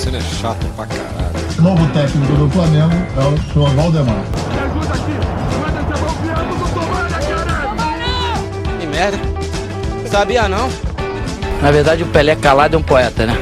Damasceno 0.00 0.16
é 0.16 0.20
chato 0.20 0.66
pra 0.76 0.86
caralho. 0.86 1.58
O 1.58 1.62
novo 1.62 1.92
técnico 1.92 2.32
do 2.32 2.48
Flamengo 2.50 2.94
é 3.16 3.20
o 3.20 3.36
senhor 3.52 3.68
Valdemar. 3.74 4.24
Me 4.50 4.58
ajuda 4.58 4.94
aqui! 4.94 5.12
Manda 5.60 5.82
do 6.56 6.64
Tomara, 6.74 7.18
Que 8.80 8.86
merda. 8.86 9.18
Sabia 10.08 10.48
não? 10.48 10.68
Na 11.60 11.70
verdade, 11.70 12.02
o 12.02 12.10
Pelé 12.10 12.34
calado 12.34 12.76
é 12.76 12.78
um 12.78 12.82
poeta, 12.82 13.26
né? 13.26 13.34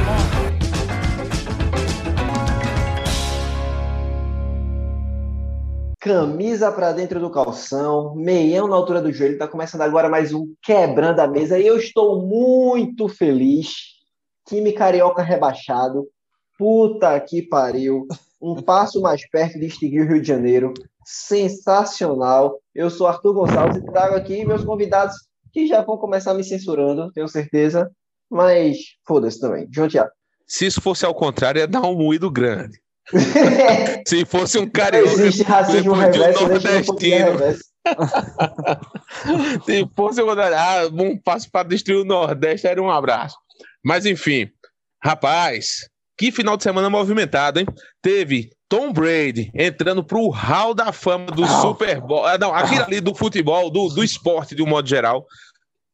Camisa 6.00 6.72
pra 6.72 6.90
dentro 6.90 7.20
do 7.20 7.30
calção, 7.30 8.16
meião 8.16 8.66
na 8.66 8.74
altura 8.74 9.00
do 9.00 9.12
joelho. 9.12 9.38
Tá 9.38 9.46
começando 9.46 9.82
agora 9.82 10.08
mais 10.08 10.32
um 10.32 10.52
Quebrando 10.60 11.20
a 11.20 11.28
Mesa. 11.28 11.56
E 11.58 11.66
eu 11.66 11.76
estou 11.76 12.26
muito 12.26 13.06
feliz. 13.08 13.96
Time 14.48 14.72
carioca 14.72 15.22
rebaixado. 15.22 16.08
Puta 16.58 17.18
que 17.20 17.40
pariu. 17.40 18.06
Um 18.42 18.60
passo 18.60 19.00
mais 19.00 19.26
perto 19.30 19.58
de 19.58 19.66
extinguir 19.66 20.02
o 20.02 20.08
Rio 20.08 20.20
de 20.20 20.26
Janeiro. 20.26 20.74
Sensacional. 21.04 22.58
Eu 22.74 22.90
sou 22.90 23.06
Arthur 23.06 23.32
Gonçalves 23.32 23.76
e 23.76 23.86
trago 23.86 24.16
aqui 24.16 24.44
meus 24.44 24.64
convidados 24.64 25.14
que 25.52 25.66
já 25.66 25.80
vão 25.82 25.96
começar 25.96 26.34
me 26.34 26.44
censurando, 26.44 27.12
tenho 27.12 27.28
certeza. 27.28 27.90
Mas 28.28 28.76
foda-se 29.06 29.40
também. 29.40 29.66
João 29.72 29.88
Tiago. 29.88 30.10
Se 30.46 30.66
isso 30.66 30.80
fosse 30.80 31.06
ao 31.06 31.14
contrário, 31.14 31.60
ia 31.60 31.66
dar 31.66 31.82
um 31.82 31.96
moído 31.96 32.30
grande. 32.30 32.78
Se 34.06 34.24
fosse 34.26 34.58
um 34.58 34.62
Não 34.62 34.70
carioca 34.70 35.10
existe 35.12 35.42
racismo 35.42 35.94
reverso, 35.94 36.44
um 36.44 36.48
nordestino. 36.48 37.38
Se 39.64 39.88
fosse 39.96 40.20
ah, 40.20 40.88
um 40.92 41.16
passo 41.18 41.50
para 41.50 41.68
destruir 41.68 42.00
o 42.00 42.04
Nordeste, 42.04 42.66
era 42.66 42.82
um 42.82 42.90
abraço. 42.90 43.36
Mas 43.82 44.04
enfim, 44.04 44.50
rapaz, 45.02 45.88
que 46.18 46.32
final 46.32 46.56
de 46.56 46.64
semana 46.64 46.90
movimentado, 46.90 47.60
hein? 47.60 47.66
Teve 48.02 48.50
Tom 48.68 48.92
Brady 48.92 49.50
entrando 49.54 50.02
pro 50.02 50.28
hall 50.28 50.74
da 50.74 50.92
fama 50.92 51.26
do 51.26 51.46
Super 51.46 52.00
Bowl. 52.00 52.26
Ah, 52.26 52.36
não, 52.36 52.52
aquilo 52.52 52.82
ali 52.82 53.00
do 53.00 53.14
futebol, 53.14 53.70
do, 53.70 53.88
do 53.88 54.02
esporte 54.02 54.54
de 54.54 54.62
um 54.62 54.66
modo 54.66 54.88
geral. 54.88 55.24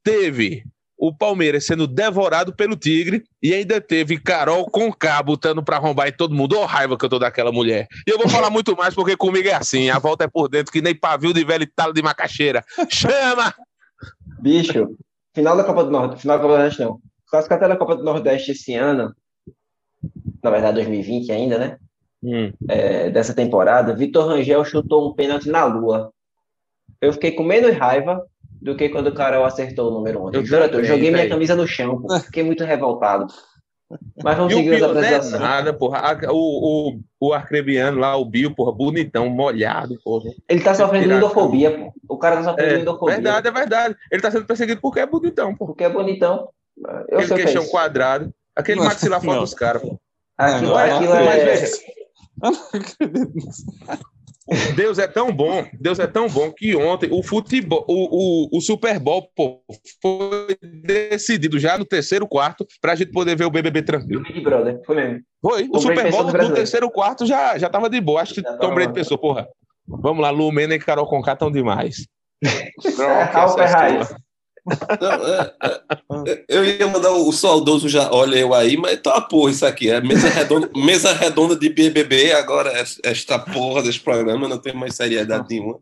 Teve 0.02 0.64
o 0.96 1.14
Palmeiras 1.14 1.66
sendo 1.66 1.86
devorado 1.86 2.54
pelo 2.54 2.76
Tigre 2.76 3.22
e 3.42 3.52
ainda 3.52 3.80
teve 3.80 4.18
Carol 4.18 4.64
Conká 4.70 5.22
botando 5.22 5.62
pra 5.62 5.76
arrombar 5.76 6.08
em 6.08 6.12
todo 6.12 6.34
mundo. 6.34 6.58
Ô 6.58 6.64
raiva 6.64 6.96
que 6.96 7.04
eu 7.04 7.10
tô 7.10 7.18
daquela 7.18 7.52
mulher. 7.52 7.86
E 8.06 8.10
eu 8.10 8.18
vou 8.18 8.28
falar 8.28 8.48
muito 8.48 8.74
mais 8.74 8.94
porque 8.94 9.16
comigo 9.16 9.48
é 9.48 9.54
assim. 9.54 9.90
A 9.90 9.98
volta 9.98 10.24
é 10.24 10.28
por 10.28 10.48
dentro, 10.48 10.72
que 10.72 10.80
nem 10.80 10.94
pavio 10.94 11.34
de 11.34 11.44
velho 11.44 11.68
talo 11.76 11.92
de 11.92 12.02
macaxeira. 12.02 12.64
Chama! 12.88 13.54
Bicho, 14.40 14.96
final 15.34 15.56
da 15.56 15.64
Copa 15.64 15.84
do 15.84 15.90
Nordeste, 15.90 16.22
final 16.22 16.38
da 16.38 16.42
Copa 16.42 16.54
do 16.54 16.58
Nordeste 16.58 16.82
não. 16.82 16.98
Classificatória 17.26 17.74
da 17.74 17.78
Copa 17.78 17.96
do 17.96 18.04
Nordeste 18.04 18.52
esse 18.52 18.74
ano, 18.74 19.14
na 20.44 20.50
verdade 20.50 20.74
2020 20.76 21.32
ainda, 21.32 21.58
né? 21.58 21.76
É, 22.68 23.10
dessa 23.10 23.34
temporada, 23.34 23.94
Vitor 23.94 24.26
Rangel 24.28 24.64
chutou 24.64 25.08
um 25.10 25.14
pênalti 25.14 25.48
na 25.48 25.64
lua. 25.64 26.10
Eu 27.00 27.12
fiquei 27.12 27.32
com 27.32 27.42
menos 27.42 27.74
raiva 27.76 28.24
do 28.62 28.74
que 28.76 28.88
quando 28.88 29.08
o 29.08 29.14
Carol 29.14 29.44
acertou 29.44 29.90
o 29.90 29.94
número 29.94 30.22
11. 30.22 30.36
Eu 30.36 30.40
Eu, 30.40 30.46
juro, 30.46 30.62
eu 30.64 30.84
joguei 30.84 31.10
minha 31.10 31.28
camisa 31.28 31.54
no 31.54 31.66
chão, 31.66 32.00
pô. 32.00 32.18
fiquei 32.20 32.42
muito 32.42 32.64
revoltado. 32.64 33.26
Mas 34.24 34.36
vamos 34.38 34.52
E 34.54 34.56
seguir 34.56 34.70
as 34.70 34.76
Bill 34.80 34.88
não 34.88 34.94
é 34.94 34.98
apresentações. 35.04 35.40
nada, 35.42 35.72
porra. 35.74 36.16
O, 36.30 36.92
o, 36.94 37.00
o 37.20 37.32
arcrebiano 37.34 37.98
lá, 38.00 38.16
o 38.16 38.24
Bill, 38.24 38.54
porra, 38.54 38.72
bonitão, 38.72 39.28
molhado, 39.28 39.98
porra. 40.02 40.30
Ele 40.48 40.62
tá 40.62 40.74
sofrendo 40.74 41.04
Tirar- 41.04 41.16
lindofobia, 41.16 41.70
pô. 41.78 41.92
O 42.08 42.18
cara 42.18 42.36
tá 42.36 42.44
sofrendo 42.44 42.72
É, 42.74 42.76
lindofobia. 42.78 43.14
verdade, 43.16 43.48
é 43.48 43.50
verdade. 43.50 43.96
Ele 44.10 44.22
tá 44.22 44.30
sendo 44.30 44.46
perseguido 44.46 44.80
porque 44.80 45.00
é 45.00 45.06
bonitão, 45.06 45.54
porra. 45.54 45.68
Porque 45.72 45.84
é 45.84 45.90
bonitão. 45.90 46.48
Eu 47.08 47.18
Aquele 47.18 47.26
sei 47.26 47.34
o 47.34 47.36
que 47.36 47.42
é 47.42 47.44
queixão 47.44 47.66
quadrado. 47.66 48.34
Aquele 48.56 48.80
maxilar 48.80 49.20
fora 49.20 49.40
dos 49.40 49.52
caras, 49.52 49.82
pô. 49.82 50.00
Aquilo, 50.36 50.70
Não, 50.70 50.76
aquilo 50.76 51.14
não, 51.14 51.20
é... 51.20 51.64
Deus 54.76 54.98
é 54.98 55.06
tão 55.06 55.32
bom, 55.32 55.64
Deus 55.80 55.98
é 55.98 56.06
tão 56.06 56.28
bom 56.28 56.52
que 56.52 56.76
ontem 56.76 57.08
o 57.10 57.22
futebol, 57.22 57.82
o, 57.88 58.48
o, 58.52 58.58
o 58.58 58.60
Super 58.60 58.98
Bowl, 58.98 59.26
pô, 59.34 59.62
foi 60.02 60.58
decidido 60.60 61.58
já 61.58 61.78
no 61.78 61.84
terceiro 61.86 62.28
quarto 62.28 62.66
pra 62.78 62.94
gente 62.94 63.10
poder 63.10 63.36
ver 63.36 63.46
o 63.46 63.50
BBB 63.50 63.82
tranquilo. 63.82 64.22
Big 64.22 64.42
Brother, 64.42 64.82
foi 64.84 64.96
mesmo. 64.96 65.20
Foi, 65.40 65.66
o 65.72 65.78
Super 65.78 66.10
Bowl 66.10 66.24
no 66.24 66.52
terceiro 66.52 66.90
quarto 66.90 67.24
já, 67.24 67.56
já 67.56 67.70
tava 67.70 67.88
de 67.88 67.98
boa. 68.02 68.20
Acho 68.20 68.34
que 68.34 68.42
Já 68.42 68.56
Tom 68.58 68.74
Brady 68.74 68.92
pensou, 68.92 69.16
porra, 69.16 69.48
vamos 69.86 70.20
lá, 70.20 70.28
Lumena 70.28 70.74
e 70.74 70.78
Carol 70.78 71.06
Conká 71.06 71.32
estão 71.32 71.50
demais. 71.50 72.06
Ralph 73.32 73.58
é 73.58 73.64
raiz. 73.64 74.14
Não, 75.00 75.26
é, 75.26 75.54
é, 76.26 76.44
eu 76.48 76.64
ia 76.64 76.86
mandar 76.86 77.10
o 77.12 77.30
saudoso 77.32 77.88
já, 77.88 78.10
olha 78.10 78.36
eu 78.36 78.54
aí, 78.54 78.76
mas 78.76 79.00
tá 79.00 79.14
uma 79.14 79.28
porra 79.28 79.50
isso 79.50 79.66
aqui. 79.66 79.90
É 79.90 80.00
mesa 80.00 80.28
redonda, 80.28 80.70
mesa 80.74 81.12
redonda 81.12 81.54
de 81.56 81.68
BBB, 81.68 82.32
agora 82.32 82.80
es- 82.80 82.98
esta 83.02 83.38
porra 83.38 83.82
desse 83.82 84.00
programa 84.00 84.48
não 84.48 84.58
tem 84.58 84.74
mais 84.74 84.94
seriedade 84.96 85.46
nenhuma. 85.50 85.78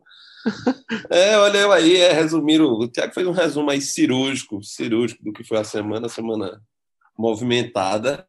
É, 1.09 1.37
olha 1.37 1.57
eu 1.59 1.71
aí, 1.71 1.95
é 1.97 2.11
resumir. 2.11 2.61
O, 2.61 2.79
o 2.79 2.87
Tiago 2.87 3.13
fez 3.13 3.25
um 3.25 3.31
resumo 3.31 3.69
aí 3.69 3.79
cirúrgico, 3.81 4.61
cirúrgico 4.63 5.23
do 5.23 5.31
que 5.31 5.43
foi 5.43 5.57
a 5.57 5.63
semana, 5.63 6.07
a 6.07 6.09
semana 6.09 6.61
movimentada. 7.17 8.27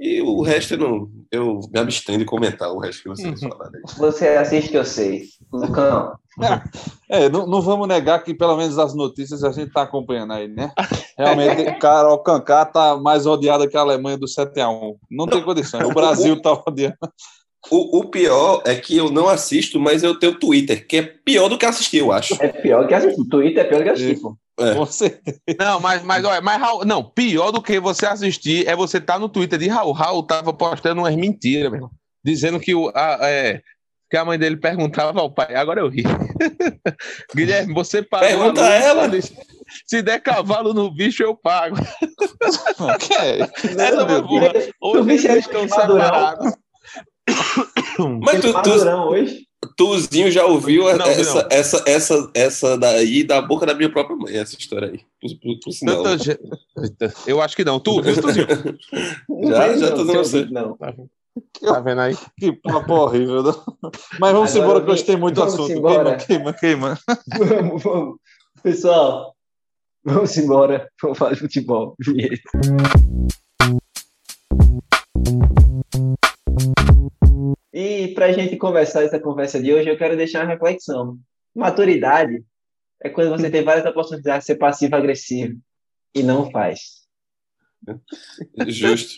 E 0.00 0.22
o 0.22 0.40
resto 0.40 0.74
eu 0.74 0.78
não. 0.78 1.10
Eu 1.30 1.60
me 1.70 1.78
abstenho 1.78 2.18
de 2.18 2.24
comentar 2.24 2.72
o 2.72 2.78
resto 2.78 3.02
que 3.02 3.08
vocês 3.10 3.38
falaram 3.38 3.72
aí. 3.74 3.94
Você 3.98 4.28
assiste 4.28 4.70
que 4.70 4.78
eu 4.78 4.84
sei. 4.84 5.24
Lucão, 5.52 6.14
É, 7.08 7.28
não, 7.28 7.44
não 7.44 7.60
vamos 7.60 7.88
negar 7.88 8.22
que 8.22 8.32
pelo 8.32 8.56
menos 8.56 8.78
as 8.78 8.94
notícias 8.94 9.42
a 9.42 9.50
gente 9.50 9.68
está 9.68 9.82
acompanhando 9.82 10.32
aí, 10.32 10.46
né? 10.46 10.72
Realmente, 11.18 11.72
Carol 11.80 12.22
Kaká 12.22 12.64
tá 12.64 12.96
mais 12.96 13.26
odiada 13.26 13.68
que 13.68 13.76
a 13.76 13.80
Alemanha 13.80 14.16
do 14.16 14.26
7x1. 14.26 14.96
Não 15.10 15.26
tem 15.26 15.42
condição. 15.42 15.80
O 15.80 15.92
Brasil 15.92 16.40
tá 16.40 16.52
odiando. 16.52 16.96
O, 17.70 18.00
o 18.00 18.04
pior 18.10 18.62
é 18.66 18.74
que 18.74 18.96
eu 18.96 19.10
não 19.10 19.28
assisto, 19.28 19.78
mas 19.78 20.02
eu 20.02 20.18
tenho 20.18 20.34
Twitter, 20.34 20.86
que 20.86 20.96
é 20.96 21.02
pior 21.02 21.48
do 21.48 21.56
que 21.56 21.64
assistir, 21.64 21.98
eu 21.98 22.10
acho. 22.10 22.34
é 22.42 22.48
pior 22.48 22.86
que 22.86 22.94
assistir. 22.94 23.24
Twitter 23.28 23.64
é 23.64 23.68
pior 23.68 23.82
que 23.82 23.88
assistir, 23.90 24.20
pô. 24.20 24.36
É. 24.58 24.86
Certeza. 24.86 25.40
Não, 25.58 25.80
mas, 25.80 26.02
mas, 26.02 26.24
olha, 26.24 26.40
mas 26.40 26.60
Raul, 26.60 26.84
não, 26.84 27.02
pior 27.02 27.50
do 27.50 27.62
que 27.62 27.80
você 27.80 28.06
assistir 28.06 28.68
é 28.68 28.76
você 28.76 28.98
estar 28.98 29.18
no 29.18 29.28
Twitter 29.28 29.58
de 29.58 29.68
Raul. 29.68 29.92
Raul 29.92 30.22
tava 30.22 30.52
postando 30.52 31.00
umas 31.00 31.16
mentiras, 31.16 31.70
meu 31.70 31.76
irmão. 31.76 31.90
Dizendo 32.22 32.60
que, 32.60 32.74
o, 32.74 32.92
a, 32.94 33.18
é, 33.22 33.62
que 34.10 34.16
a 34.16 34.24
mãe 34.24 34.38
dele 34.38 34.56
perguntava 34.56 35.18
ao 35.18 35.30
pai. 35.30 35.54
Agora 35.54 35.80
eu 35.80 35.88
ri. 35.88 36.02
Guilherme, 37.34 37.72
você 37.72 38.02
pagou 38.02 38.28
Pergunta 38.28 38.62
a 38.62 38.74
ela. 38.74 39.08
disse, 39.08 39.34
Se 39.86 40.02
der 40.02 40.20
cavalo 40.20 40.74
no 40.74 40.90
bicho, 40.90 41.22
eu 41.22 41.34
pago. 41.34 41.76
Que 42.98 43.14
é? 43.14 43.38
Essa 43.40 44.06
foi 44.06 44.22
boa. 44.22 44.52
Tu 44.52 44.74
Hoje 44.82 45.10
eles 45.10 45.24
ele 45.24 45.38
estão 45.38 45.68
separados. 45.68 46.52
Mas 48.22 48.40
tu, 48.40 48.52
tu, 48.62 48.70
hoje. 49.08 49.46
Tuzinho 49.76 50.30
já 50.30 50.46
ouviu 50.46 50.84
Não, 50.96 51.04
essa, 51.06 51.34
não. 51.42 51.48
essa, 51.50 51.82
essa, 51.86 52.30
essa 52.34 52.78
daí 52.78 53.22
da 53.24 53.42
boca 53.42 53.66
da 53.66 53.74
minha 53.74 53.90
própria 53.92 54.16
mãe, 54.16 54.36
essa 54.36 54.56
história 54.58 54.88
aí. 54.88 55.00
Por, 55.20 55.30
por, 55.40 55.60
por 55.64 55.72
sinal. 55.72 56.02
Tanta 56.02 56.18
gente- 56.24 56.40
Eu 57.26 57.42
acho 57.42 57.54
que 57.56 57.64
não. 57.64 57.78
Tu 57.78 58.00
Tuzinho? 58.02 58.46
Já, 59.50 59.76
já 59.76 59.90
tô 59.92 59.96
não, 59.98 60.06
dando 60.06 60.14
não, 60.14 60.24
você. 60.24 60.44
não. 60.46 60.76
Tá 61.60 61.80
vendo 61.80 62.00
aí? 62.00 62.16
Que 62.38 62.52
papo 62.52 62.92
horrível. 62.94 63.42
não? 63.42 63.64
Mas 64.18 64.32
vamos 64.32 64.50
Agora 64.56 64.64
embora 64.64 64.84
que 64.84 64.90
hoje 64.90 65.04
tem 65.04 65.16
muito 65.16 65.42
assunto. 65.42 65.70
embora. 65.72 66.16
Queima, 66.16 66.52
queima, 66.52 66.98
queima. 67.34 67.48
Vamos, 67.60 67.82
vamos. 67.82 68.16
Pessoal, 68.62 69.34
vamos 70.04 70.36
embora. 70.36 70.88
Vamos 71.02 71.18
falar 71.18 71.34
de 71.34 71.40
futebol. 71.40 71.94
Vinheta. 72.00 72.40
E 77.72 78.08
para 78.14 78.26
a 78.26 78.32
gente 78.32 78.56
conversar 78.56 79.04
essa 79.04 79.20
conversa 79.20 79.62
de 79.62 79.72
hoje, 79.72 79.88
eu 79.88 79.96
quero 79.96 80.16
deixar 80.16 80.44
uma 80.44 80.52
reflexão. 80.52 81.18
Maturidade 81.54 82.44
é 83.02 83.08
quando 83.08 83.30
você 83.30 83.50
tem 83.50 83.62
várias 83.62 83.86
oportunidades 83.86 84.40
de 84.40 84.46
ser 84.46 84.56
passivo-agressivo 84.56 85.58
e 86.14 86.22
não 86.22 86.50
faz. 86.50 87.00
Justo. 88.66 89.14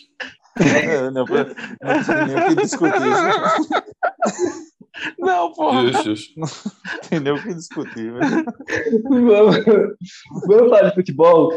É, 0.59 1.09
não, 1.09 1.25
não 1.25 1.25
tem 1.25 2.25
nem 2.27 2.35
o 2.35 2.47
que 2.49 2.61
discutir. 2.61 2.99
Não, 5.17 5.51
porra. 5.53 5.87
Justo, 5.87 6.03
justo. 6.03 6.39
Não 6.39 6.47
tem 7.09 7.19
nem 7.19 7.33
o 7.33 7.41
que 7.41 7.53
discutir. 7.55 8.11
Vamos, 9.03 9.65
vamos 10.45 10.69
falar 10.69 10.89
de 10.89 10.95
futebol. 10.95 11.51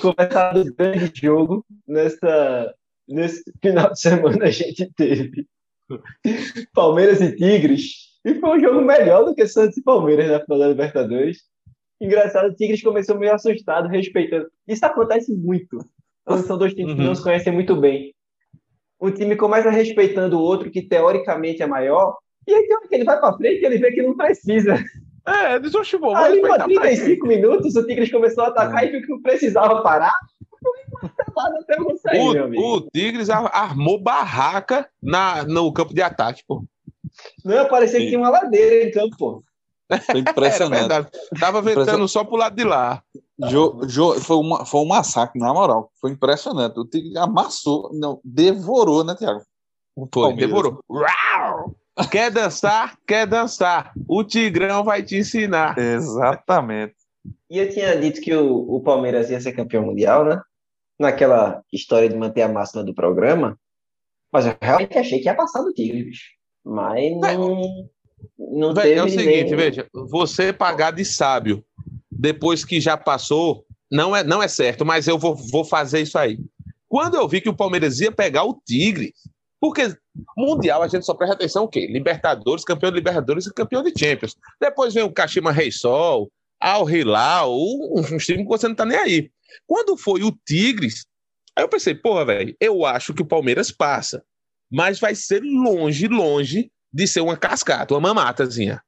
Começar 0.00 0.52
do 0.52 0.74
grande 0.74 1.12
jogo 1.14 1.66
nessa, 1.86 2.74
nesse 3.06 3.44
final 3.60 3.92
de 3.92 4.00
semana 4.00 4.46
a 4.46 4.50
gente 4.50 4.90
teve 4.96 5.46
Palmeiras 6.74 7.20
e 7.20 7.34
Tigres. 7.34 8.08
E 8.24 8.34
foi 8.34 8.58
um 8.58 8.60
jogo 8.60 8.80
melhor 8.82 9.24
do 9.24 9.34
que 9.34 9.46
Santos 9.46 9.76
e 9.76 9.82
Palmeiras 9.82 10.30
na 10.30 10.40
final 10.40 10.58
da 10.58 10.68
Libertadores. 10.68 11.38
Engraçado, 12.00 12.50
o 12.50 12.54
Tigres 12.54 12.82
começou 12.82 13.18
meio 13.18 13.34
assustado, 13.34 13.88
respeitando. 13.88 14.48
Isso 14.66 14.84
acontece 14.84 15.32
muito. 15.34 15.78
Quando 16.24 16.46
são 16.46 16.58
dois 16.58 16.74
times 16.74 16.94
que 16.94 17.00
não 17.00 17.14
se 17.14 17.22
conhecem 17.22 17.52
muito 17.52 17.74
bem. 17.74 18.14
Um 19.00 19.10
time 19.10 19.36
começa 19.36 19.70
respeitando 19.70 20.38
o 20.38 20.42
outro, 20.42 20.70
que 20.70 20.82
teoricamente 20.82 21.62
é 21.62 21.66
maior, 21.66 22.16
e 22.46 22.52
aí 22.52 22.66
tem 22.66 22.88
que 22.88 22.94
ele 22.94 23.04
vai 23.04 23.18
pra 23.18 23.32
frente 23.34 23.62
e 23.62 23.66
ele 23.66 23.78
vê 23.78 23.92
que 23.92 24.02
não 24.02 24.16
precisa. 24.16 24.82
É, 25.26 25.58
diz, 25.58 25.74
oxe, 25.74 25.98
bom, 25.98 26.14
vou 26.14 26.16
Ali, 26.16 26.40
pra 26.40 26.64
35 26.64 27.26
minutos, 27.26 27.76
o 27.76 27.86
Tigres 27.86 28.10
começou 28.10 28.44
a 28.44 28.48
atacar 28.48 28.86
e 28.86 28.90
viu 28.90 29.02
que 29.02 29.08
não 29.08 29.20
precisava 29.20 29.82
parar. 29.82 30.14
Safado 31.38 31.56
até 31.58 31.78
eu 31.78 31.96
sair, 31.96 32.32
meu 32.32 32.42
O, 32.42 32.44
amigo. 32.46 32.62
o 32.76 32.80
Tigres 32.90 33.30
ar- 33.30 33.50
armou 33.54 34.00
barraca 34.00 34.88
na, 35.02 35.44
no 35.44 35.72
campo 35.72 35.94
de 35.94 36.02
ataque, 36.02 36.42
pô. 36.46 36.64
Não, 37.44 37.68
parecia 37.68 37.98
que 37.98 38.04
Sim. 38.06 38.10
tinha 38.10 38.20
uma 38.20 38.30
ladeira 38.30 38.88
em 38.88 38.90
campo, 38.90 39.16
pô. 39.16 39.44
Foi 40.02 40.20
impressionante. 40.20 40.80
verdade. 40.80 41.08
Tava 41.40 41.62
ventando 41.62 42.06
só 42.08 42.22
pro 42.24 42.36
lado 42.36 42.54
de 42.56 42.64
lá. 42.64 43.02
Jo- 43.48 43.80
Jo- 43.86 44.20
foi, 44.20 44.36
uma, 44.36 44.66
foi 44.66 44.80
um 44.80 44.86
massacre, 44.86 45.40
na 45.40 45.52
moral. 45.54 45.90
Foi 46.00 46.10
impressionante. 46.10 46.78
O 46.78 46.84
Tigre 46.84 47.16
amassou, 47.16 47.90
não, 47.94 48.20
devorou, 48.24 49.04
né, 49.04 49.14
Thiago? 49.14 49.40
O 49.96 50.06
Foi, 50.12 50.22
Palmeiras. 50.28 50.48
devorou. 50.48 50.84
Uau! 50.90 51.74
Quer 52.10 52.30
dançar? 52.30 52.96
Quer 53.06 53.26
dançar. 53.26 53.92
O 54.08 54.22
Tigrão 54.22 54.84
vai 54.84 55.02
te 55.02 55.16
ensinar. 55.16 55.76
Exatamente. 55.78 56.94
E 57.50 57.58
eu 57.58 57.68
tinha 57.70 57.96
dito 57.98 58.20
que 58.20 58.34
o, 58.34 58.76
o 58.76 58.80
Palmeiras 58.82 59.30
ia 59.30 59.40
ser 59.40 59.52
campeão 59.52 59.84
mundial, 59.84 60.24
né? 60.24 60.40
Naquela 60.98 61.62
história 61.72 62.08
de 62.08 62.16
manter 62.16 62.42
a 62.42 62.48
máxima 62.48 62.82
do 62.82 62.94
programa. 62.94 63.58
Mas 64.32 64.46
eu 64.46 64.56
realmente 64.60 64.98
achei 64.98 65.20
que 65.20 65.26
ia 65.26 65.34
passar 65.34 65.62
do 65.62 65.72
Tigre, 65.72 66.04
bicho. 66.04 66.26
Mas 66.64 67.16
não. 67.18 67.88
Não 68.36 68.74
Véi, 68.74 68.94
teve 68.94 68.98
é 68.98 69.04
o 69.04 69.08
seguinte, 69.08 69.50
nem- 69.50 69.56
veja, 69.56 69.86
você 69.92 70.52
pagar 70.52 70.90
de 70.90 71.04
sábio 71.04 71.64
depois 72.10 72.64
que 72.64 72.80
já 72.80 72.96
passou, 72.96 73.64
não 73.90 74.14
é, 74.14 74.24
não 74.24 74.42
é 74.42 74.48
certo, 74.48 74.84
mas 74.84 75.06
eu 75.06 75.16
vou, 75.16 75.36
vou 75.36 75.64
fazer 75.64 76.00
isso 76.00 76.18
aí. 76.18 76.38
Quando 76.88 77.16
eu 77.16 77.28
vi 77.28 77.40
que 77.40 77.48
o 77.48 77.56
Palmeiras 77.56 78.00
ia 78.00 78.10
pegar 78.10 78.42
o 78.42 78.60
Tigre, 78.66 79.12
porque 79.60 79.94
Mundial 80.36 80.82
a 80.82 80.88
gente 80.88 81.04
só 81.06 81.14
presta 81.14 81.36
atenção 81.36 81.64
o 81.64 81.68
quê? 81.68 81.86
Libertadores, 81.86 82.64
campeão 82.64 82.90
de 82.90 82.96
Libertadores 82.96 83.46
e 83.46 83.54
campeão 83.54 83.82
de 83.82 83.92
Champions. 83.96 84.34
Depois 84.60 84.92
vem 84.94 85.04
o 85.04 85.12
Kashima 85.12 85.52
Rei 85.52 85.70
Sol, 85.70 86.30
Al 86.60 86.90
Hilal, 86.90 87.54
uns 87.56 88.24
times 88.24 88.42
que 88.42 88.48
você 88.48 88.66
não 88.66 88.74
tá 88.74 88.84
nem 88.84 88.98
aí. 88.98 89.30
Quando 89.66 89.96
foi 89.96 90.22
o 90.22 90.36
Tigres, 90.46 91.06
aí 91.56 91.64
eu 91.64 91.68
pensei, 91.68 91.94
porra, 91.94 92.24
velho, 92.24 92.56
eu 92.60 92.84
acho 92.84 93.14
que 93.14 93.22
o 93.22 93.26
Palmeiras 93.26 93.70
passa, 93.70 94.22
mas 94.70 95.00
vai 95.00 95.14
ser 95.14 95.42
longe, 95.42 96.06
longe 96.08 96.70
de 96.92 97.06
ser 97.06 97.20
uma 97.20 97.36
cascata, 97.36 97.94
uma 97.94 98.00
mamatazinha. 98.00 98.82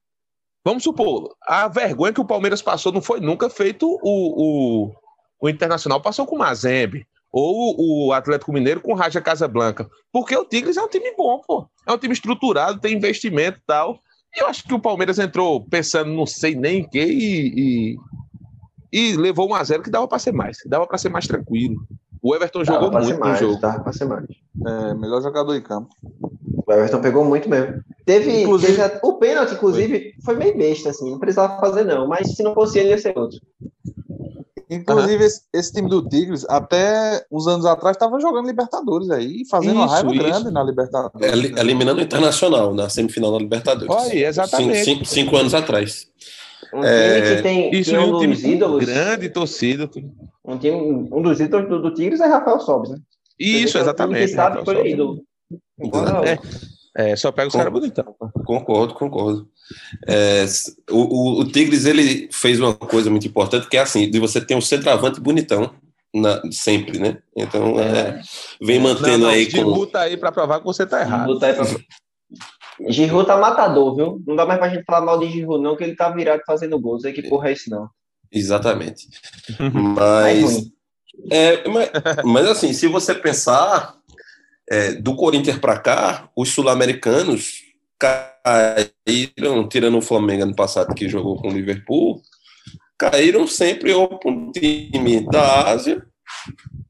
Vamos 0.65 0.83
supor, 0.83 1.35
a 1.43 1.69
vergonha 1.69 2.13
que 2.13 2.21
o 2.21 2.27
Palmeiras 2.27 2.61
passou 2.61 2.93
não 2.93 3.01
foi 3.01 3.21
nunca 3.21 3.49
feito 3.49 3.87
o, 3.87 3.99
o, 4.03 4.95
o 5.41 5.49
Internacional 5.49 6.01
passou 6.03 6.27
com 6.27 6.37
o 6.37 6.39
Mazembe, 6.39 7.07
ou 7.33 7.77
o 7.79 8.13
Atlético 8.13 8.53
Mineiro 8.53 8.81
com 8.81 8.93
o 8.93 8.97
Raja 8.97 9.21
Casablanca. 9.21 9.89
Porque 10.13 10.37
o 10.37 10.45
Tigres 10.45 10.77
é 10.77 10.83
um 10.83 10.89
time 10.89 11.15
bom, 11.17 11.41
pô. 11.47 11.69
É 11.87 11.93
um 11.93 11.99
time 11.99 12.13
estruturado, 12.13 12.81
tem 12.81 12.97
investimento 12.97 13.59
e 13.59 13.63
tal. 13.67 14.01
E 14.35 14.43
eu 14.43 14.49
acho 14.49 14.65
que 14.65 14.75
o 14.75 14.81
Palmeiras 14.81 15.19
entrou 15.19 15.65
pensando 15.65 16.13
não 16.13 16.27
sei 16.27 16.55
nem 16.55 16.81
em 16.81 16.89
que 16.89 17.03
e, 17.03 17.95
e, 17.95 17.97
e 18.93 19.17
levou 19.17 19.49
um 19.49 19.55
a 19.55 19.63
zero 19.65 19.83
que 19.83 19.91
dava 19.91 20.07
para 20.09 20.19
ser 20.19 20.33
mais. 20.33 20.59
Dava 20.67 20.87
para 20.87 20.99
ser 20.99 21.09
mais 21.09 21.27
tranquilo. 21.27 21.77
O 22.23 22.35
Everton 22.35 22.63
Dava 22.63 22.73
jogou 22.75 22.91
pra 22.91 23.01
muito 23.01 23.13
ser 23.15 23.19
no 23.19 23.25
mais, 23.27 23.39
jogo. 23.41 23.61
dava 23.61 23.81
pra 23.83 23.93
ser 23.93 24.05
mais. 24.05 24.27
É, 24.67 24.95
melhor 24.95 25.23
jogador 25.23 25.55
em 25.55 25.63
campo. 25.63 25.89
O 26.67 26.73
Everton 26.73 27.01
pegou 27.01 27.25
muito 27.25 27.49
mesmo. 27.49 27.83
Teve, 28.05 28.43
Inclusive- 28.43 28.73
teve 28.77 28.83
a- 28.83 29.01
o 29.03 29.15
pênalti, 29.15 29.55
inclusive, 29.55 30.13
foi 30.25 30.37
meio 30.37 30.57
besta, 30.57 30.91
assim, 30.91 31.11
não 31.11 31.19
precisava 31.19 31.59
fazer, 31.61 31.85
não. 31.85 32.07
Mas 32.07 32.35
se 32.37 32.43
não 32.43 32.53
fosse 32.55 32.79
ele, 32.79 32.91
ia 32.91 32.99
ser 32.99 33.17
outro. 33.17 33.39
Inclusive, 34.73 35.25
esse, 35.25 35.43
esse 35.53 35.73
time 35.73 35.89
do 35.89 36.07
Tigres, 36.09 36.47
até 36.49 37.25
uns 37.31 37.49
anos 37.49 37.67
atrás, 37.67 37.97
estava 37.97 38.21
jogando 38.21 38.47
Libertadores 38.47 39.11
aí, 39.11 39.43
fazendo 39.51 39.75
uma 39.77 39.87
Isso, 39.87 39.95
raiva 39.95 40.15
isso. 40.15 40.23
grande 40.25 40.51
na 40.53 40.63
Libertadores. 40.63 41.33
Eli- 41.33 41.59
Eliminando 41.59 42.01
o 42.01 42.05
Internacional 42.05 42.73
na 42.73 42.89
semifinal 42.89 43.33
da 43.33 43.39
Libertadores. 43.39 43.89
Olha 43.93 44.13
aí, 44.13 44.23
exatamente. 44.25 44.85
Cinco, 44.85 44.85
cinco- 44.85 45.05
cinco 45.07 45.37
anos 45.37 45.55
atrás. 45.55 46.07
Um 46.73 46.85
É, 46.85 47.21
time 47.23 47.37
que 47.37 47.43
tem, 47.43 47.71
Isso 47.75 47.91
tem 47.91 47.99
é 48.01 48.03
um 48.05 48.17
um 48.17 48.21
time 48.21 48.55
ídolos. 48.55 48.85
grande 48.85 49.29
torcida. 49.29 49.91
Um, 50.45 50.59
time, 50.59 50.77
um 51.13 51.23
dos 51.23 51.41
ídolos 51.41 51.69
do, 51.69 51.83
do 51.83 51.95
Tigres 51.95 52.21
é 52.21 52.27
Rafael 52.27 52.61
Sobis, 52.61 52.91
né? 52.91 52.99
Isso, 53.39 53.77
é 53.79 53.81
um 53.81 53.85
time 53.85 54.19
exatamente. 54.21 54.27
Que 54.29 54.35
sabe 54.35 54.59
que 54.59 54.65
foi 54.65 54.91
ídolo. 54.91 55.23
É. 56.25 56.39
É, 57.13 57.17
só 57.17 57.31
pega 57.31 57.49
os 57.49 57.55
caras 57.55 57.73
bonitão. 57.73 58.15
Concordo, 58.45 58.95
concordo. 58.95 59.49
É, 60.09 60.45
o, 60.91 60.99
o- 60.99 61.41
o 61.41 61.45
Tigres 61.45 61.87
ele 61.87 62.29
fez 62.33 62.59
uma 62.59 62.75
coisa 62.75 63.09
muito 63.09 63.27
importante 63.29 63.69
que 63.69 63.77
é 63.77 63.81
assim, 63.81 64.11
de 64.11 64.19
você 64.19 64.41
ter 64.41 64.57
um 64.57 64.61
centroavante 64.61 65.21
bonitão 65.21 65.73
na- 66.13 66.43
sempre, 66.51 66.99
né? 66.99 67.19
Então 67.37 67.79
é, 67.81 68.21
vem 68.61 68.81
mantendo 68.81 69.19
não, 69.19 69.19
não, 69.19 69.29
aí 69.29 69.49
com 69.51 69.89
aí 69.97 70.17
pra 70.17 70.33
provar 70.33 70.59
que 70.59 70.65
você 70.67 70.85
tá 70.85 71.01
errado. 71.01 71.27
Botar 71.33 71.47
aí 71.47 71.55
pra... 71.55 71.65
Giroud 72.89 73.27
tá 73.27 73.37
matador, 73.37 73.95
viu? 73.95 74.23
Não 74.27 74.37
dá 74.37 74.47
mais 74.47 74.59
pra 74.59 74.69
gente 74.69 74.85
falar 74.85 75.05
mal 75.05 75.19
de 75.19 75.31
Giroud, 75.31 75.63
não, 75.63 75.77
que 75.77 75.85
ele 75.85 75.97
tá 75.97 76.09
virado 76.11 76.43
fazendo 76.47 76.81
gols. 76.81 77.05
Aí 77.05 77.13
que 77.13 77.29
porra 77.29 77.51
é 77.51 77.53
isso, 77.53 77.71
não? 77.71 77.89
exatamente. 78.33 79.09
Mas. 79.73 80.71
É, 81.31 81.69
mas, 81.69 81.91
mas, 82.25 82.47
assim, 82.47 82.73
se 82.73 82.87
você 82.87 83.15
pensar 83.15 83.95
é, 84.71 84.93
do 84.93 85.15
Corinthians 85.17 85.59
para 85.59 85.79
cá, 85.79 86.31
os 86.35 86.49
sul-americanos 86.49 87.63
caíram, 87.99 89.69
tirando 89.69 89.99
o 89.99 90.03
Flamengo 90.03 90.45
ano 90.45 90.55
passado 90.55 90.95
que 90.95 91.09
jogou 91.09 91.37
com 91.37 91.49
o 91.49 91.53
Liverpool, 91.53 92.23
caíram 92.97 93.47
sempre 93.47 93.93
ou 93.93 94.19
para 94.19 94.31
um 94.31 94.51
time 94.51 95.21
da 95.29 95.69
Ásia, 95.69 96.07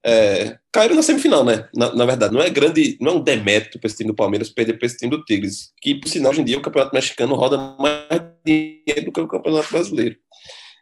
é, 0.05 0.57
caíram 0.73 0.95
na 0.97 1.03
semifinal, 1.03 1.45
né? 1.45 1.69
Na, 1.75 1.95
na 1.95 2.05
verdade, 2.07 2.33
não 2.35 2.41
é 2.43 2.49
grande, 2.51 2.97
não 3.01 3.13
é 3.13 3.15
um 3.17 3.21
demérito 3.23 3.79
para 3.79 3.87
esse 3.89 3.97
time 3.97 4.09
do 4.09 4.15
Palmeiras 4.15 4.49
perder 4.51 4.75
para 4.79 4.87
esse 4.87 4.97
time 4.97 5.11
do 5.11 5.25
Tigres, 5.25 5.73
que 5.81 5.95
por 5.95 6.09
sinal 6.09 6.33
hoje 6.33 6.41
em 6.41 6.45
dia 6.45 6.59
o 6.59 6.63
campeonato 6.63 6.95
mexicano 6.95 7.35
roda 7.35 7.59
mais 7.79 8.23
dinheiro 8.45 9.05
do 9.07 9.13
que 9.13 9.21
o 9.21 9.29
campeonato 9.29 9.71
brasileiro. 9.71 10.17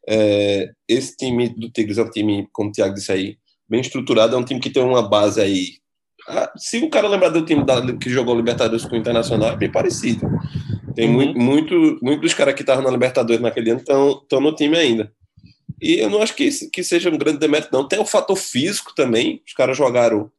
É, 0.08 0.70
esse 0.88 1.16
time 1.16 1.48
do 1.48 1.68
Tigres 1.70 1.98
é 1.98 2.02
um 2.02 2.10
time, 2.10 2.48
como 2.52 2.70
o 2.70 2.72
Thiago 2.72 2.94
disse 2.94 3.12
aí, 3.12 3.36
bem 3.68 3.80
estruturado, 3.80 4.34
é 4.34 4.38
um 4.38 4.44
time 4.44 4.60
que 4.60 4.70
tem 4.70 4.82
uma 4.82 5.06
base 5.06 5.40
aí. 5.40 5.72
Ah, 6.28 6.50
se 6.56 6.78
o 6.78 6.90
cara 6.90 7.08
lembrar 7.08 7.30
do 7.30 7.44
time 7.44 7.64
da- 7.64 7.80
que 7.96 8.10
jogou 8.10 8.34
Libertadores 8.36 8.84
com 8.84 8.94
o 8.96 8.98
Internacional, 8.98 9.50
é 9.52 9.56
bem 9.56 9.70
parecido. 9.70 10.26
Tem 10.94 11.08
Uhum. 11.08 11.14
muito, 11.14 11.38
muito, 11.38 11.98
muito 12.02 12.20
dos 12.22 12.34
caras 12.34 12.54
que 12.54 12.62
estavam 12.62 12.82
na 12.84 12.90
Libertadores 12.90 13.40
naquele 13.40 13.70
ano 13.70 13.80
estão 13.80 14.40
no 14.40 14.54
time 14.54 14.76
ainda. 14.76 15.12
E 15.80 15.98
eu 15.98 16.10
não 16.10 16.22
acho 16.22 16.34
que, 16.34 16.48
que 16.70 16.82
seja 16.82 17.10
um 17.10 17.18
grande 17.18 17.38
demérito, 17.38 17.70
não. 17.72 17.86
Tem 17.86 17.98
o 17.98 18.04
fator 18.04 18.36
físico 18.36 18.94
também. 18.94 19.42
Os 19.46 19.52
caras 19.52 19.76
jogaram, 19.76 20.30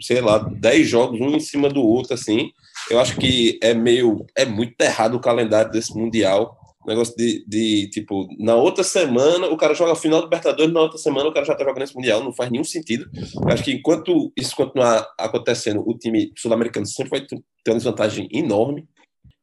sei 0.00 0.20
lá, 0.20 0.38
10 0.38 0.88
jogos, 0.88 1.20
um 1.20 1.34
em 1.34 1.40
cima 1.40 1.68
do 1.68 1.82
outro, 1.82 2.14
assim. 2.14 2.50
Eu 2.90 3.00
acho 3.00 3.16
que 3.16 3.58
é 3.62 3.72
meio. 3.72 4.26
É 4.36 4.44
muito 4.44 4.80
errado 4.80 5.14
o 5.14 5.20
calendário 5.20 5.70
desse 5.70 5.96
Mundial. 5.96 6.58
O 6.84 6.88
negócio 6.88 7.16
de, 7.16 7.42
de, 7.48 7.88
tipo, 7.88 8.28
na 8.38 8.56
outra 8.56 8.84
semana 8.84 9.46
o 9.46 9.56
cara 9.56 9.72
joga 9.72 9.92
a 9.92 9.96
final 9.96 10.20
do 10.20 10.24
Libertadores, 10.24 10.72
na 10.72 10.80
outra 10.80 10.98
semana 10.98 11.30
o 11.30 11.32
cara 11.32 11.46
já 11.46 11.54
tá 11.54 11.64
jogando 11.64 11.82
esse 11.82 11.94
Mundial. 11.94 12.22
Não 12.22 12.32
faz 12.32 12.50
nenhum 12.50 12.64
sentido. 12.64 13.08
Eu 13.14 13.48
acho 13.48 13.64
que 13.64 13.72
enquanto 13.72 14.30
isso 14.36 14.54
continuar 14.54 15.06
acontecendo, 15.18 15.82
o 15.86 15.96
time 15.96 16.30
sul-americano 16.36 16.84
sempre 16.84 17.10
vai 17.10 17.20
ter 17.22 17.42
uma 17.68 17.76
desvantagem 17.76 18.28
enorme. 18.30 18.86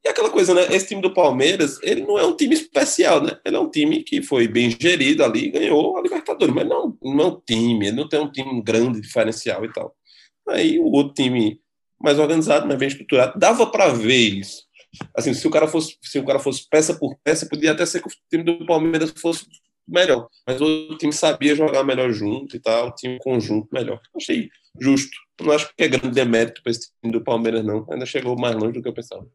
E 0.04 0.08
aquela 0.08 0.30
coisa, 0.30 0.52
né? 0.52 0.66
Esse 0.70 0.88
time 0.88 1.00
do 1.00 1.14
Palmeiras, 1.14 1.78
ele 1.82 2.02
não 2.02 2.18
é 2.18 2.26
um 2.26 2.36
time 2.36 2.54
especial, 2.54 3.22
né? 3.22 3.38
Ele 3.44 3.56
é 3.56 3.60
um 3.60 3.70
time 3.70 4.02
que 4.02 4.20
foi 4.20 4.48
bem 4.48 4.68
gerido 4.70 5.22
ali, 5.24 5.50
ganhou 5.50 5.96
a 5.96 6.02
Libertadores, 6.02 6.54
mas 6.54 6.66
não, 6.66 6.96
não 7.00 7.20
é 7.20 7.26
um 7.26 7.40
time, 7.40 7.86
ele 7.86 7.96
não 7.96 8.08
tem 8.08 8.20
um 8.20 8.30
time 8.30 8.60
grande, 8.62 9.00
diferencial 9.00 9.64
e 9.64 9.72
tal. 9.72 9.94
Aí 10.48 10.78
o 10.78 10.90
outro 10.90 11.14
time 11.14 11.60
mais 12.00 12.18
organizado, 12.18 12.66
mais 12.66 12.78
bem 12.78 12.88
estruturado, 12.88 13.38
dava 13.38 13.64
para 13.66 13.88
ver 13.90 14.16
isso. 14.16 14.64
Assim, 15.16 15.32
se 15.32 15.46
o 15.46 15.50
cara 15.50 15.68
fosse, 15.68 15.96
se 16.02 16.18
o 16.18 16.24
cara 16.24 16.40
fosse 16.40 16.68
peça 16.68 16.94
por 16.94 17.16
peça, 17.22 17.46
podia 17.48 17.70
até 17.72 17.86
ser 17.86 18.02
que 18.02 18.08
o 18.08 18.12
time 18.28 18.42
do 18.42 18.66
Palmeiras 18.66 19.14
fosse 19.16 19.46
melhor, 19.86 20.28
mas 20.46 20.60
o 20.60 20.96
time 20.96 21.12
sabia 21.12 21.54
jogar 21.54 21.84
melhor 21.84 22.10
junto 22.12 22.56
e 22.56 22.60
tal, 22.60 22.94
tinha 22.94 23.14
um 23.14 23.18
conjunto 23.18 23.68
melhor. 23.72 24.00
Achei 24.16 24.50
justo. 24.80 25.16
Não 25.40 25.52
acho 25.52 25.68
que 25.76 25.84
é 25.84 25.88
grande 25.88 26.10
demérito 26.10 26.62
para 26.62 26.72
esse 26.72 26.90
time 27.00 27.12
do 27.12 27.22
Palmeiras, 27.22 27.64
não. 27.64 27.86
Ainda 27.90 28.06
chegou 28.06 28.38
mais 28.38 28.54
longe 28.54 28.74
do 28.74 28.82
que 28.82 28.88
eu 28.88 28.92
pensava. 28.92 29.26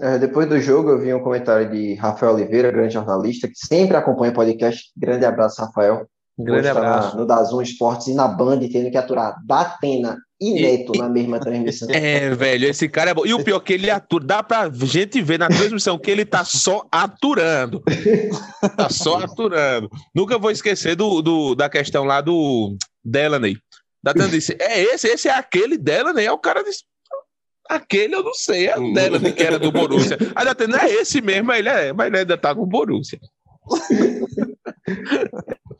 É, 0.00 0.18
depois 0.18 0.48
do 0.48 0.60
jogo, 0.60 0.90
eu 0.90 0.98
vi 1.00 1.14
um 1.14 1.22
comentário 1.22 1.70
de 1.70 1.94
Rafael 1.94 2.34
Oliveira, 2.34 2.70
grande 2.72 2.94
jornalista, 2.94 3.46
que 3.48 3.54
sempre 3.56 3.96
acompanha 3.96 4.32
o 4.32 4.34
podcast. 4.34 4.90
Grande 4.96 5.24
abraço, 5.24 5.60
Rafael. 5.60 6.06
Grande 6.36 6.62
Hoje 6.68 6.72
tá 6.72 6.78
abraço. 6.78 7.16
no 7.16 7.24
Dazon 7.26 7.62
Esportes 7.62 8.08
e 8.08 8.14
na 8.14 8.26
Band, 8.26 8.58
tendo 8.70 8.90
que 8.90 8.96
aturar 8.96 9.36
Datena 9.46 10.18
e 10.40 10.52
Neto 10.54 10.92
na 10.98 11.08
mesma 11.08 11.38
transmissão. 11.38 11.86
É, 11.94 12.30
velho, 12.30 12.66
esse 12.68 12.88
cara 12.88 13.12
é 13.12 13.14
bom. 13.14 13.24
E 13.24 13.32
o 13.32 13.44
pior 13.44 13.58
é 13.58 13.60
que 13.60 13.72
ele 13.74 13.88
atura, 13.88 14.24
dá 14.24 14.42
pra 14.42 14.68
gente 14.68 15.22
ver 15.22 15.38
na 15.38 15.46
transmissão 15.46 15.96
que 15.96 16.10
ele 16.10 16.24
tá 16.24 16.44
só 16.44 16.84
aturando. 16.90 17.80
Tá 18.76 18.88
só 18.90 19.18
aturando. 19.22 19.88
Nunca 20.12 20.36
vou 20.36 20.50
esquecer 20.50 20.96
do, 20.96 21.22
do- 21.22 21.54
da 21.54 21.68
questão 21.68 22.02
lá 22.02 22.20
do 22.20 22.76
Delaney. 23.04 23.56
Datena 24.02 24.28
disse: 24.28 24.56
é 24.60 24.80
esse, 24.92 25.06
esse 25.06 25.28
é 25.28 25.32
aquele 25.38 25.78
Delaney. 25.78 26.26
Aí 26.26 26.30
o 26.34 26.38
cara 26.38 26.64
disse: 26.64 26.82
aquele 27.68 28.14
eu 28.14 28.22
não 28.22 28.34
sei, 28.34 28.68
é 28.68 28.78
o 28.78 28.92
Delaney 28.92 29.32
que 29.32 29.42
era 29.42 29.58
do 29.58 29.72
Borussia. 29.72 30.16
Aí 30.34 30.44
Datena, 30.44 30.82
é 30.82 30.92
esse 30.94 31.20
mesmo, 31.20 31.46
mas 31.46 31.58
ele, 31.58 31.68
é, 31.68 31.92
mas 31.92 32.06
ele 32.06 32.18
ainda 32.18 32.36
tá 32.36 32.54
com 32.54 32.62
o 32.62 32.66
Borussia. 32.66 33.18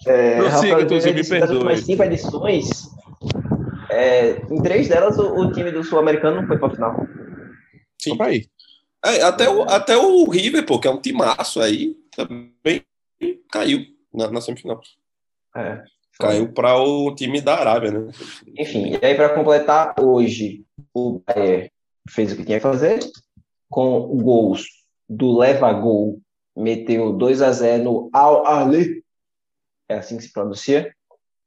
É, 0.06 0.36
Prossiga, 0.36 0.50
Rafael 0.50 0.76
Oliveira 0.76 0.88
Tuzi, 0.88 1.12
me 1.12 1.28
perdoe. 1.28 1.56
últimas 1.56 1.80
cinco 1.80 2.02
edições, 2.02 2.68
é, 3.90 4.30
em 4.50 4.62
três 4.62 4.88
delas, 4.88 5.18
o, 5.18 5.34
o 5.34 5.52
time 5.52 5.70
do 5.70 5.84
Sul-Americano 5.84 6.40
não 6.40 6.48
foi 6.48 6.58
pra 6.58 6.70
final. 6.70 7.06
Sim. 8.00 8.16
Aí. 8.20 8.46
É, 9.04 9.22
até, 9.22 9.48
o, 9.48 9.62
até 9.62 9.96
o 9.96 10.28
River, 10.28 10.64
pô, 10.64 10.78
que 10.78 10.88
é 10.88 10.90
um 10.90 11.00
timaço 11.00 11.60
aí, 11.60 11.94
também 12.16 12.82
caiu 13.50 13.84
na, 14.12 14.30
na 14.30 14.40
semifinal. 14.40 14.80
É. 15.56 15.82
Caiu 16.18 16.52
para 16.52 16.78
o 16.78 17.14
time 17.14 17.40
da 17.40 17.54
Arábia, 17.58 17.90
né? 17.90 18.10
Enfim, 18.58 18.98
e 19.00 19.04
aí 19.04 19.14
para 19.14 19.34
completar, 19.34 19.94
hoje 20.00 20.64
o 20.94 21.20
Bayern 21.26 21.70
fez 22.08 22.32
o 22.32 22.36
que 22.36 22.44
tinha 22.44 22.58
que 22.58 22.62
fazer, 22.62 23.00
com 23.68 24.00
gols 24.18 24.66
do 25.08 25.36
Leva 25.36 25.72
Gol, 25.72 26.20
meteu 26.56 27.12
2 27.12 27.42
a 27.42 27.52
0 27.52 27.84
no 27.84 28.10
Al 28.12 28.46
Ali, 28.46 29.02
é 29.88 29.96
assim 29.96 30.16
que 30.16 30.22
se 30.22 30.32
pronuncia, 30.32 30.92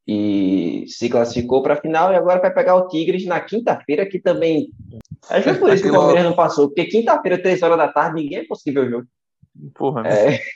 e 0.08 0.86
se 0.88 1.10
classificou 1.10 1.62
para 1.62 1.74
a 1.74 1.82
final 1.82 2.14
e 2.14 2.16
agora 2.16 2.40
vai 2.40 2.54
pegar 2.54 2.76
o 2.76 2.88
Tigres 2.88 3.26
na 3.26 3.42
quinta-feira, 3.42 4.06
que 4.06 4.20
também. 4.20 4.72
Acho 5.30 5.44
que 5.44 5.50
é 5.50 5.54
por 5.56 5.74
isso 5.74 5.84
que 5.84 5.90
o 5.90 5.94
Palmeiras 5.94 6.24
não 6.24 6.36
passou, 6.36 6.68
porque 6.68 6.86
quinta-feira, 6.86 7.42
três 7.42 7.62
horas 7.62 7.78
da 7.78 7.90
tarde, 7.90 8.22
ninguém 8.22 8.40
é 8.40 8.46
possível 8.46 8.84
o 8.84 8.90
jogo. 8.90 9.08
Porra, 9.76 10.04
né? 10.04 10.10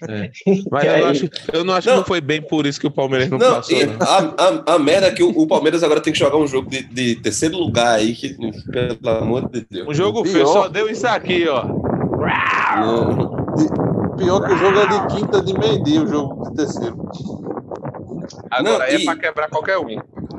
É. 0.07 0.31
Mas 0.71 0.83
E 0.83 0.87
eu, 0.87 1.05
acho, 1.07 1.29
eu 1.53 1.63
não 1.63 1.73
acho 1.73 1.87
Não. 1.87 1.93
que 1.95 1.99
não 1.99 2.05
foi 2.07 2.21
bem 2.21 2.41
por 2.41 2.65
isso 2.65 2.79
que 2.79 2.87
o 2.87 2.91
Palmeiras 2.91 3.29
não, 3.29 3.37
Não, 3.37 3.55
passou. 3.55 3.77
né? 3.77 3.97
a, 3.99 4.71
a, 4.71 4.75
a 4.75 4.79
merda 4.79 5.07
é 5.07 5.11
que 5.11 5.23
o, 5.23 5.29
o 5.29 5.47
Palmeiras 5.47 5.83
agora 5.83 5.99
tem 6.01 6.13
que 6.13 6.19
jogar 6.19 6.37
um 6.37 6.47
jogo 6.47 6.69
de, 6.69 6.83
de 6.83 7.15
terceiro 7.15 7.57
lugar 7.57 7.95
aí, 7.95 8.13
que, 8.13 8.35
pelo 8.71 9.17
amor 9.17 9.49
de 9.49 9.65
Deus. 9.69 9.87
Um 9.87 9.93
jogo 9.93 10.23
Pior. 10.23 10.31
feio, 10.33 10.47
só 10.47 10.67
deu 10.67 10.89
isso 10.89 11.07
aqui, 11.07 11.47
ó. 11.47 11.63
Pior 14.17 14.45
que 14.45 14.53
o 14.53 14.57
jogo 14.57 14.77
é 14.79 14.87
de 14.87 15.15
quinta 15.15 15.41
de 15.41 15.53
meio-dia, 15.57 16.01
o 16.03 16.07
jogo 16.07 16.49
de 16.49 16.55
terceiro. 16.57 16.97
Agora 18.49 18.77
Não, 18.77 18.81
aí 18.81 18.95
é 18.95 18.99
e- 18.99 19.05
pra 19.05 19.15
quebrar 19.15 19.49
qualquer 19.49 19.77
um. 19.77 19.89
E 19.89 19.97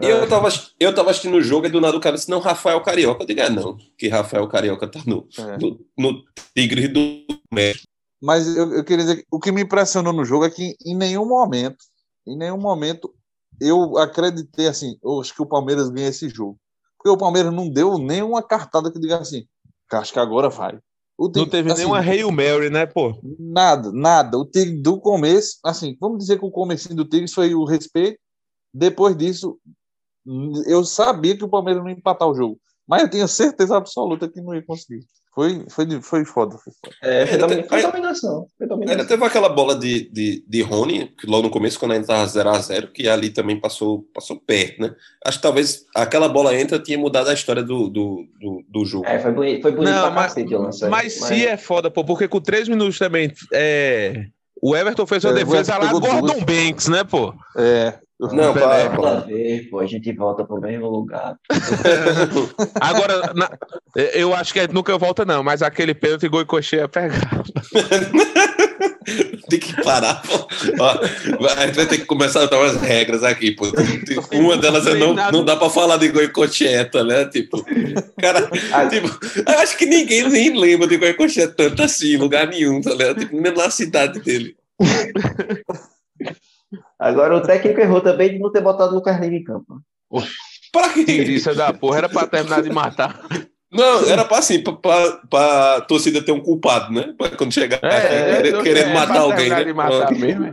eu 0.09 0.29
tava, 0.29 0.49
eu 0.79 0.95
tava 0.95 1.11
assistindo 1.11 1.37
o 1.37 1.41
jogo 1.43 1.67
e 1.67 1.71
do 1.71 1.81
nada 1.81 1.97
o 1.97 2.01
cara 2.01 2.17
disse, 2.17 2.31
não, 2.31 2.39
Rafael 2.41 2.81
Carioca. 2.81 3.23
Eu 3.23 3.27
digo, 3.27 3.41
é 3.41 3.49
não, 3.51 3.77
que 3.99 4.09
Rafael 4.09 4.47
Carioca 4.49 4.87
tá 4.87 5.01
no, 5.07 5.27
É. 5.39 5.59
no, 5.59 5.79
no 5.99 6.23
Tigre 6.55 6.89
do 6.89 7.01
México. 7.53 7.87
Mas 8.23 8.47
eu, 8.57 8.73
eu 8.73 8.85
queria 8.85 9.05
dizer 9.05 9.17
que 9.17 9.27
o 9.31 9.41
que 9.41 9.51
me 9.51 9.63
impressionou 9.63 10.13
no 10.13 10.25
jogo 10.25 10.45
é 10.45 10.51
que 10.51 10.77
em 10.87 10.97
nenhum 10.97 11.27
momento, 11.27 11.85
em 12.25 12.37
nenhum 12.37 12.59
momento, 12.59 13.13
eu 13.61 13.99
acreditei 13.99 14.69
assim, 14.69 14.97
eu 15.03 15.21
acho 15.21 15.35
que 15.35 15.43
o 15.43 15.47
Palmeiras 15.47 15.91
ganha 15.91 16.09
esse 16.09 16.29
jogo. 16.29 16.57
Porque 16.97 17.11
o 17.11 17.19
Palmeiras 17.19 17.53
não 17.53 17.69
deu 17.69 17.99
nenhuma 17.99 18.41
cartada 18.41 18.93
que 18.93 19.01
diga 19.01 19.19
assim, 19.19 19.45
acho 19.91 20.13
que 20.13 20.21
agora 20.21 20.49
vai. 20.49 20.79
O 21.19 21.25
Não 21.25 21.33
Tigre, 21.33 21.51
teve 21.51 21.73
assim, 21.73 21.83
nenhuma 21.83 21.99
Hail 21.99 22.31
Mary, 22.31 22.71
né, 22.71 22.87
pô? 22.87 23.19
Nada, 23.39 23.91
nada. 23.93 24.39
O 24.39 24.45
Tigre 24.45 24.81
do 24.81 25.01
começo, 25.01 25.59
assim, 25.65 25.97
vamos 26.01 26.19
dizer 26.19 26.39
que 26.39 26.45
o 26.45 26.51
começo 26.51 26.95
do 26.95 27.05
Tigre 27.05 27.29
foi 27.29 27.55
o 27.55 27.65
respeito. 27.65 28.19
Depois 28.73 29.17
disso, 29.17 29.59
eu 30.67 30.85
sabia 30.85 31.37
que 31.37 31.45
o 31.45 31.49
Palmeiras 31.49 31.83
não 31.83 31.91
ia 31.91 31.97
empatar 31.97 32.29
o 32.29 32.35
jogo. 32.35 32.59
Mas 32.87 33.03
eu 33.03 33.11
tinha 33.11 33.27
certeza 33.27 33.77
absoluta 33.77 34.29
que 34.29 34.41
não 34.41 34.55
ia 34.55 34.65
conseguir. 34.65 35.05
Foi, 35.35 35.65
foi, 35.71 36.01
foi 36.03 36.25
foda. 36.27 36.59
Foi 36.59 36.73
foda. 36.75 36.95
É, 37.03 37.25
foi, 37.27 37.35
Ainda 37.35 37.47
domi- 37.47 37.61
tem- 37.63 37.69
foi 37.69 37.83
dominação. 37.83 38.47
Foi 38.59 38.65
Ainda 38.67 38.75
dominação. 38.75 39.07
teve 39.07 39.25
aquela 39.25 39.49
bola 39.49 39.75
de, 39.75 40.11
de, 40.11 40.45
de 40.47 40.63
Rony, 40.63 41.09
que 41.19 41.27
logo 41.27 41.45
no 41.45 41.51
começo, 41.51 41.79
quando 41.79 41.93
ainda 41.93 42.07
tava 42.07 42.27
0x0, 42.27 42.93
que 42.93 43.09
ali 43.09 43.31
também 43.31 43.59
passou, 43.59 44.03
passou 44.15 44.39
perto, 44.39 44.83
né? 44.83 44.95
Acho 45.25 45.39
que 45.39 45.43
talvez 45.43 45.87
aquela 45.97 46.29
bola 46.29 46.55
entra 46.55 46.79
tinha 46.79 46.99
mudado 46.99 47.29
a 47.31 47.35
história 47.35 47.63
do, 47.63 47.89
do, 47.89 48.27
do, 48.39 48.65
do 48.69 48.85
jogo. 48.85 49.07
É, 49.07 49.19
foi 49.19 49.33
bonito, 49.33 49.63
foi 49.63 49.73
bonito 49.73 49.91
Não, 49.95 50.03
pra 50.03 50.11
mas, 50.11 50.35
cacete 50.35 50.55
o 50.55 50.61
lance. 50.63 50.89
mas 50.89 51.13
se 51.15 51.47
é 51.47 51.57
foda, 51.57 51.91
pô, 51.91 52.05
porque 52.05 52.29
com 52.29 52.41
três 52.41 52.69
minutos 52.69 52.99
também. 52.99 53.33
É, 53.55 54.27
o 54.61 54.77
Everton 54.77 55.07
fez 55.07 55.25
uma 55.25 55.31
É, 55.33 55.35
defesa 55.45 55.79
lá, 55.79 55.91
Gordon 55.93 56.21
duas. 56.21 56.43
Banks, 56.45 56.89
né, 56.89 57.05
pô? 57.05 57.33
É. 57.57 57.95
Não, 58.31 58.55
Pelé, 58.55 58.89
pá, 58.89 58.97
Toda 58.97 59.21
vez, 59.27 59.69
pô, 59.69 59.81
a 59.81 59.87
gente 59.87 60.13
volta 60.13 60.45
pro 60.45 60.61
mesmo 60.61 60.89
lugar. 60.89 61.37
Agora, 62.81 63.33
na- 63.35 63.51
eu 64.15 64.33
acho 64.35 64.53
que 64.53 64.61
é 64.61 64.69
nunca 64.69 64.97
volta, 64.97 65.25
não, 65.25 65.43
mas 65.43 65.61
aquele 65.63 65.95
pênalti 65.95 66.29
gol 66.29 66.43
e 66.43 66.45
cocheia 66.45 66.87
pegar. 66.89 67.43
Tem 69.51 69.59
que 69.59 69.83
parar, 69.83 70.23
pô. 70.23 70.47
Ó, 70.79 71.01
a 71.59 71.67
gente 71.67 71.75
vai 71.75 71.87
ter 71.87 71.99
que 71.99 72.05
começar 72.07 72.43
a 72.43 72.47
dar 72.47 72.59
umas 72.59 72.77
regras 72.81 73.25
aqui, 73.25 73.51
pô. 73.51 73.67
Uma 74.33 74.57
delas 74.57 74.87
é 74.87 74.95
não, 74.95 75.15
não 75.15 75.45
dá 75.45 75.57
pra 75.57 75.69
falar 75.69 75.97
de 75.97 76.09
Goicocheta, 76.09 77.03
né? 77.05 77.25
Tipo, 77.27 77.65
cara, 78.21 78.49
tipo, 78.89 79.09
eu 79.51 79.59
acho 79.59 79.77
que 79.77 79.87
ninguém 79.87 80.29
nem 80.29 80.57
lembra 80.57 80.87
de 80.87 80.97
Goicocheta 80.97 81.53
tanto 81.55 81.83
assim, 81.83 82.15
em 82.15 82.17
lugar 82.17 82.47
nenhum, 82.47 82.81
tá 82.81 82.91
ligado? 82.93 83.19
Tipo, 83.21 83.41
nem 83.41 83.53
na 83.53 83.69
cidade 83.71 84.21
dele. 84.21 84.55
Agora 87.03 87.37
o 87.37 87.43
técnico 87.43 87.81
errou 87.81 88.01
também 88.01 88.31
de 88.33 88.39
não 88.39 88.51
ter 88.53 88.61
botado 88.61 88.97
o 88.97 89.03
Carlinhos 89.03 89.41
em 89.41 89.45
campo. 89.45 89.81
Pra 90.73 90.89
quê? 90.93 91.01
Isso 91.01 91.55
da 91.55 91.73
porra, 91.73 91.99
era 91.99 92.09
pra 92.09 92.27
terminar 92.27 92.63
de 92.63 92.71
matar. 92.71 93.21
Não, 93.71 94.05
era 94.07 94.25
pra 94.25 94.39
assim, 94.39 94.63
pra, 94.63 94.73
pra, 94.75 95.13
pra 95.29 95.81
torcida 95.83 96.23
ter 96.25 96.33
um 96.33 96.41
culpado, 96.41 96.93
né? 96.93 97.15
Pra 97.17 97.31
quando 97.31 97.53
chegar 97.53 97.79
querendo, 97.81 98.63
querendo 98.63 98.91
é, 98.91 98.95
matar 98.95 99.13
pra 99.15 99.21
alguém, 99.23 99.49
terminar 99.49 99.59
né? 99.59 99.65
de 99.65 99.73
matar 99.73 100.13
mesmo, 100.13 100.45
é. 100.47 100.53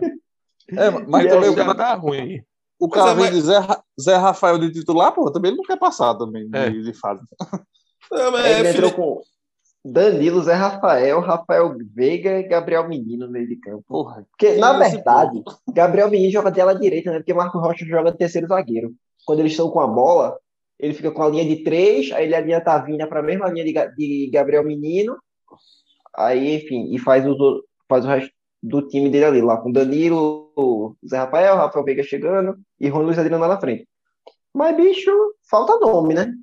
É, 0.87 0.89
mas 0.89 1.25
E 1.25 1.29
também 1.29 1.49
o 1.49 1.55
cara, 1.55 1.73
dá 1.73 1.93
ruim 1.95 2.41
o 2.81 2.87
cara 2.89 3.11
é, 3.11 3.15
vem 3.15 3.25
mas- 3.25 3.33
de 3.35 3.41
Zé, 3.41 3.59
Zé 4.01 4.15
Rafael 4.15 4.57
de 4.57 4.71
titular, 4.71 5.11
pô, 5.11 5.29
também 5.31 5.49
ele 5.51 5.57
não 5.57 5.65
quer 5.65 5.77
passar 5.77 6.15
também 6.15 6.49
de, 6.49 6.57
É. 6.57 6.69
de 6.69 6.93
fase. 6.93 7.21
Não, 8.09 8.31
mas 8.31 8.45
é, 8.45 8.59
ele 8.61 8.69
entrou 8.69 8.89
filho- 8.89 9.03
com 9.03 9.21
Danilo, 9.91 10.41
Zé 10.41 10.53
Rafael, 10.53 11.19
Rafael 11.19 11.75
Veiga 11.93 12.39
e 12.39 12.43
Gabriel 12.43 12.87
Menino 12.87 13.25
no 13.25 13.31
meio 13.31 13.47
de 13.47 13.55
campo. 13.57 13.83
Porra, 13.87 14.25
Porque, 14.29 14.55
na 14.57 14.77
verdade, 14.77 15.41
Gabriel 15.73 16.09
Menino 16.09 16.31
joga 16.31 16.51
de 16.51 16.61
ala 16.61 16.75
direita, 16.75 17.11
né? 17.11 17.17
Porque 17.17 17.33
Marco 17.33 17.59
Rocha 17.59 17.85
joga 17.85 18.11
de 18.11 18.17
terceiro 18.17 18.47
zagueiro. 18.47 18.93
Quando 19.25 19.39
eles 19.39 19.51
estão 19.51 19.69
com 19.69 19.79
a 19.79 19.87
bola, 19.87 20.37
ele 20.79 20.93
fica 20.93 21.11
com 21.11 21.23
a 21.23 21.29
linha 21.29 21.45
de 21.45 21.63
três, 21.63 22.11
aí 22.11 22.25
ele 22.25 22.35
alinha 22.35 22.61
Tavinha 22.61 23.07
para 23.07 23.19
a 23.19 23.23
mesma 23.23 23.49
linha 23.49 23.65
de, 23.65 23.95
de 23.95 24.29
Gabriel 24.31 24.63
Menino. 24.63 25.17
Aí, 26.15 26.55
enfim, 26.55 26.93
e 26.93 26.99
faz, 26.99 27.25
os, 27.25 27.37
faz 27.87 28.05
o 28.05 28.07
resto 28.07 28.31
do 28.61 28.87
time 28.87 29.09
dele 29.09 29.25
ali, 29.25 29.41
lá 29.41 29.57
com 29.57 29.71
Danilo, 29.71 30.95
Zé 31.07 31.17
Rafael, 31.17 31.55
Rafael 31.55 31.85
Veiga 31.85 32.03
chegando 32.03 32.57
e 32.79 32.89
Rony 32.89 33.05
Luiz 33.05 33.17
Adriano 33.17 33.41
lá 33.41 33.55
na 33.55 33.59
frente. 33.59 33.87
Mas, 34.53 34.75
bicho, 34.75 35.11
falta 35.49 35.77
nome, 35.79 36.13
né? 36.13 36.33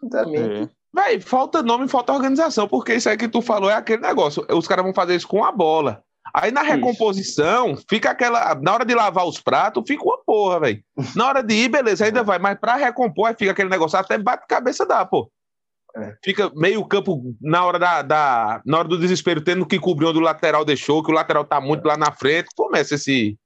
Sinceramente. 0.00 0.72
é. 0.72 0.77
Véi, 0.98 1.20
falta 1.20 1.62
nome, 1.62 1.86
falta 1.88 2.12
organização, 2.12 2.66
porque 2.66 2.94
isso 2.94 3.08
aí 3.08 3.16
que 3.16 3.28
tu 3.28 3.40
falou 3.40 3.70
é 3.70 3.74
aquele 3.74 4.02
negócio. 4.02 4.44
Os 4.50 4.66
caras 4.66 4.84
vão 4.84 4.92
fazer 4.94 5.14
isso 5.14 5.28
com 5.28 5.44
a 5.44 5.52
bola. 5.52 6.02
Aí 6.34 6.50
na 6.50 6.62
Isso. 6.62 6.72
recomposição, 6.72 7.76
fica 7.88 8.10
aquela. 8.10 8.54
Na 8.56 8.74
hora 8.74 8.84
de 8.84 8.94
lavar 8.94 9.26
os 9.26 9.40
pratos, 9.40 9.82
fica 9.86 10.04
uma 10.04 10.18
porra, 10.26 10.60
velho. 10.60 10.82
Na 11.16 11.26
hora 11.28 11.42
de 11.42 11.54
ir, 11.54 11.68
beleza, 11.68 12.04
ainda 12.04 12.22
vai. 12.22 12.38
Mas 12.38 12.58
pra 12.58 12.74
recompor, 12.76 13.28
aí 13.28 13.34
fica 13.38 13.52
aquele 13.52 13.70
negócio, 13.70 13.98
até 13.98 14.18
bate 14.18 14.46
cabeça 14.46 14.84
dá, 14.84 15.06
pô. 15.06 15.30
É. 15.96 16.14
Fica 16.22 16.50
meio 16.54 16.84
campo 16.84 17.34
na 17.40 17.64
hora 17.64 17.78
da, 17.78 18.02
da- 18.02 18.60
Na 18.66 18.78
hora 18.80 18.88
do 18.88 18.98
desespero, 18.98 19.40
tendo 19.40 19.64
que 19.64 19.78
cobrir 19.78 20.04
onde 20.06 20.18
o 20.18 20.22
lateral 20.22 20.64
deixou, 20.66 21.02
que 21.02 21.10
o 21.10 21.14
lateral 21.14 21.44
tá 21.46 21.60
muito 21.60 21.86
lá 21.86 21.96
na 21.96 22.12
frente. 22.12 22.48
Começa 22.54 22.96
esse. 22.96 23.38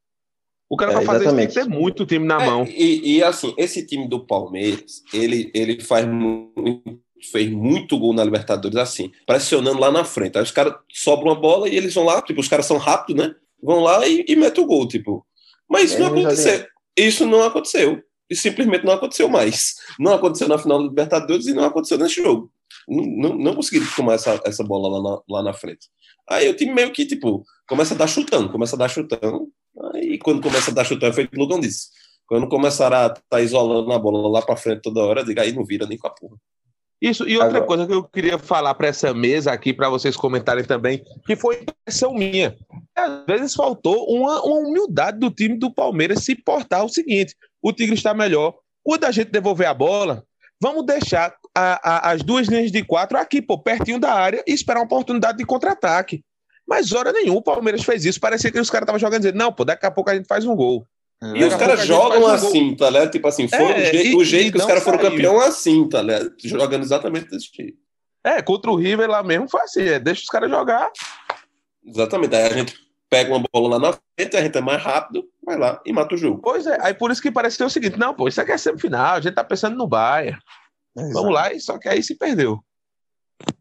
O 0.69 0.77
cara 0.77 0.91
É, 0.93 0.95
pra 0.97 1.05
fazer 1.05 1.27
isso 1.27 1.37
tem 1.37 1.47
que 1.47 1.55
ter 1.55 1.67
muito 1.67 2.05
time 2.07 2.27
na 2.27 2.43
É, 2.43 2.47
mão. 2.47 2.65
e, 2.65 3.17
e, 3.19 3.23
assim, 3.23 3.55
esse 3.59 3.87
time 3.87 4.09
do 4.09 4.27
Palmeiras, 4.27 5.03
ele, 5.15 5.51
ele 5.55 5.81
faz 5.83 6.05
muito, 6.07 6.99
fez 7.31 7.51
muito 7.51 7.99
gol 7.99 8.13
na 8.13 8.25
Libertadores 8.25 8.77
assim, 8.77 9.11
pressionando 9.27 9.79
lá 9.79 9.91
na 9.91 10.05
frente. 10.05 10.37
Aí 10.37 10.43
os 10.43 10.51
caras 10.51 10.75
sobram 10.91 11.29
uma 11.29 11.41
bola 11.41 11.69
e 11.69 11.77
eles 11.77 11.95
vão 11.95 12.05
lá, 12.05 12.21
tipo, 12.23 12.41
os 12.41 12.49
caras 12.49 12.67
são 12.67 12.79
rápidos, 12.79 13.25
né? 13.25 13.35
Vão 13.63 13.81
lá 13.81 14.07
e, 14.07 14.25
e 14.27 14.37
metem 14.37 14.63
o 14.65 14.67
gol, 14.67 14.87
tipo. 14.89 15.25
Mas 15.69 15.91
isso 15.91 15.97
É, 15.97 16.01
não 16.01 16.07
aconteceu. 16.09 16.67
Isso 16.97 17.27
não 17.27 17.43
aconteceu. 17.43 18.03
Isso 18.29 18.43
simplesmente 18.43 18.85
não 18.85 18.93
aconteceu 18.93 19.29
mais. 19.29 19.77
Não 19.99 20.15
aconteceu 20.15 20.49
na 20.49 20.59
final 20.59 20.79
da 20.79 20.89
Libertadores 20.89 21.47
e 21.47 21.55
não 21.55 21.65
aconteceu 21.65 21.99
nesse 21.99 22.23
jogo. 22.23 22.51
Não, 22.89 23.05
não, 23.05 23.39
não 23.39 23.55
conseguiram 23.55 23.87
tomar 23.95 24.15
essa, 24.15 24.41
essa 24.45 24.65
bola 24.65 24.89
lá 24.89 25.03
na, 25.03 25.23
lá 25.29 25.43
na 25.43 25.53
frente. 25.53 25.89
Aí 26.29 26.49
o 26.49 26.57
time 26.57 26.73
meio 26.73 26.93
que, 26.93 27.05
tipo, 27.05 27.45
começa 27.69 27.95
a 27.95 27.97
dar 27.97 28.07
chutão, 28.07 28.49
começa 28.49 28.77
a 28.77 28.79
dar 28.79 28.89
chutão. 28.89 29.49
Aí 29.95 30.19
quando 30.19 30.43
começa 30.43 30.71
a 30.71 30.75
dar 30.75 30.85
chutão, 30.85 31.09
é 31.09 31.13
feito 31.13 31.35
o 31.35 31.39
Lugão 31.39 31.61
disse. 31.61 31.89
Quando 32.27 32.49
começar 32.49 32.93
a 32.93 33.09
estar 33.09 33.41
isolando 33.43 33.93
a 33.93 33.99
bola 33.99 34.29
lá 34.29 34.43
pra 34.43 34.57
frente 34.57 34.83
toda 34.83 35.01
hora, 35.01 35.25
diga 35.25 35.43
aí 35.43 35.53
não 35.53 35.65
vira 35.65 35.87
nem 35.87 35.99
com 35.99 36.07
a 36.07 36.11
porra. 36.11 36.37
Isso, 37.03 37.29
e 37.29 37.35
outra 37.35 37.49
Agora- 37.59 37.67
coisa 37.67 37.87
que 37.87 37.93
eu 37.93 38.05
queria 38.05 38.39
falar 38.39 38.73
para 38.75 38.87
essa 38.87 39.13
mesa 39.13 39.51
aqui, 39.51 39.73
para 39.75 39.89
vocês 39.89 40.17
comentarem 40.17 40.63
também, 40.65 41.03
que 41.27 41.35
foi 41.35 41.61
impressão 41.63 42.15
minha. 42.15 42.57
Às 42.95 43.27
vezes 43.27 43.55
faltou 43.55 44.07
uma, 44.09 44.41
uma 44.43 44.69
humildade 44.69 45.19
do 45.19 45.29
time 45.29 45.59
do 45.59 45.69
Palmeiras 45.69 46.21
se 46.25 46.37
portar 46.37 46.85
o 46.85 46.89
seguinte: 46.89 47.35
o 47.61 47.73
Tigre 47.73 47.97
está 47.97 48.15
melhor. 48.15 48.55
Quando 48.85 49.03
a 49.05 49.11
gente 49.11 49.33
devolver 49.33 49.67
a 49.67 49.75
bola, 49.75 50.25
vamos 50.61 50.87
deixar 50.87 51.35
a- 51.53 51.81
a- 51.83 52.11
as 52.13 52.23
duas 52.23 52.47
linhas 52.47 52.71
de 52.71 52.85
quatro 52.85 53.19
aqui, 53.19 53.43
pô, 53.43 53.59
pertinho 53.59 53.99
da 53.99 54.13
área 54.13 54.43
e 54.47 54.53
esperar 54.53 54.79
uma 54.79 54.87
oportunidade 54.87 55.39
de 55.39 55.45
contra-ataque. 55.45 56.23
Mas 56.65 56.93
hora 56.93 57.13
nenhuma 57.13 57.39
o 57.39 57.43
Palmeiras 57.43 57.83
fez 57.83 58.05
isso. 58.05 58.21
Parecia 58.21 58.51
que 58.53 58.61
os 58.61 58.71
caras 58.71 58.85
estavam 58.85 59.01
jogando 59.01 59.23
dizendo, 59.23 59.39
não, 59.39 59.53
pô, 59.53 59.65
daqui 59.65 59.85
a 59.85 59.91
pouco 59.91 60.09
a 60.09 60.15
gente 60.15 60.29
faz 60.29 60.45
um 60.47 60.55
gol. 60.55 60.87
E 61.23 61.33
Daqui 61.35 61.45
os 61.45 61.55
caras 61.55 61.87
jogam 61.87 62.27
assim, 62.27 62.75
tá 62.75 62.91
ligado? 62.91 63.11
Tipo 63.13 63.29
assim, 63.29 63.47
foi 63.47 63.59
É, 63.59 63.77
o 63.77 63.85
jeito, 63.93 64.07
e- 64.09 64.17
o 64.17 64.25
jeito 64.25 64.49
e 64.49 64.53
que 64.53 64.59
os 64.59 64.65
caras 64.67 64.83
foram 64.83 64.99
campeão 64.99 65.41
assim, 65.41 65.89
tá 65.89 66.03
ligado? 66.03 66.35
Jogando 66.43 66.83
exatamente 66.83 67.29
desse 67.31 67.49
jeito. 67.55 67.79
É, 68.25 68.43
contra 68.43 68.71
o 68.71 68.77
River 68.77 69.09
lá 69.09 69.23
mesmo 69.23 69.49
foi 69.49 69.61
assim, 69.63 69.83
é, 69.83 69.99
deixa 70.01 70.23
os 70.23 70.29
caras 70.29 70.51
jogar. 70.51 70.91
Exatamente. 71.85 72.35
Aí 72.35 72.43
a 72.47 72.53
gente 72.53 72.75
pega 73.09 73.33
uma 73.35 73.45
bola 73.53 73.77
lá 73.77 73.79
na 73.79 73.93
frente, 74.17 74.37
a 74.37 74.43
gente 74.43 74.57
é 74.57 74.61
mais 74.61 74.83
rápido, 74.83 75.25
vai 75.45 75.57
lá 75.59 75.81
e 75.85 75.93
mata 75.93 76.15
o 76.15 76.19
jogo. 76.19 76.41
Pois 76.43 76.67
é, 76.67 76.79
aí 76.81 76.95
por 76.95 77.11
isso 77.11 77.23
que 77.23 77.31
parece 77.31 77.57
ser 77.57 77.65
o 77.65 77.71
seguinte: 77.71 77.99
não, 77.99 78.15
pô, 78.15 78.27
isso 78.27 78.41
aqui 78.41 78.53
é 78.53 78.59
semifinal, 78.59 79.15
a 79.15 79.21
gente 79.21 79.35
tá 79.35 79.45
pensando 79.45 79.77
no 79.77 79.87
Bayern. 79.87 80.39
Vamos 81.13 81.33
lá, 81.33 81.53
e 81.53 81.61
só 81.61 81.79
que 81.79 81.89
aí 81.89 82.03
se 82.03 82.17
perdeu. 82.17 82.59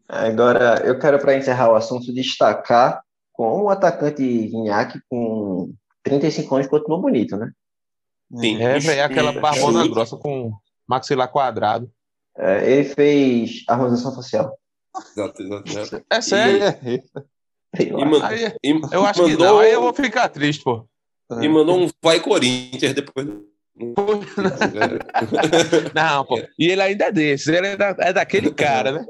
Agora, 0.08 0.82
eu 0.84 0.98
quero, 0.98 1.18
para 1.18 1.36
encerrar 1.36 1.70
o 1.70 1.74
assunto, 1.74 2.12
destacar 2.12 3.02
com 3.32 3.62
o 3.62 3.70
atacante 3.70 4.22
Guinhaque 4.22 5.00
com 5.08 5.72
35 6.02 6.54
anos 6.54 6.66
continua 6.68 7.00
bonito, 7.00 7.36
né? 7.36 7.50
Tem. 8.40 8.62
É, 8.62 8.78
velho, 8.78 9.04
aquela 9.04 9.32
barbona 9.32 9.80
Chute. 9.80 9.90
grossa 9.94 10.16
com 10.16 10.52
maxilar 10.88 11.28
quadrado. 11.28 11.90
É, 12.36 12.70
ele 12.72 12.84
fez 12.88 13.62
harmonização 13.68 14.14
facial. 14.14 14.56
Exato, 15.16 15.42
exato, 15.42 15.68
exato. 15.70 16.04
É 16.10 16.20
sério. 16.20 16.62
É, 16.64 17.02
Sei 17.76 17.90
lá. 17.90 18.00
E, 18.34 18.46
Aí, 18.46 18.56
e 18.62 18.80
eu 18.92 19.04
acho 19.06 19.24
que 19.24 19.30
mandou, 19.32 19.46
não. 19.46 19.58
Aí 19.60 19.72
eu 19.72 19.80
vou 19.82 19.92
ficar 19.94 20.28
triste, 20.28 20.62
pô. 20.62 20.86
E 21.40 21.48
mandou 21.48 21.78
um 21.78 21.88
vai 22.02 22.20
Corinthians 22.20 22.92
depois. 22.94 23.26
Não, 25.94 26.24
pô. 26.24 26.38
E 26.58 26.70
ele 26.70 26.82
ainda 26.82 27.06
é 27.06 27.12
desses. 27.12 27.46
Ele 27.48 27.68
é, 27.68 27.76
da- 27.76 27.96
é 27.98 28.12
daquele 28.12 28.52
cara, 28.52 28.92
né? 28.92 29.06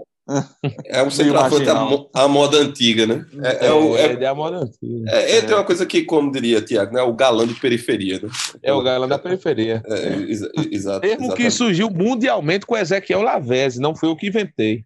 É 0.87 1.03
um 1.03 1.11
centroavante 1.11 1.67
à 2.15 2.29
moda 2.29 2.59
antiga, 2.59 3.07
né? 3.07 3.25
É, 3.43 3.67
é 3.67 3.73
o- 3.73 3.97
é- 3.97 4.13
é, 4.23 4.27
a 4.27 4.35
moda 4.35 4.59
antiga. 4.59 5.11
é- 5.11 5.37
ele 5.39 5.47
tem 5.47 5.57
uma 5.57 5.65
coisa 5.65 5.85
que, 5.85 6.05
como 6.05 6.31
diria 6.31 6.63
Tiago, 6.63 6.95
né? 6.95 7.03
O 7.03 7.13
galã 7.13 7.47
de 7.47 7.55
periferia, 7.55 8.21
né? 8.23 8.29
É 8.63 8.73
o 8.73 8.83
galã 8.83 9.09
da 9.09 9.19
periferia. 9.19 9.83
É, 9.87 10.07
exa- 10.31 10.51
exato. 10.71 11.01
Termo 11.01 11.35
que 11.35 11.51
surgiu 11.51 11.91
mundialmente 11.91 12.65
com 12.67 12.77
Ezequiel 12.77 13.23
Lavezzi, 13.23 13.81
não 13.81 13.95
foi 13.97 14.09
eu 14.09 14.17
que 14.17 14.29
inventei. 14.29 14.85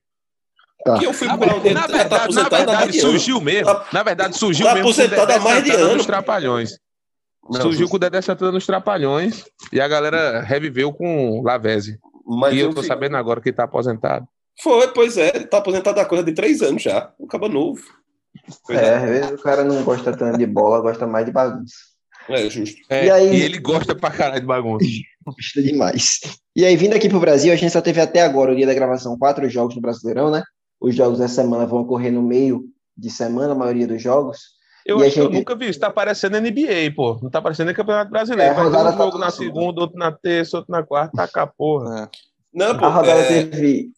Que 0.98 1.04
eu 1.04 1.12
fui 1.12 1.26
Na, 1.26 1.34
onde 1.34 1.44
ele 1.66 1.74
na 1.74 1.80
tá- 1.82 1.88
tá 1.88 1.96
verdade, 1.98 2.34
na 2.34 2.48
verdade 2.48 3.00
surgiu 3.00 3.40
mesmo. 3.40 3.66
Tá- 3.74 3.86
Na 3.92 4.02
verdade, 4.04 4.38
surgiu 4.38 4.66
tá 4.66 4.74
mesmo 4.74 4.86
o 4.88 4.90
aposentado 4.92 5.32
há 5.32 5.38
mais 5.40 5.64
de 5.64 5.70
Santana 5.70 5.86
ano. 5.88 5.96
nos 5.96 6.06
Trapalhões. 6.06 6.78
Não, 7.50 7.60
surgiu 7.60 7.88
com 7.88 7.96
o 7.96 7.98
Dedé 7.98 8.20
Santana 8.22 8.52
nos 8.52 8.66
Trapalhões 8.66 9.44
e 9.72 9.80
a 9.80 9.88
galera 9.88 10.40
reviveu 10.42 10.92
com 10.92 11.40
o 11.40 11.42
Lavezzi. 11.42 11.98
Mas 12.24 12.54
e 12.54 12.58
eu 12.60 12.66
eu 12.68 12.74
tô 12.74 12.82
fico- 12.82 12.92
sabendo 12.94 13.16
agora 13.16 13.40
que 13.40 13.52
tá 13.52 13.64
aposentado. 13.64 14.26
Foi, 14.62 14.88
pois 14.88 15.16
é. 15.16 15.32
Ele 15.36 15.46
tá 15.46 15.58
aposentado 15.58 16.00
há 16.00 16.04
coisa 16.04 16.24
de 16.24 16.32
três 16.32 16.62
anos 16.62 16.82
já. 16.82 17.12
Um 17.20 17.26
cabo 17.26 17.48
novo. 17.48 17.82
Pois 18.66 18.78
É, 18.78 18.94
às 18.96 19.02
vezes 19.02 19.30
o 19.32 19.42
cara 19.42 19.64
não 19.64 19.82
gosta 19.82 20.16
tanto 20.16 20.38
de 20.38 20.46
bola, 20.46 20.80
gosta 20.80 21.06
mais 21.06 21.24
de 21.26 21.32
bagunça. 21.32 21.74
É, 22.28 22.48
justo. 22.50 22.76
É, 22.90 23.06
E 23.06 23.10
aí- 23.10 23.36
e 23.36 23.42
ele 23.42 23.58
gosta 23.58 23.94
pra 23.94 24.10
caralho 24.10 24.40
de 24.40 24.46
bagunça. 24.46 24.84
Gosta 25.24 25.62
demais. 25.62 26.20
E 26.54 26.64
aí, 26.64 26.76
vindo 26.76 26.94
aqui 26.94 27.08
pro 27.08 27.20
Brasil, 27.20 27.52
a 27.52 27.56
gente 27.56 27.72
só 27.72 27.80
teve 27.80 28.00
até 28.00 28.22
agora, 28.22 28.52
o 28.52 28.56
dia 28.56 28.66
da 28.66 28.74
gravação, 28.74 29.16
quatro 29.18 29.48
jogos 29.48 29.74
no 29.76 29.80
Brasileirão, 29.82 30.30
né? 30.30 30.42
Os 30.80 30.94
jogos 30.94 31.18
da 31.18 31.28
semana 31.28 31.66
vão 31.66 31.80
ocorrer 31.80 32.12
no 32.12 32.22
meio 32.22 32.64
de 32.96 33.10
semana, 33.10 33.52
a 33.52 33.56
maioria 33.56 33.86
dos 33.86 34.02
jogos. 34.02 34.38
Eu 34.84 34.98
E 35.04 35.10
que 35.10 35.18
eu 35.18 35.24
gente- 35.24 35.34
nunca 35.34 35.54
vi 35.56 35.68
isso. 35.68 35.80
Tá 35.80 35.90
parecendo 35.90 36.36
NBA, 36.36 36.92
pô. 36.94 37.18
Não 37.22 37.28
tá 37.30 37.42
parecendo 37.42 37.66
nem 37.66 37.74
Campeonato 37.74 38.10
Brasileiro. 38.10 38.52
É, 38.52 38.54
Vai 38.54 38.64
ter 38.64 38.70
um 38.70 38.72
tá 38.84 38.92
jogo 38.92 39.18
na 39.18 39.30
segunda, 39.30 39.80
outro 39.80 39.98
na 39.98 40.12
terça, 40.12 40.56
outro 40.58 40.70
na 40.72 40.82
quarta. 40.84 41.16
Taca 41.16 41.42
a 41.42 41.46
porra. 41.46 42.08
Não, 42.54 42.78
pô, 42.78 42.84
A 42.84 42.88
rodada 42.88 43.18
é, 43.20 43.44
teve. 43.44 43.90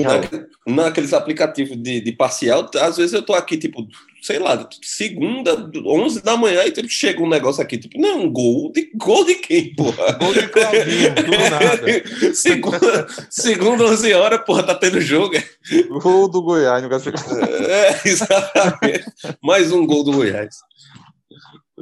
Naquele- 0.00 0.46
naqueles 0.66 1.12
aplicativos 1.12 1.76
de, 1.76 2.00
de 2.00 2.12
parcial, 2.12 2.68
às 2.80 2.96
vezes 2.96 3.12
eu 3.12 3.22
tô 3.22 3.34
aqui, 3.34 3.58
tipo, 3.58 3.86
sei 4.22 4.38
lá, 4.38 4.66
segunda, 4.80 5.70
11 5.84 6.22
da 6.22 6.36
manhã, 6.36 6.64
e 6.64 6.70
tipo, 6.70 6.88
chega 6.88 7.20
um 7.22 7.28
negócio 7.28 7.62
aqui, 7.62 7.76
tipo, 7.76 8.00
não, 8.00 8.30
gol 8.32 8.72
de, 8.72 8.90
gol 8.96 9.24
de 9.24 9.34
quem, 9.34 9.74
porra? 9.74 10.12
Gol 10.12 10.32
de 10.32 10.48
Claudinho, 10.48 11.14
do 11.14 11.30
nada. 11.50 11.86
segunda, 12.34 13.06
segunda, 13.28 13.84
11 13.84 14.14
horas, 14.14 14.44
porra, 14.46 14.62
tá 14.62 14.74
tendo 14.74 15.00
jogo. 15.00 15.34
Gol 16.00 16.28
do 16.28 16.42
Goiás. 16.42 16.82
no 16.82 16.88
caso. 16.88 17.10
É, 17.10 18.08
exatamente. 18.08 19.04
Mais 19.42 19.72
um 19.72 19.86
gol 19.86 20.04
do 20.04 20.12
Goiás. 20.12 20.56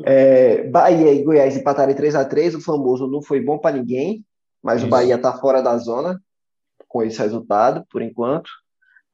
É, 0.05 0.65
Bahia 0.69 1.13
e 1.13 1.23
Goiás 1.23 1.57
empataram 1.57 1.93
em 1.93 1.95
3x3. 1.95 2.57
O 2.57 2.61
famoso 2.61 3.07
não 3.07 3.23
foi 3.23 3.41
bom 3.41 3.59
para 3.59 3.77
ninguém, 3.77 4.25
mas 4.63 4.81
o 4.81 4.85
Isso. 4.85 4.91
Bahia 4.91 5.19
tá 5.19 5.33
fora 5.35 5.61
da 5.63 5.77
zona 5.77 6.21
com 6.91 7.03
esse 7.05 7.19
resultado, 7.19 7.85
por 7.89 8.03
enquanto. 8.03 8.51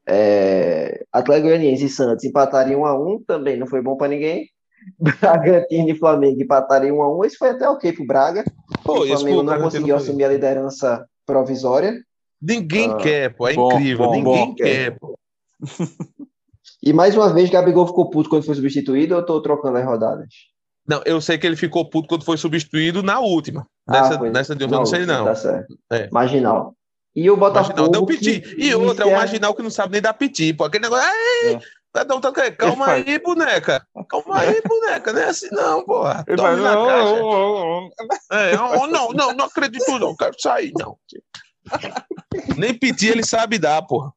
É, 0.05 1.03
Atlético 1.13 1.47
Goianiense 1.49 1.85
e 1.85 1.89
Santos 1.89 2.25
empataram 2.25 2.71
em 2.71 2.75
1x1, 2.75 3.23
também 3.27 3.55
não 3.57 3.67
foi 3.67 3.81
bom 3.81 3.95
para 3.95 4.07
ninguém. 4.09 4.49
Bragantino 4.99 5.89
e 5.89 5.95
Flamengo 5.97 6.41
empataram 6.41 6.85
em 6.87 6.91
1x1. 6.91 7.25
Esse 7.25 7.37
foi 7.37 7.49
até 7.49 7.69
ok 7.69 7.93
pro 7.93 8.05
Braga. 8.05 8.43
Pô, 8.83 9.03
o 9.03 9.07
Flamengo 9.07 9.43
não 9.43 9.61
conseguiu 9.61 9.95
assumir 9.95 10.23
a 10.23 10.29
liderança 10.29 11.05
provisória. 11.25 11.93
Ninguém 12.41 12.91
Ah, 12.91 12.97
quer, 12.97 13.35
pô. 13.35 13.47
É 13.47 13.53
bom, 13.53 13.71
incrível. 13.73 14.05
bom, 14.05 14.11
Ninguém 14.13 14.47
bom. 14.49 14.55
quer, 14.55 14.97
pô. 14.99 15.17
E 16.83 16.93
mais 16.93 17.17
uma 17.17 17.33
vez, 17.33 17.49
Gabigol 17.49 17.87
ficou 17.87 18.09
puto 18.09 18.29
quando 18.29 18.45
foi 18.45 18.53
substituído. 18.55 19.15
Eu 19.15 19.25
tô 19.25 19.41
trocando 19.41 19.77
as 19.77 19.83
rodadas. 19.83 20.27
Não, 20.87 21.01
eu 21.05 21.19
sei 21.19 21.37
que 21.37 21.45
ele 21.45 21.55
ficou 21.57 21.89
puto 21.89 22.07
quando 22.07 22.23
foi 22.23 22.37
substituído 22.37 23.01
na 23.03 23.19
última. 23.19 23.67
Ah, 23.85 23.91
Nessa, 23.93 24.19
nessa 24.31 24.55
de 24.55 24.63
hoje 24.63 24.73
eu 24.73 24.77
não 24.77 24.85
sei, 24.85 25.05
não. 25.05 25.25
Tá 25.25 25.35
certo. 25.35 25.75
É. 25.91 26.07
Marginal. 26.11 26.76
E 27.17 27.31
o 27.31 27.35
Botafogo. 27.35 27.69
Marginal 27.69 27.89
deu 27.89 28.05
piti. 28.05 28.43
E 28.59 28.75
outra, 28.75 29.05
é 29.05 29.07
o 29.07 29.15
marginal 29.15 29.55
que 29.55 29.63
não 29.63 29.71
sabe 29.71 29.93
nem 29.93 30.01
dar 30.03 30.13
piti, 30.13 30.53
pô. 30.53 30.65
Aquele 30.65 30.83
negócio. 30.83 31.03
É. 31.45 31.59
tá 31.91 32.05
Calma 32.55 32.91
aí, 32.91 33.17
boneca. 33.17 33.83
Calma 34.07 34.39
aí, 34.39 34.61
boneca. 34.61 35.11
Não 35.11 35.19
é 35.21 35.25
assim, 35.25 35.47
não, 35.51 35.83
porra. 35.83 36.23
Na 36.27 36.79
"Ô, 36.79 36.85
caixa. 36.85 37.13
ô, 37.15 37.25
ô, 37.25 37.87
ô". 37.87 37.89
É, 38.31 38.55
não, 38.55 39.11
não, 39.13 39.33
não 39.33 39.45
acredito, 39.45 39.97
não. 39.97 40.15
Quero 40.15 40.39
sair, 40.39 40.71
não. 40.77 40.95
Nem 42.55 42.77
piti 42.77 43.07
ele 43.07 43.25
sabe 43.25 43.57
dar, 43.57 43.81
porra. 43.81 44.13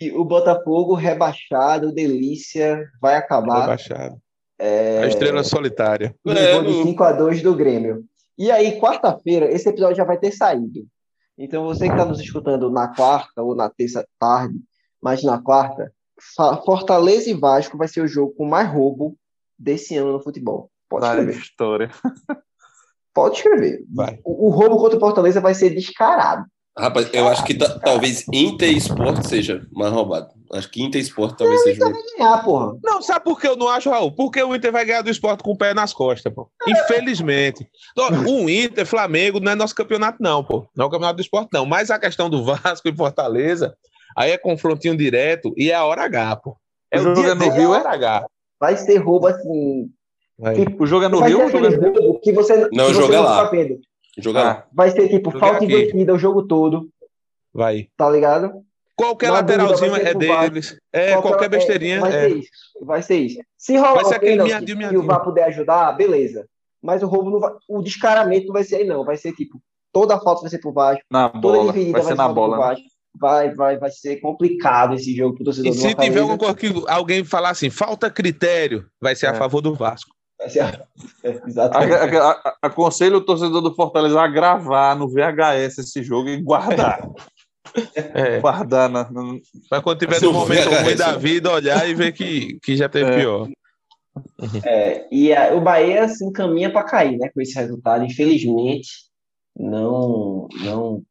E 0.00 0.10
o 0.10 0.24
Botafogo 0.24 0.94
rebaixado, 0.94 1.92
delícia, 1.92 2.84
vai 3.00 3.14
acabar. 3.14 3.60
Rebaixado. 3.60 4.16
É, 4.58 5.04
A 5.04 5.06
estrela 5.06 5.44
solitária. 5.44 6.14
É, 6.26 6.58
de 6.60 6.66
no- 6.66 6.82
5 6.82 7.04
a 7.04 7.12
2 7.12 7.42
do 7.42 7.54
Grêmio. 7.54 8.04
E 8.36 8.50
aí, 8.50 8.80
quarta-feira, 8.80 9.50
esse 9.50 9.68
episódio 9.68 9.96
já 9.96 10.04
vai 10.04 10.18
ter 10.18 10.32
saído. 10.32 10.86
Então, 11.36 11.64
você 11.64 11.86
que 11.86 11.92
está 11.92 12.04
nos 12.04 12.20
escutando 12.20 12.70
na 12.70 12.88
quarta 12.94 13.42
ou 13.42 13.54
na 13.54 13.68
terça 13.68 14.06
tarde, 14.18 14.58
mas 15.00 15.22
na 15.22 15.40
quarta, 15.40 15.92
Fortaleza 16.64 17.28
e 17.28 17.34
Vasco 17.34 17.76
vai 17.76 17.88
ser 17.88 18.00
o 18.00 18.08
jogo 18.08 18.34
com 18.34 18.46
mais 18.46 18.68
roubo 18.68 19.16
desse 19.58 19.96
ano 19.96 20.12
no 20.12 20.22
futebol. 20.22 20.70
Pode 20.88 21.06
escrever. 21.06 21.36
história. 21.36 21.90
Pode 23.12 23.36
escrever. 23.36 23.84
Vai. 23.92 24.20
O, 24.24 24.48
o 24.48 24.50
roubo 24.50 24.76
contra 24.76 24.96
o 24.96 25.00
Fortaleza 25.00 25.40
vai 25.40 25.54
ser 25.54 25.70
descarado. 25.70 26.44
Rapaz, 26.76 27.08
eu 27.12 27.28
acho 27.28 27.44
que 27.44 27.54
ta- 27.54 27.78
talvez 27.78 28.24
Inter 28.32 28.70
Sport 28.78 29.22
seja 29.24 29.64
mais 29.72 29.92
roubado. 29.92 30.28
Acho 30.52 30.68
que 30.70 30.82
Inter 30.82 31.00
Sport 31.02 31.36
talvez 31.38 31.62
seja. 31.62 31.86
um- 31.86 31.92
Ganhar, 32.18 32.44
porra. 32.44 32.76
Não, 32.82 33.00
sabe 33.00 33.24
por 33.24 33.40
que 33.40 33.46
eu 33.46 33.54
não 33.56 33.68
acho, 33.68 33.90
Raul? 33.90 34.10
Porque 34.10 34.42
o 34.42 34.54
Inter 34.54 34.72
vai 34.72 34.84
ganhar 34.84 35.02
do 35.02 35.10
esporte 35.10 35.42
com 35.44 35.52
o 35.52 35.56
pé 35.56 35.72
nas 35.72 35.92
costas, 35.92 36.32
pô. 36.34 36.48
Infelizmente. 36.66 37.66
O 38.28 38.50
Inter, 38.50 38.84
Flamengo, 38.86 39.38
não 39.40 39.52
é 39.52 39.54
nosso 39.54 39.74
campeonato, 39.74 40.18
não, 40.20 40.42
pô. 40.42 40.66
Não 40.76 40.84
é 40.84 40.88
o 40.88 40.90
campeonato 40.90 41.16
do 41.16 41.22
esporte, 41.22 41.50
não. 41.52 41.64
Mas 41.64 41.90
a 41.92 41.98
questão 41.98 42.28
do 42.28 42.44
Vasco 42.44 42.88
e 42.88 42.94
Fortaleza, 42.96 43.74
aí 44.16 44.32
é 44.32 44.38
confrontinho 44.38 44.96
direto 44.96 45.52
e 45.56 45.70
é 45.70 45.74
a 45.74 45.84
hora 45.84 46.02
H, 46.04 46.36
pô. 46.36 46.56
É 46.90 46.98
O 46.98 47.02
o, 47.02 47.04
jogo 47.04 47.20
dia 47.22 47.30
é 47.30 47.34
no 47.34 47.48
Rio, 47.50 47.72
a 47.72 47.76
é? 47.76 47.80
hora 47.80 47.90
H. 47.90 48.26
Vai 48.60 48.76
ser 48.76 48.96
roubo 48.98 49.28
assim. 49.28 49.88
Vai. 50.38 50.56
O 50.78 50.86
jogo 50.86 51.04
é 51.04 51.08
no 51.08 51.20
vai 51.20 51.28
Rio 51.28 51.40
ou 51.40 51.46
o 51.46 51.50
jogo 51.50 51.66
é 51.66 51.70
no 51.70 51.80
roubo 51.92 52.20
que 52.20 52.32
você 52.32 52.68
Não, 52.72 52.86
que 52.86 52.90
o 52.90 52.94
jogo 52.94 53.12
é 53.12 53.16
não 53.16 53.22
lá. 53.24 53.44
tá. 53.48 53.50
Jogar 54.18 54.42
lá. 54.44 54.66
Vai 54.72 54.90
ser 54.90 55.08
tipo 55.08 55.30
Jogo 55.30 55.36
é 55.36 55.40
falta 55.40 55.56
aqui. 55.56 55.64
invertida 55.66 56.14
o 56.14 56.18
jogo 56.18 56.42
todo, 56.46 56.88
Vai. 57.52 57.88
tá 57.96 58.08
ligado? 58.10 58.62
Qualquer 58.96 59.26
Na 59.28 59.32
lateralzinho 59.34 59.90
vai 59.90 60.02
é 60.02 60.04
ser 60.06 60.16
deles. 60.18 60.78
É, 60.92 61.16
qualquer 61.20 61.48
besteirinha. 61.48 62.00
Vai 62.00 62.10
é. 62.14 62.20
ser 62.28 62.36
isso. 62.36 62.50
Vai 62.82 63.02
ser 63.02 63.16
isso. 63.16 63.38
Se 63.58 63.76
rolar 63.76 63.94
Vai 63.94 64.04
ser 64.04 64.12
um 64.12 64.16
aquele 64.16 64.32
pênalti 64.44 64.50
miadinho, 64.76 64.92
e 64.92 64.96
o 64.98 65.02
VAR 65.02 65.24
puder 65.24 65.44
ajudar, 65.44 65.92
beleza. 65.92 66.46
Mas 66.80 67.02
o 67.02 67.06
roubo 67.08 67.30
não 67.30 67.40
vai, 67.40 67.52
o 67.68 67.82
descaramento 67.82 68.46
não 68.46 68.52
vai 68.52 68.62
ser 68.62 68.76
aí 68.76 68.84
não, 68.84 69.04
vai 69.04 69.16
ser 69.16 69.32
tipo 69.32 69.60
toda 69.92 70.14
a 70.16 70.20
falta 70.20 70.42
vai 70.42 70.50
ser 70.50 70.58
pro 70.58 70.72
Vasco, 70.72 71.02
Na 71.10 71.28
toda 71.28 71.40
bola. 71.58 71.72
dividida 71.72 71.92
Vai 71.92 72.02
vai 72.02 72.12
ser 72.12 72.18
na 72.18 72.28
bola. 72.28 72.56
né? 72.56 72.62
Vasco. 72.64 72.84
Vai, 73.16 73.54
vai, 73.54 73.78
vai 73.78 73.90
ser 73.90 74.16
complicado 74.16 74.94
esse 74.94 75.14
jogo 75.14 75.36
pro 75.36 75.44
torcedor 75.44 75.70
E 75.70 75.74
se 75.74 75.94
tiver 75.94 76.20
alguma 76.20 76.36
coisa 76.38 76.54
que 76.54 76.72
alguém 76.88 77.24
falar 77.24 77.50
assim, 77.50 77.70
falta 77.70 78.10
critério, 78.10 78.86
vai 79.00 79.14
ser 79.16 79.26
a 79.26 79.30
É. 79.30 79.34
favor 79.34 79.60
do 79.60 79.74
Vasco. 79.74 80.13
Ser- 80.48 80.82
É, 81.22 81.40
exatamente. 81.46 82.16
Aconselho 82.62 83.16
o 83.16 83.24
torcedor 83.24 83.60
do 83.60 83.74
Fortaleza 83.74 84.20
a 84.20 84.28
gravar 84.28 84.94
no 84.96 85.08
VHS 85.08 85.78
esse 85.78 86.02
jogo 86.02 86.28
e 86.28 86.40
guardar. 86.42 87.08
É. 88.14 88.38
guardar 88.38 88.88
na, 88.88 89.10
na- 89.10 89.38
Mas 89.70 89.82
quando 89.82 89.98
tiver 89.98 90.20
Não 90.22 90.32
no 90.32 90.38
momento 90.40 90.68
VHS. 90.70 90.82
ruim 90.84 90.96
da 90.96 91.12
vida, 91.16 91.50
olhar 91.50 91.88
e 91.88 91.94
ver 91.94 92.12
que, 92.12 92.58
que 92.62 92.76
já 92.76 92.88
teve 92.88 93.10
É. 93.10 93.18
pior. 93.18 93.48
É, 94.64 95.06
e 95.10 95.34
a- 95.34 95.54
o 95.54 95.60
Bahia 95.60 96.06
se 96.08 96.24
encaminha 96.24 96.70
para 96.72 96.84
cair, 96.84 97.18
né, 97.18 97.28
com 97.34 97.40
esse 97.40 97.54
resultado. 97.58 98.04
Infelizmente, 98.04 98.88
não, 99.58 100.46
não 100.60 101.02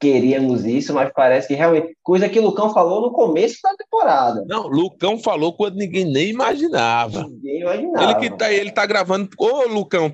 queríamos 0.00 0.64
isso, 0.64 0.94
mas 0.94 1.10
parece 1.14 1.48
que 1.48 1.54
realmente 1.54 1.94
coisa 2.02 2.28
que 2.28 2.38
o 2.38 2.42
Lucão 2.44 2.72
falou 2.72 3.02
no 3.02 3.10
começo 3.12 3.58
da 3.62 3.74
temporada. 3.74 4.42
Não, 4.46 4.68
Lucão 4.68 5.18
falou 5.18 5.54
quando 5.54 5.76
ninguém 5.76 6.04
nem 6.04 6.28
imaginava. 6.30 7.26
Ele 7.62 8.14
que 8.20 8.30
tá, 8.36 8.52
ele 8.52 8.70
tá 8.70 8.84
gravando. 8.86 9.28
Ô, 9.38 9.66
Lucão, 9.68 10.12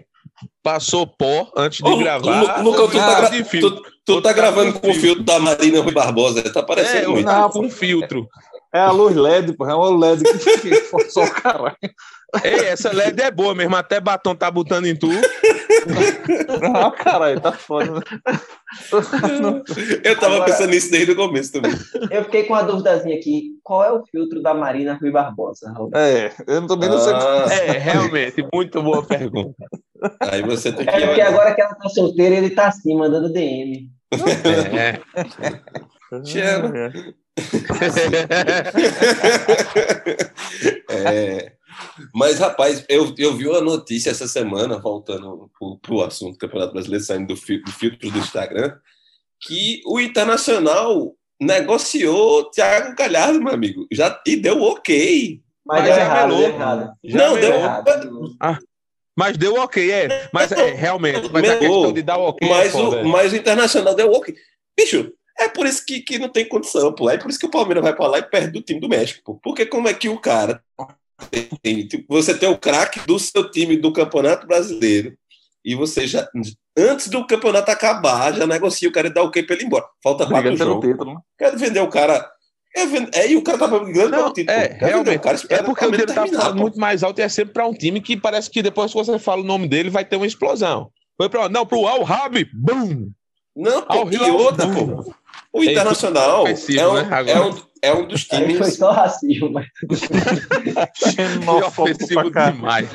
passou 0.63 1.07
pó 1.07 1.51
antes 1.57 1.79
de 1.83 1.91
Ô, 1.91 1.97
gravar. 1.99 2.59
Lu- 2.63 2.71
Lucão, 2.71 2.89
tu 2.89 2.97
tá, 2.97 3.21
gra- 3.21 3.29
de 3.31 3.45
filtro. 3.45 3.83
tu, 3.83 3.91
tu 4.05 4.23
tá 4.23 4.33
gravando 4.33 4.79
com 4.81 4.91
o 4.91 4.95
filtro 4.95 5.23
da 5.25 5.39
Marina 5.39 5.81
Rui 5.81 5.93
Barbosa. 5.93 6.43
Tá 6.53 6.61
É, 6.61 6.63
parecendo 6.63 7.05
eu 7.05 7.11
muito. 7.13 7.27
tava 7.27 7.53
com 7.53 7.69
filtro. 7.71 8.27
É 8.75 8.81
a 8.81 8.91
luz 8.91 9.15
LED, 9.15 9.53
porra. 9.55 9.73
É 9.73 9.75
uma 9.75 10.07
LED 10.07 10.23
que, 10.25 10.59
que 10.61 10.75
forçou 10.83 11.25
o 11.25 11.31
caralho. 11.31 11.77
Ei, 12.43 12.65
essa 12.69 12.91
LED 12.91 13.21
é 13.21 13.31
boa 13.31 13.55
mesmo, 13.55 13.77
até 13.77 14.01
batom 14.01 14.35
tá 14.35 14.51
botando 14.51 14.87
em 14.87 14.97
tu. 14.97 15.09
Ah, 16.75 16.91
caralho, 16.93 17.41
tá 17.41 17.53
foda. 17.53 18.01
Eu 20.05 20.17
tava 20.19 20.35
Agora- 20.37 20.45
pensando 20.51 20.71
nisso 20.71 20.91
desde 20.91 21.13
o 21.13 21.17
começo 21.17 21.53
também. 21.53 21.73
Eu 22.11 22.25
fiquei 22.25 22.45
com 22.45 22.55
uma 22.55 22.63
duvidazinha 22.63 23.17
aqui. 23.17 23.53
Qual 23.63 23.85
é 23.85 23.93
o 23.93 24.05
filtro 24.07 24.41
da 24.43 24.55
Marina 24.55 24.95
Rui 25.01 25.11
Barbosa, 25.11 25.71
Raul? 25.73 25.91
É, 25.95 26.33
eu 26.47 26.67
também 26.67 26.89
não 26.89 26.99
sei. 26.99 27.13
Ah, 27.15 27.47
É, 27.51 27.73
realmente, 27.79 28.47
muito 28.53 28.83
boa 28.83 29.05
pergunta. 29.05 29.55
Aí 30.21 30.43
você 30.43 30.73
tem 30.73 30.85
que. 30.87 30.91
É 30.91 31.07
porque 31.07 31.21
agora 31.21 31.55
que 31.55 31.61
ela 31.61 31.75
tá 31.75 31.89
solteira, 31.89 32.35
ele 32.35 32.51
tá 32.51 32.69
assim, 32.69 32.97
mandando 32.97 33.33
DM. 33.33 33.91
É. 34.75 35.01
Amo. 36.13 36.73
É, 40.91 41.53
mas, 42.15 42.39
rapaz, 42.39 42.85
eu, 42.89 43.15
eu 43.19 43.35
vi 43.35 43.47
uma 43.49 43.61
notícia 43.61 44.11
essa 44.11 44.27
semana, 44.29 44.79
voltando 44.79 45.51
para 45.81 45.95
o 45.95 46.03
assunto 46.03 46.33
do 46.33 46.39
Campeonato 46.39 46.73
Brasileiro, 46.73 47.05
saindo 47.05 47.29
do, 47.29 47.37
fil- 47.37 47.63
do 47.63 47.71
filtro 47.73 48.11
do 48.11 48.19
Instagram, 48.19 48.75
que 49.41 49.81
o 49.87 50.01
Internacional 50.01 51.13
negociou 51.41 52.51
Thiago 52.51 52.95
Galhardo, 52.97 53.43
meu 53.43 53.53
amigo, 53.53 53.87
já 53.93 54.21
e 54.27 54.37
deu 54.37 54.63
ok. 54.63 55.41
Mas, 55.65 55.79
Mas 55.79 55.87
deu 55.87 55.95
já 55.95 56.01
errado, 56.03 56.29
deu 56.37 56.43
errado. 56.49 56.93
Já 57.05 57.19
Não, 57.19 57.35
deu. 57.39 57.55
errado. 57.55 58.37
Mas 59.17 59.37
deu 59.37 59.55
ok, 59.57 59.91
é. 59.91 60.29
Mas 60.33 60.51
é, 60.53 60.71
realmente, 60.73 61.29
mas 61.31 61.45
a 61.45 61.59
Melou. 61.59 61.59
questão 61.61 61.93
de 61.93 62.03
dar 62.03 62.17
o 62.19 62.23
ok 62.29 62.49
é 62.49 62.51
Mas, 62.51 62.73
foda, 62.73 62.97
o, 62.97 62.99
é. 63.01 63.03
mas 63.05 63.33
o 63.33 63.37
Internacional 63.37 63.95
deu 63.95 64.11
ok. 64.11 64.35
Bicho, 64.79 65.13
é 65.39 65.49
por 65.49 65.67
isso 65.67 65.85
que, 65.85 66.01
que 66.01 66.19
não 66.19 66.29
tem 66.29 66.49
condição, 66.49 66.93
pô. 66.95 67.11
É 67.11 67.19
por 67.19 67.29
isso 67.31 67.39
que 67.39 67.47
o 67.47 67.51
Palmeiras 67.51 67.83
vai 67.85 67.95
pra 67.95 68.07
lá 68.07 68.19
e 68.19 68.23
perde 68.23 68.53
do 68.53 68.63
time 68.63 68.81
do 68.81 68.89
México, 68.89 69.21
pô. 69.25 69.39
Porque 69.43 69.67
como 69.67 69.87
é 69.89 69.95
que 69.95 70.09
o 70.09 70.19
cara. 70.19 70.63
Tem- 71.63 71.87
tipo, 71.87 72.05
você 72.09 72.37
tem 72.37 72.49
o 72.49 72.59
craque 72.59 73.01
do 73.07 73.19
seu 73.19 73.51
time 73.51 73.77
do 73.77 73.93
Campeonato 73.93 74.47
Brasileiro 74.47 75.15
e 75.65 75.75
você 75.75 76.07
já. 76.07 76.29
Antes 76.77 77.09
do 77.09 77.27
campeonato 77.27 77.71
acabar, 77.71 78.33
já 78.35 78.47
negocia 78.47 78.89
o 78.89 78.93
cara 78.93 79.09
e 79.09 79.13
dá 79.13 79.23
ok 79.23 79.43
pra 79.43 79.55
ele 79.55 79.65
ir 79.65 79.67
embora. 79.67 79.85
Falta 80.03 80.27
quatro 80.27 80.57
jogos. 80.57 80.89
título, 80.89 81.15
né? 81.15 81.21
Quero 81.39 81.59
vender 81.59 81.81
o 81.81 81.89
cara. 81.89 82.31
É, 82.75 83.21
é, 83.21 83.31
e 83.31 83.37
o 83.37 83.43
cara 83.43 83.59
tava 83.59 83.81
brigando 83.81 84.11
Não, 84.11 84.19
pelo 84.19 84.33
título. 84.33 84.57
é, 84.59 84.79
realmente. 84.81 85.19
o 85.19 85.21
cara, 85.21 85.37
espera 85.37 85.61
É 85.61 85.65
porque 85.65 85.85
o 85.85 85.91
dinheiro 85.91 86.15
tá 86.15 86.23
terminar, 86.23 86.55
muito 86.55 86.81
mais 86.81 87.03
alto 87.03 87.19
e 87.19 87.23
é 87.23 87.29
sempre 87.29 87.53
para 87.53 87.67
um 87.67 87.75
time 87.75 88.01
que 88.01 88.17
parece 88.17 88.49
que 88.51 88.63
depois 88.63 88.91
que 88.91 88.97
você 88.97 89.19
fala 89.19 89.43
o 89.43 89.45
nome 89.45 89.69
dele 89.69 89.91
vai 89.91 90.07
ter 90.07 90.17
uma 90.17 90.27
explosão. 90.27 90.91
Foi 91.19 91.29
para 91.29 91.51
não 91.51 91.67
pro 91.67 91.87
Al 91.87 92.03
Rabi, 92.03 92.49
bum. 92.55 93.11
Não, 93.55 93.83
pô, 93.83 93.93
Ao 93.93 94.11
e 94.11 94.19
outra, 94.31 94.67
pô. 94.67 95.15
O 95.53 95.63
Internacional 95.63 96.45
ofensivo, 96.45 96.81
é 96.81 96.89
um, 96.89 96.95
né, 96.95 97.01
agora? 97.11 97.31
é, 97.31 97.41
um, 97.41 97.55
é 97.83 97.95
um 97.95 98.09
dos 98.09 98.27
Aí 98.33 98.39
foi 98.45 98.53
times. 98.57 98.77
só 98.77 98.91
racismo, 98.91 99.51
mas 99.53 99.67
ofensivo 101.67 102.31
demais. 102.31 102.89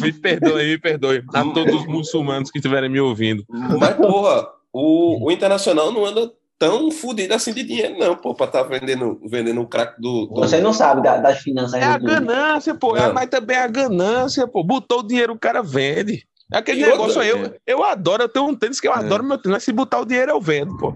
me 0.00 0.12
perdoe, 0.12 0.64
me 0.64 0.78
perdoe. 0.78 1.22
A 1.32 1.42
todos 1.44 1.80
os 1.82 1.86
muçulmanos 1.86 2.50
que 2.50 2.58
estiverem 2.58 2.88
me 2.90 3.00
ouvindo. 3.00 3.44
Mas, 3.78 3.94
porra, 3.96 4.46
o, 4.72 5.26
o 5.26 5.30
Internacional 5.30 5.92
não 5.92 6.04
anda 6.04 6.30
tão 6.58 6.90
fudido 6.90 7.34
assim 7.34 7.52
de 7.52 7.64
dinheiro, 7.64 7.98
não, 7.98 8.14
pô, 8.16 8.34
pra 8.34 8.46
estar 8.46 8.62
vendendo, 8.64 9.20
vendendo 9.28 9.60
um 9.60 9.66
craque 9.66 10.00
do. 10.00 10.26
do- 10.26 10.34
você 10.40 10.60
não 10.60 10.72
sabe 10.72 11.02
da- 11.02 11.18
das 11.18 11.38
finanças 11.38 11.74
É 11.74 11.84
a 11.84 11.98
ganância, 11.98 12.74
pô. 12.74 12.96
É, 12.96 13.12
mas 13.12 13.28
também 13.28 13.56
é 13.56 13.62
a 13.62 13.66
ganância, 13.68 14.46
pô. 14.46 14.62
Botou 14.62 15.00
o 15.00 15.06
dinheiro, 15.06 15.32
o 15.32 15.38
cara 15.38 15.62
vende. 15.62 16.24
É 16.52 16.58
aquele 16.58 16.80
E 16.80 16.86
negócio 16.86 17.20
outra, 17.20 17.22
aí. 17.22 17.30
Eu, 17.30 17.54
eu 17.66 17.84
adoro, 17.84 18.24
eu 18.24 18.28
tenho 18.28 18.46
um 18.46 18.54
tênis 18.54 18.78
que 18.78 18.86
eu 18.86 18.92
adoro 18.92 19.24
meu 19.24 19.38
tênis. 19.38 19.56
Mas 19.56 19.64
se 19.64 19.72
botar 19.72 20.00
o 20.00 20.04
dinheiro, 20.04 20.32
eu 20.32 20.40
vendo, 20.40 20.76
pô. 20.76 20.94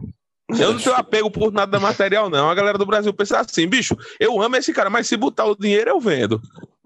Eu 0.49 0.73
não 0.75 0.79
tenho 0.81 0.95
apego 0.95 1.31
por 1.31 1.53
nada 1.53 1.81
material, 1.81 2.31
não. 2.31 2.49
A 2.49 2.55
galera 2.55 2.79
do 2.79 2.87
Brasil 2.87 3.13
pensa 3.13 3.41
assim, 3.41 3.67
bicho, 3.67 3.97
eu 4.21 4.41
amo 4.41 4.57
esse 4.57 4.73
cara, 4.73 4.89
mas 4.89 5.07
se 5.09 5.17
botar 5.17 5.45
o 5.45 5.57
dinheiro, 5.57 5.91
eu 5.91 6.01
vendo. 6.01 6.41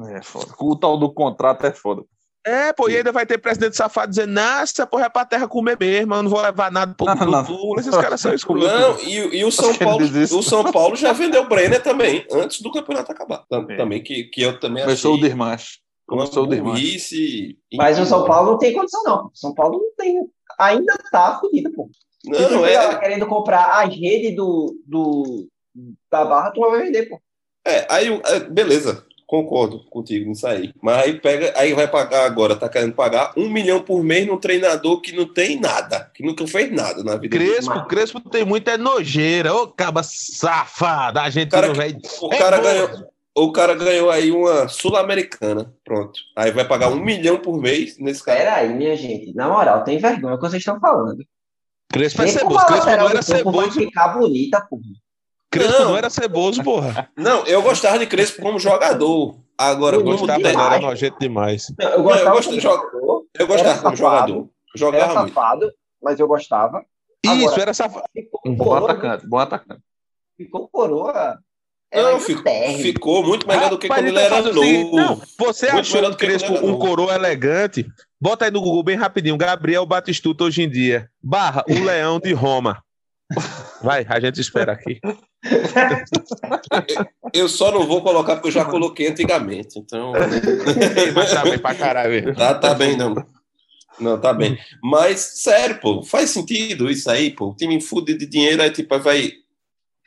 É 0.09 0.23
foda. 0.23 0.47
O 0.59 0.75
tal 0.77 0.97
do 0.99 1.13
contrato 1.13 1.67
é 1.67 1.73
foda. 1.73 2.03
É, 2.43 2.73
pô, 2.73 2.89
e 2.89 2.97
ainda 2.97 3.13
vai 3.13 3.27
ter 3.27 3.37
presidente 3.37 3.77
safado 3.77 4.09
dizendo, 4.09 4.33
nossa, 4.33 4.87
porra, 4.87 5.05
é 5.05 5.09
pra 5.11 5.27
terra 5.27 5.47
comer 5.47 5.77
mesmo, 5.79 6.15
eu 6.15 6.23
não 6.23 6.31
vou 6.31 6.41
levar 6.41 6.73
nada 6.73 6.95
pro. 6.95 7.07
Lula. 7.07 7.45
Esses 7.79 7.95
caras 7.95 8.19
são 8.19 8.33
escrotos. 8.33 8.67
Não, 8.67 8.99
e, 9.01 9.41
e 9.41 9.45
o 9.45 9.53
São 9.53 9.75
Paulo, 9.75 10.07
o 10.07 10.43
São 10.43 10.73
Paulo 10.73 10.97
já 10.97 11.13
vendeu 11.13 11.43
o 11.43 11.47
Brenner 11.49 11.83
também, 11.83 12.25
antes 12.33 12.63
do 12.63 12.73
campeonato 12.73 13.13
acabar. 13.13 13.45
Tam- 13.51 13.67
É. 13.69 13.77
Também, 13.77 14.03
que, 14.03 14.25
que 14.25 14.41
eu 14.41 14.59
também 14.59 14.85
Começou 14.85 15.11
o 15.13 15.15
achei 15.17 15.29
desmanche. 15.29 15.79
uma 16.09 16.17
Começou 16.17 16.45
o 16.45 16.47
desmanche. 16.47 16.81
burrice. 16.83 17.59
Mas 17.75 17.99
o 17.99 18.07
São 18.07 18.25
Paulo 18.25 18.53
não 18.53 18.59
tem 18.59 18.73
condição, 18.73 19.03
não. 19.05 19.31
São 19.35 19.53
Paulo 19.53 19.77
não 19.79 19.95
tem. 19.99 20.17
Ainda 20.59 20.95
tá 21.13 21.39
fudido, 21.39 21.71
pô. 21.75 21.91
Se 22.25 22.31
tu 22.31 22.39
Não, 22.53 22.65
chegar 22.65 22.87
lá 22.89 22.93
é, 22.95 22.99
querendo 23.01 23.27
comprar 23.27 23.83
as 23.83 23.95
redes 23.95 24.35
do, 24.37 24.77
do, 24.87 25.49
da 26.11 26.25
barra, 26.25 26.51
tu 26.51 26.61
vai 26.61 26.83
vender, 26.83 27.09
pô. 27.09 27.21
é, 27.67 27.87
aí, 27.89 28.11
o- 28.11 28.21
é, 28.27 28.41
beleza, 28.41 29.05
concordo 29.27 29.85
contigo 29.89 30.29
nisso 30.29 30.47
aí. 30.47 30.73
Mas 30.83 31.05
aí 31.05 31.19
pega, 31.21 31.53
aí 31.57 31.73
vai 31.73 31.89
pagar 31.89 32.27
agora, 32.27 32.57
tá 32.57 32.69
querendo 32.69 32.93
pagar 32.95 33.33
um 33.37 33.49
milhão 33.49 33.81
por 33.81 34.03
mês 34.03 34.27
num 34.27 34.37
treinador 34.37 35.01
que 35.01 35.13
não 35.17 35.25
tem 35.33 35.59
nada, 35.59 36.11
que 36.15 36.23
nunca 36.23 36.47
fez 36.47 36.71
nada 36.71 37.03
na 37.05 37.17
vida. 37.17 37.39
dele. 37.39 37.53
Crespo, 37.53 37.87
Crespo 37.87 38.21
tem 38.29 38.45
muita 38.45 38.77
nojeira. 38.77 39.55
Ô, 39.55 39.69
caba 39.69 40.03
safada. 40.03 41.23
A 41.23 41.31
gente 41.31 41.51
Cara 41.51 41.69
não 41.69 41.75
vai. 41.75 41.97
O 42.21 42.35
É 42.35 42.39
cara 42.39 42.57
bom. 42.59 42.63
ganhou. 42.65 42.89
O 43.39 43.53
cara 43.53 43.75
ganhou 43.75 44.11
aí 44.11 44.33
uma 44.33 44.67
sul-americana, 44.69 45.73
pronto. 45.85 46.19
Aí 46.37 46.51
vai 46.51 46.67
pagar 46.67 46.89
um 46.89 47.01
milhão 47.03 47.39
por 47.39 47.57
mês 47.59 47.97
nesse 47.99 48.23
cara. 48.25 48.39
Pera 48.39 48.55
aí, 48.57 48.75
minha 48.75 48.97
gente. 48.97 49.33
Na 49.35 49.49
moral, 49.49 49.85
tem 49.85 49.99
vergonha 49.99 50.35
o 50.35 50.39
que 50.39 50.43
vocês 50.49 50.61
estão 50.61 50.79
falando. 50.81 51.25
Crespo 51.93 52.23
é 52.23 52.27
ceboso. 52.29 52.55
como 52.57 52.67
Crespo 52.67 52.87
não 52.87 52.93
era 52.93 53.01
campo 53.01 53.13
vai 53.13 53.23
ceboso. 53.23 53.73
ficar 53.73 54.09
bonita, 54.09 54.61
pô. 54.69 54.81
Crespo 55.51 55.73
Não. 55.73 55.85
não 55.91 55.97
era 55.97 56.09
ceboso, 56.11 56.63
porra. 56.63 57.11
Não, 57.17 57.45
eu 57.47 57.61
gostava 57.63 57.99
de 57.99 58.07
Crespo 58.07 58.41
como 58.43 58.59
jogador. 58.61 59.37
Agora, 59.59 59.97
Eu 59.97 60.05
como 60.05 60.17
Gostava, 60.17 60.41
mas 60.41 60.55
era 60.57 60.79
nojento 60.81 61.19
demais. 61.21 61.67
Não, 61.79 61.89
eu 61.91 61.97
eu 61.99 62.03
gostava 62.03 62.31
gosto 62.31 62.45
como 62.47 62.57
de 62.57 62.63
jogar- 62.63 62.83
jogador, 62.91 63.25
eu 63.39 63.47
gostava 63.47 63.71
era 63.71 63.79
como 63.83 63.97
safado, 63.97 64.33
jogador. 64.33 64.39
era 64.41 64.49
Jogava 64.77 65.15
muito. 65.21 65.35
safado, 65.35 65.73
mas 66.03 66.21
eu 66.21 66.29
gostava. 66.29 66.85
Isso, 67.25 67.45
Agora- 67.49 67.63
era 67.63 67.75
safado. 67.75 68.05
Um 68.47 68.55
Bom 68.55 68.75
atacante, 68.75 69.27
bom 69.27 69.39
atacante. 69.39 69.83
ficou 70.37 70.69
coroa. 70.69 71.39
Era 71.93 72.13
Não, 72.13 72.21
ficou, 72.21 72.53
ficou 72.79 73.25
muito 73.25 73.47
melhor 73.49 73.69
do 73.69 73.77
que 73.77 73.89
quando 73.89 74.07
ele 74.07 74.19
era 74.19 74.41
novo. 74.41 74.97
não, 74.97 75.21
você 75.39 75.67
Muito 75.73 75.81
achou 75.81 76.09
do 76.11 76.17
Crespo 76.17 76.55
era 76.55 76.65
um 76.65 76.79
coroa 76.79 77.13
elegante? 77.15 77.85
Bota 78.21 78.45
aí 78.45 78.51
no 78.51 78.61
Google 78.61 78.83
bem 78.83 78.97
rapidinho. 78.97 79.37
Gabriel 79.37 79.87
Batistuta 79.87 80.45
hoje 80.45 80.63
em 80.63 80.69
dia. 80.69 81.09
Barra, 81.23 81.65
o 81.67 81.73
Leão 81.73 82.21
de 82.21 82.33
Roma. 82.33 82.83
Vai, 83.83 84.05
a 84.09 84.21
gente 84.21 84.41
espera 84.41 84.73
aqui. 84.73 85.01
Eu 87.33 87.49
só 87.49 87.73
não 87.73 87.87
vou 87.87 88.03
colocar 88.03 88.35
porque 88.35 88.49
eu 88.49 88.53
já 88.53 88.65
coloquei 88.65 89.09
antigamente. 89.09 89.79
Então. 89.79 90.13
Mas 91.15 91.33
tá 91.33 91.43
bem 91.45 91.59
pra 91.59 91.75
caralho. 91.75 92.35
Tá, 92.35 92.55
tá 92.55 92.75
bem, 92.75 92.97
não. 92.97 93.15
Não, 93.99 94.21
tá 94.21 94.35
bem. 94.35 94.59
Mas, 94.83 95.21
sério, 95.21 95.79
pô, 95.81 96.03
faz 96.03 96.31
sentido 96.31 96.91
isso 96.91 97.09
aí, 97.11 97.31
pô. 97.31 97.51
O 97.51 97.55
time 97.55 97.81
fude 97.81 98.15
de 98.19 98.27
dinheiro, 98.27 98.63
aí 98.63 98.71
tipo, 98.71 98.99
vai 98.99 99.33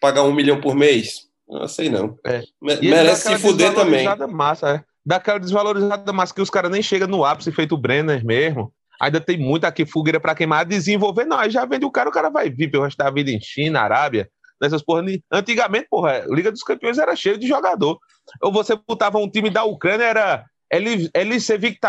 pagar 0.02 0.24
um 0.24 0.34
milhão 0.34 0.60
por 0.60 0.76
mês. 0.76 1.30
Não 1.48 1.68
sei 1.68 1.90
não. 1.90 2.18
É. 2.26 2.44
Merece 2.62 3.30
se 3.30 3.38
fuder 3.40 3.74
também. 3.74 4.06
Massa, 4.30 4.70
é. 4.70 4.93
Daquela 5.06 5.40
desvalorizada 5.40 6.14
massa 6.14 6.34
que 6.34 6.42
os 6.42 6.50
caras 6.50 6.72
nem 6.72 6.82
chegam 6.82 7.08
no 7.08 7.26
ápice 7.26 7.52
feito 7.52 7.76
o 7.76 7.78
Brenner 7.78 8.26
mesmo. 8.26 8.74
Ainda 9.02 9.20
tem 9.20 9.38
muita 9.38 9.68
aqui 9.68 9.86
fogueira 9.86 10.20
pra 10.20 10.36
queimar, 10.36 10.66
desenvolver. 10.66 11.26
Não, 11.26 11.38
aí 11.38 11.50
já 11.50 11.66
vende 11.66 11.84
o 11.84 11.92
cara, 11.92 12.10
o 12.10 12.12
cara 12.12 12.30
vai 12.30 12.50
vir 12.50 12.72
pelo 12.72 12.84
resto 12.84 12.98
da 12.98 13.12
vida 13.12 13.32
em 13.32 13.42
China, 13.42 13.82
Arábia, 13.82 14.30
nessas 14.62 14.82
porra. 14.82 15.04
Antigamente, 15.32 15.88
porra, 15.90 16.26
Liga 16.30 16.52
dos 16.52 16.64
Campeões 16.64 16.98
era 16.98 17.16
cheio 17.16 17.38
de 17.38 17.48
jogador. 17.48 18.00
Ou 18.42 18.52
você 18.52 18.78
botava 18.88 19.18
um 19.18 19.30
time 19.30 19.50
da 19.50 19.64
Ucrânia, 19.66 20.06
era 20.06 20.46
Eli- 20.72 21.10
Elisevic, 21.14 21.80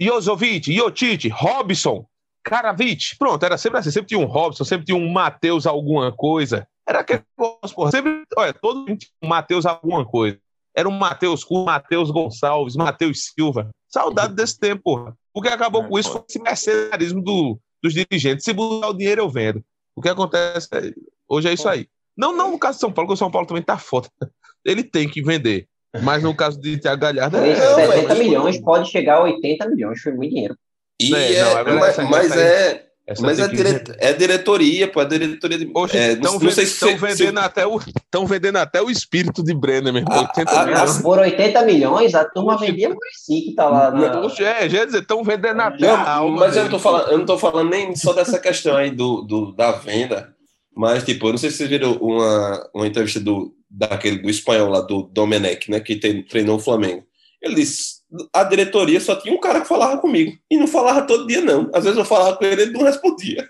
Jozovic, 0.00 0.74
Jotic, 0.74 1.28
Robson, 1.28 2.04
Karavic. 2.42 3.16
Pronto, 3.16 3.44
era 3.44 3.56
sempre 3.56 3.78
assim. 3.78 3.92
Sempre 3.92 4.08
tinha 4.08 4.20
um 4.20 4.26
Robson, 4.26 4.64
sempre 4.64 4.86
tinha 4.86 4.98
um 4.98 5.08
Matheus 5.08 5.66
alguma 5.66 6.10
coisa. 6.10 6.66
Era 6.88 7.00
aquele 7.00 7.22
negócio, 7.38 7.76
porra. 7.76 7.90
Sempre, 7.92 8.24
olha, 8.36 8.52
todo 8.52 8.80
mundo 8.80 8.98
tinha 8.98 9.10
um 9.22 9.28
Matheus 9.28 9.64
alguma 9.64 10.04
coisa. 10.04 10.38
Era 10.74 10.88
um 10.88 10.92
Matheus 10.92 11.44
Cu, 11.44 11.64
Matheus 11.64 12.10
Gonçalves, 12.10 12.76
Matheus 12.76 13.26
Silva. 13.34 13.70
Saudade 13.88 14.34
desse 14.34 14.58
tempo, 14.58 14.82
porra. 14.82 15.14
O 15.34 15.42
que 15.42 15.48
acabou 15.48 15.84
É, 15.84 15.88
com 15.88 15.98
isso 15.98 16.10
foi 16.12 16.22
esse 16.28 16.38
mercenarismo 16.40 17.22
do, 17.22 17.58
dos 17.82 17.92
dirigentes. 17.92 18.44
Se 18.44 18.52
botar 18.52 18.88
o 18.88 18.94
dinheiro, 18.96 19.22
eu 19.22 19.28
vendo. 19.28 19.62
O 19.94 20.00
que 20.00 20.08
acontece 20.08 20.68
é- 20.72 20.92
hoje 21.28 21.48
é 21.48 21.52
isso 21.52 21.68
aí. 21.68 21.86
Não, 22.16 22.34
não 22.34 22.50
no 22.50 22.58
caso 22.58 22.76
de 22.76 22.80
São 22.80 22.92
Paulo, 22.92 23.06
porque 23.08 23.14
o 23.14 23.18
São 23.18 23.30
Paulo 23.30 23.46
também 23.46 23.62
tá 23.62 23.76
foda. 23.78 24.08
Ele 24.64 24.82
tem 24.82 25.08
que 25.08 25.22
vender. 25.22 25.66
Mas 26.02 26.22
no 26.22 26.34
caso 26.34 26.58
de 26.58 26.78
Thiago 26.78 27.02
Galhardo, 27.02 27.36
é, 27.36 27.54
Não, 27.58 27.74
70 27.74 28.08
mas- 28.08 28.18
milhões, 28.18 28.60
pode 28.62 28.90
chegar 28.90 29.16
a 29.18 29.22
80 29.24 29.68
milhões, 29.68 30.00
foi 30.00 30.12
muito 30.12 30.30
dinheiro. 30.32 30.56
E 31.00 31.14
É, 31.14 31.34
é, 31.34 31.64
não, 31.64 31.74
mas, 31.80 31.88
essa- 31.90 32.02
mas 32.04 32.32
aí- 32.32 32.40
é, 32.40 32.86
essa 33.06 33.20
mas 33.20 33.38
é, 33.38 33.48
dire- 33.48 33.82
é 33.98 34.12
diretoria, 34.12 34.86
pô, 34.86 35.00
é 35.02 35.04
diretoria 35.04 35.58
de. 35.58 35.70
Hoje 35.74 35.98
é, 35.98 36.12
estão 36.12 36.34
não, 36.34 36.38
não 36.40 36.50
sei 36.52 36.66
se, 36.66 36.76
se- 36.78 36.94
vendendo, 36.94 37.38
até 37.38 37.66
o, 37.66 37.80
tão 38.10 38.26
vendendo 38.26 38.56
até 38.58 38.80
o 38.80 38.88
espírito 38.88 39.42
de 39.42 39.52
Brenner, 39.54 39.92
meu 39.92 40.02
irmão. 40.02 40.16
Ah, 40.18 40.20
80 40.36 40.50
ah, 40.52 40.64
milhões. 40.66 40.98
Por 40.98 41.18
80 41.18 41.62
milhões, 41.64 42.14
a 42.14 42.24
turma 42.24 42.54
Oxe. 42.54 42.66
vendia 42.66 42.88
por 42.90 42.98
si 43.12 43.40
que 43.42 43.54
tá 43.54 43.68
lá 43.68 43.90
na. 43.90 44.20
Oxe, 44.20 44.44
É, 44.44 44.68
já 44.68 44.78
ia 44.78 44.86
dizer, 44.86 45.00
estão 45.02 45.24
vendendo 45.24 45.60
até 45.60 45.86
Não, 45.86 45.94
a 45.96 46.10
alma. 46.10 46.36
mas 46.40 46.56
eu 46.56 46.62
não, 46.64 46.70
tô 46.70 46.78
falando, 46.78 47.10
eu 47.10 47.18
não 47.18 47.26
tô 47.26 47.38
falando 47.38 47.70
nem 47.70 47.96
só 47.96 48.12
dessa 48.12 48.38
questão 48.38 48.76
aí 48.76 48.90
do, 48.90 49.22
do, 49.22 49.52
da 49.52 49.72
venda, 49.72 50.32
mas, 50.74 51.02
tipo, 51.04 51.26
eu 51.26 51.32
não 51.32 51.38
sei 51.38 51.50
se 51.50 51.56
vocês 51.58 51.68
viram 51.68 51.94
uma, 52.00 52.70
uma 52.72 52.86
entrevista 52.86 53.18
do, 53.18 53.52
daquele, 53.68 54.18
do 54.18 54.30
espanhol 54.30 54.68
lá, 54.70 54.80
do 54.80 55.02
Domenech, 55.12 55.68
né, 55.70 55.80
que 55.80 55.96
tem- 55.96 56.22
treinou 56.22 56.56
o 56.56 56.60
Flamengo. 56.60 57.02
Ele 57.42 57.56
disse, 57.56 58.01
a 58.32 58.44
diretoria 58.44 59.00
só 59.00 59.14
tinha 59.16 59.34
um 59.34 59.40
cara 59.40 59.60
que 59.60 59.68
falava 59.68 59.98
comigo, 59.98 60.32
e 60.50 60.56
não 60.56 60.66
falava 60.66 61.02
todo 61.02 61.26
dia, 61.26 61.40
não. 61.40 61.70
Às 61.74 61.84
vezes 61.84 61.98
eu 61.98 62.04
falava 62.04 62.36
com 62.36 62.44
ele, 62.44 62.62
ele 62.62 62.72
não 62.72 62.82
respondia. 62.82 63.48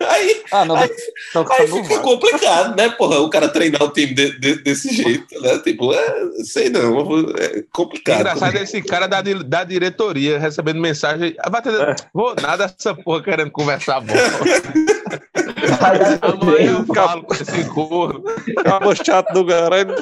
Aí, 0.00 0.42
Ah, 0.52 0.64
não. 0.66 0.76
Aí- 0.76 0.88
tá 1.32 1.46
aí 1.58 1.66
fica 1.66 2.00
complicado, 2.00 2.76
né, 2.76 2.90
porra? 2.90 3.20
O 3.20 3.30
cara 3.30 3.48
treinar 3.48 3.82
o 3.82 3.90
time 3.90 4.12
de- 4.12 4.38
de- 4.38 4.62
desse 4.62 4.92
jeito, 4.94 5.40
né? 5.40 5.58
Tipo, 5.60 5.94
é, 5.94 6.30
sei 6.44 6.68
não, 6.68 7.00
é 7.38 7.62
complicado. 7.72 8.20
Engraçado 8.20 8.56
é 8.58 8.62
esse 8.64 8.82
cara 8.82 9.06
da, 9.06 9.22
da 9.22 9.64
diretoria 9.64 10.38
recebendo 10.38 10.80
mensagem. 10.80 11.34
Ah, 11.38 11.48
vai 11.48 11.62
ter- 11.62 11.96
Vou 12.12 12.34
nada 12.40 12.64
essa 12.64 12.94
porra 12.94 13.22
querendo 13.22 13.50
conversar 13.50 14.02
bola. 15.80 16.18
Amanhã 16.22 16.72
eu 16.72 16.94
falo 16.94 17.22
com 17.24 17.34
esse 17.34 17.68
corno. 17.68 18.24
Acabou 18.56 18.94
chato 18.94 19.32
do 19.32 19.46
caralho. 19.46 19.94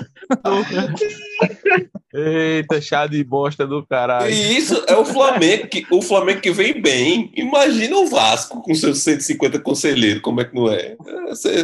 Eita, 2.13 2.81
chá 2.81 3.07
de 3.07 3.23
bosta 3.23 3.67
do 3.67 3.87
caralho. 3.87 4.31
E 4.31 4.57
isso 4.57 4.83
é 4.89 4.97
o 4.97 5.05
Flamengo, 5.05 5.69
que, 5.69 5.87
o 5.91 6.03
Flamengo 6.03 6.41
que 6.41 6.51
vem 6.51 6.81
bem. 6.81 7.31
Imagina 7.35 7.97
o 7.97 8.07
Vasco 8.07 8.63
com 8.63 8.75
seus 8.75 9.01
150 9.03 9.61
conselheiros, 9.61 10.23
como 10.23 10.41
é 10.41 10.45
que 10.45 10.55
não 10.55 10.71
é? 10.71 10.97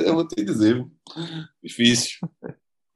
Eu 0.04 0.14
vou 0.14 0.26
te 0.26 0.44
dizer, 0.44 0.84
difícil. 1.62 2.18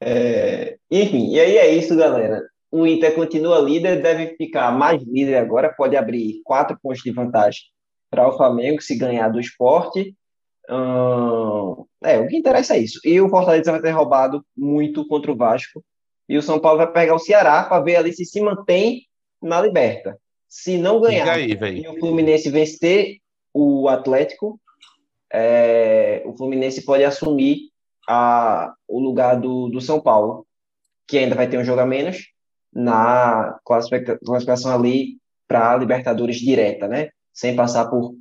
É, 0.00 0.76
enfim, 0.90 1.33
e 1.33 1.40
aí 1.40 1.57
é 1.57 1.74
isso, 1.74 1.96
galera. 1.96 2.42
O 2.70 2.87
Inter 2.87 3.14
continua 3.14 3.61
líder, 3.61 4.02
deve 4.02 4.37
ficar 4.37 4.70
mais 4.70 5.02
líder 5.02 5.37
agora, 5.37 5.72
pode 5.72 5.96
abrir 5.96 6.42
quatro 6.44 6.78
pontos 6.81 7.02
de 7.02 7.11
vantagem 7.11 7.62
para 8.11 8.28
o 8.28 8.37
Flamengo 8.37 8.83
se 8.83 8.96
ganhar 8.96 9.28
do 9.28 9.40
esporte. 9.40 10.14
É, 12.04 12.18
o 12.18 12.28
que 12.28 12.37
interessa 12.37 12.76
é 12.76 12.81
isso. 12.81 13.00
E 13.04 13.20
o 13.20 13.28
Fortaleza 13.28 13.72
vai 13.72 13.81
ter 13.81 13.90
roubado 13.90 14.44
muito 14.57 15.07
contra 15.07 15.33
o 15.33 15.37
Vasco. 15.37 15.83
E 16.28 16.37
o 16.37 16.42
São 16.42 16.59
Paulo 16.59 16.78
vai 16.78 16.92
pegar 16.92 17.14
o 17.14 17.18
Ceará 17.18 17.62
para 17.64 17.83
ver 17.83 17.96
ali 17.96 18.12
se 18.12 18.24
se 18.24 18.40
mantém 18.40 19.07
na 19.42 19.61
liberta. 19.62 20.18
Se 20.48 20.76
não 20.76 21.00
ganhar 21.00 21.24
aí, 21.35 21.52
e 21.83 21.88
o 21.88 21.98
Fluminense 21.98 22.50
vencer 22.50 23.16
o 23.52 23.88
Atlético, 23.88 24.61
é, 25.33 26.22
o 26.24 26.37
Fluminense 26.37 26.85
pode 26.85 27.04
assumir 27.04 27.70
a, 28.09 28.74
o 28.87 28.98
lugar 29.00 29.38
do, 29.38 29.68
do 29.68 29.81
São 29.81 30.00
Paulo, 30.00 30.46
que 31.07 31.18
ainda 31.18 31.35
vai 31.35 31.48
ter 31.48 31.59
um 31.59 31.64
jogo 31.64 31.81
a 31.81 31.87
menos 31.87 32.28
na 32.72 33.59
classifica- 33.64 34.18
classificação 34.24 34.74
ali 34.74 35.18
para 35.46 35.76
Libertadores 35.76 36.37
direta, 36.37 36.87
né? 36.87 37.09
Sem 37.33 37.57
passar 37.57 37.87
por 37.88 38.14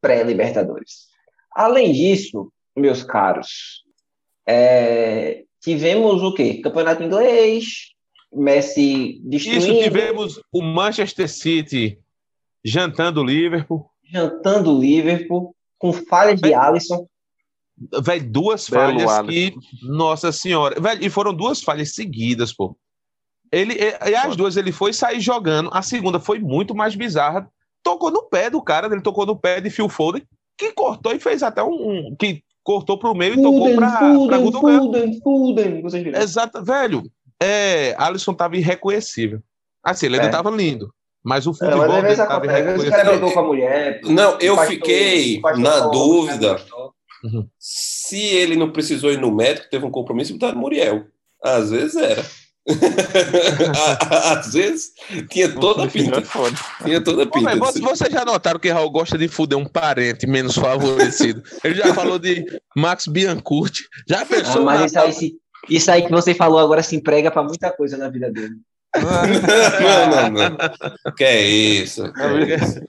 pré-Libertadores. 0.00 1.13
Além 1.54 1.92
disso, 1.92 2.52
meus 2.76 3.02
caros, 3.02 3.84
é, 4.46 5.44
tivemos 5.62 6.22
o 6.22 6.34
quê? 6.34 6.60
Campeonato 6.60 7.02
inglês, 7.02 7.94
Messi 8.32 9.20
destruindo, 9.22 9.64
Isso, 9.64 9.82
tivemos 9.84 10.40
o 10.52 10.60
Manchester 10.60 11.28
City 11.28 11.98
jantando 12.64 13.20
o 13.20 13.24
Liverpool. 13.24 13.88
jantando 14.02 14.74
o 14.74 14.80
Liverpool, 14.80 15.54
com 15.78 15.92
falhas 15.92 16.40
de 16.40 16.52
Alisson. 16.52 17.06
Velho, 18.02 18.30
duas 18.30 18.68
Belo 18.68 18.98
falhas 18.98 19.10
Alisson. 19.10 19.60
que. 19.60 19.86
Nossa 19.86 20.32
senhora. 20.32 20.80
Velho, 20.80 21.04
e 21.04 21.10
foram 21.10 21.32
duas 21.34 21.62
falhas 21.62 21.94
seguidas, 21.94 22.52
pô. 22.52 22.76
Ele, 23.52 23.74
e, 23.74 24.10
e 24.10 24.14
as 24.16 24.34
duas 24.34 24.56
ele 24.56 24.72
foi 24.72 24.92
sair 24.92 25.20
jogando. 25.20 25.70
A 25.72 25.82
segunda 25.82 26.18
foi 26.18 26.38
muito 26.40 26.74
mais 26.74 26.96
bizarra. 26.96 27.48
Tocou 27.82 28.10
no 28.10 28.22
pé 28.24 28.50
do 28.50 28.60
cara, 28.62 28.86
ele 28.86 29.02
tocou 29.02 29.26
no 29.26 29.36
pé 29.36 29.60
de 29.60 29.70
Phil 29.70 29.88
Foden, 29.88 30.26
que 30.56 30.72
cortou 30.72 31.12
e 31.14 31.18
fez 31.20 31.42
até 31.42 31.62
um. 31.62 31.68
um- 32.10 32.16
que 32.18 32.42
cortou 32.62 32.98
pro 32.98 33.14
meio 33.14 33.34
e 33.34 33.42
tocou 33.42 33.68
Foden, 33.74 34.42
Gundogan. 34.42 34.78
Foden, 34.78 35.20
Foden, 35.22 35.82
vocês 35.82 36.02
viram? 36.02 36.20
Exato, 36.20 36.64
velho. 36.64 37.02
É, 37.42 37.94
Alisson 37.98 38.32
tava 38.32 38.56
irreconhecível. 38.56 39.40
Assim, 39.82 40.06
ele 40.06 40.16
ainda 40.16 40.28
É. 40.28 40.30
tava 40.30 40.50
lindo. 40.50 40.90
Mas 41.22 41.46
o 41.46 41.50
É, 41.50 41.54
futebol 41.54 41.78
mas 41.78 41.90
dele 41.90 42.02
vezes 42.02 42.18
tava 42.26 42.46
o 42.46 42.50
irreconhecível. 42.50 43.32
com 43.32 43.38
a 43.40 43.42
mulher. 43.42 44.00
Não, 44.04 44.38
eu 44.40 44.54
o 44.54 44.56
pastor- 44.56 44.74
fiquei 44.74 45.38
o 45.38 45.42
pastor 45.42 45.62
na 45.62 45.80
dúvida. 45.88 46.52
o 46.52 46.54
pastor- 46.54 46.94
Se 47.58 48.18
ele 48.18 48.56
não 48.56 48.70
precisou 48.70 49.10
ir 49.10 49.18
no 49.18 49.34
médico, 49.34 49.68
teve 49.70 49.84
um 49.84 49.90
compromisso, 49.90 50.34
botaram 50.34 50.58
Muriel. 50.58 51.04
Às 51.42 51.70
vezes 51.70 51.96
era. 51.96 52.22
Às 54.10 54.52
vezes 54.54 54.92
tinha 55.30 55.48
toda 55.52 55.84
a 55.84 55.88
pinta. 55.88 56.22
Tinha 56.84 57.00
toda 57.02 57.24
a 57.24 57.26
pinta. 57.26 57.54
de 57.72 57.80
vocês, 57.80 58.12
já 58.12 58.24
notaram 58.24 58.58
que 58.58 58.70
Raul 58.70 58.90
gosta 58.90 59.18
de 59.18 59.28
fuder 59.28 59.58
um 59.58 59.66
parente 59.66 60.26
menos 60.26 60.54
favorecido? 60.56 61.42
Ele 61.62 61.74
já 61.74 61.92
falou 61.94 62.18
de 62.18 62.44
Max 62.76 63.06
Biancucci. 63.06 63.82
Já 64.08 64.22
Ah, 64.22 64.26
pensou 64.26 64.64
mas 64.64 64.80
na- 64.80 64.86
isso 64.86 64.98
aí, 64.98 65.12
se- 65.12 65.34
isso 65.68 65.90
aí 65.90 66.02
que 66.02 66.10
você 66.10 66.34
falou 66.34 66.58
agora 66.58 66.82
se 66.82 66.96
emprega 66.96 67.30
pra 67.30 67.42
muita 67.42 67.70
coisa 67.70 67.96
na 67.96 68.08
vida 68.08 68.30
dele. 68.30 68.54
Não, 68.96 70.30
não, 70.30 70.48
não. 70.50 71.12
Que 71.16 71.24
é 71.24 71.42
isso? 71.42 72.12
que 72.12 72.22
é 72.52 72.56
isso? 72.56 72.80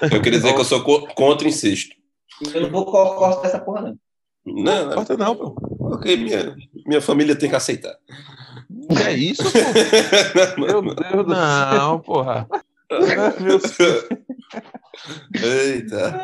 Eu 0.14 0.22
queria 0.22 0.38
dizer 0.38 0.54
que 0.54 0.60
eu 0.60 0.64
sou 0.64 0.80
co- 0.84 1.08
contra 1.14 1.48
incesto. 1.48 1.90
Eu 2.54 2.60
não 2.60 2.70
vou 2.70 2.84
co- 2.84 3.16
cortar 3.16 3.48
essa 3.48 3.58
porra, 3.58 3.80
não. 3.82 3.98
Não, 4.46 4.86
não. 4.86 4.94
Corta 4.94 5.16
não, 5.16 5.34
pô. 5.34 5.56
Ok, 5.92 6.16
minha, 6.16 6.56
minha 6.86 7.00
família 7.00 7.36
tem 7.36 7.48
que 7.48 7.56
aceitar. 7.56 7.96
Que 8.96 9.02
é 9.02 9.12
isso, 9.12 9.42
pô? 9.42 10.60
Meu 10.60 10.82
Deus 10.82 11.26
do 11.26 11.34
céu. 11.34 11.78
Não, 11.78 12.00
porra. 12.00 12.48
Eita. 15.34 16.14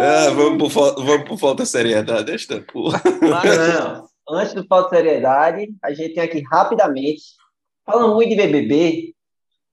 Ah, 0.00 0.30
vamos, 0.34 0.58
por, 0.58 0.70
fal- 0.70 0.94
vamos 1.04 1.28
por 1.28 1.38
falta 1.38 1.62
de 1.62 1.68
seriedade. 1.68 2.32
Esta 2.32 2.60
porra. 2.60 3.00
Mas 3.20 3.74
não. 3.74 4.08
Antes 4.30 4.54
do 4.54 4.66
falta 4.66 4.90
de 4.90 4.96
seriedade, 4.96 5.74
a 5.82 5.92
gente 5.92 6.14
tem 6.14 6.22
aqui 6.22 6.42
rapidamente, 6.50 7.22
falando 7.84 8.14
muito 8.14 8.30
de 8.30 8.36
BBB, 8.36 9.14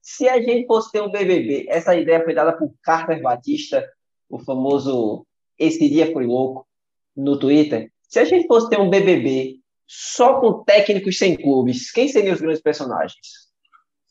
se 0.01 0.27
a 0.27 0.41
gente 0.41 0.67
fosse 0.67 0.91
ter 0.91 1.01
um 1.01 1.11
BBB, 1.11 1.65
essa 1.69 1.95
ideia 1.95 2.23
foi 2.23 2.33
dada 2.33 2.51
por 2.53 2.73
Carter 2.83 3.21
Batista, 3.21 3.85
o 4.29 4.39
famoso 4.39 5.25
Esse 5.57 5.87
Dia 5.89 6.11
Foi 6.11 6.25
Louco, 6.25 6.67
no 7.15 7.37
Twitter. 7.39 7.89
Se 8.11 8.19
a 8.19 8.25
gente 8.25 8.45
fosse 8.45 8.69
ter 8.69 8.77
um 8.77 8.89
BBB 8.89 9.55
só 9.87 10.39
com 10.41 10.63
técnicos 10.65 11.17
sem 11.17 11.35
clubes, 11.35 11.91
quem 11.91 12.09
seriam 12.09 12.33
os 12.35 12.41
grandes 12.41 12.61
personagens? 12.61 13.15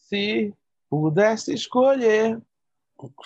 Se 0.08 0.52
pudesse 0.88 1.52
escolher 1.52 2.40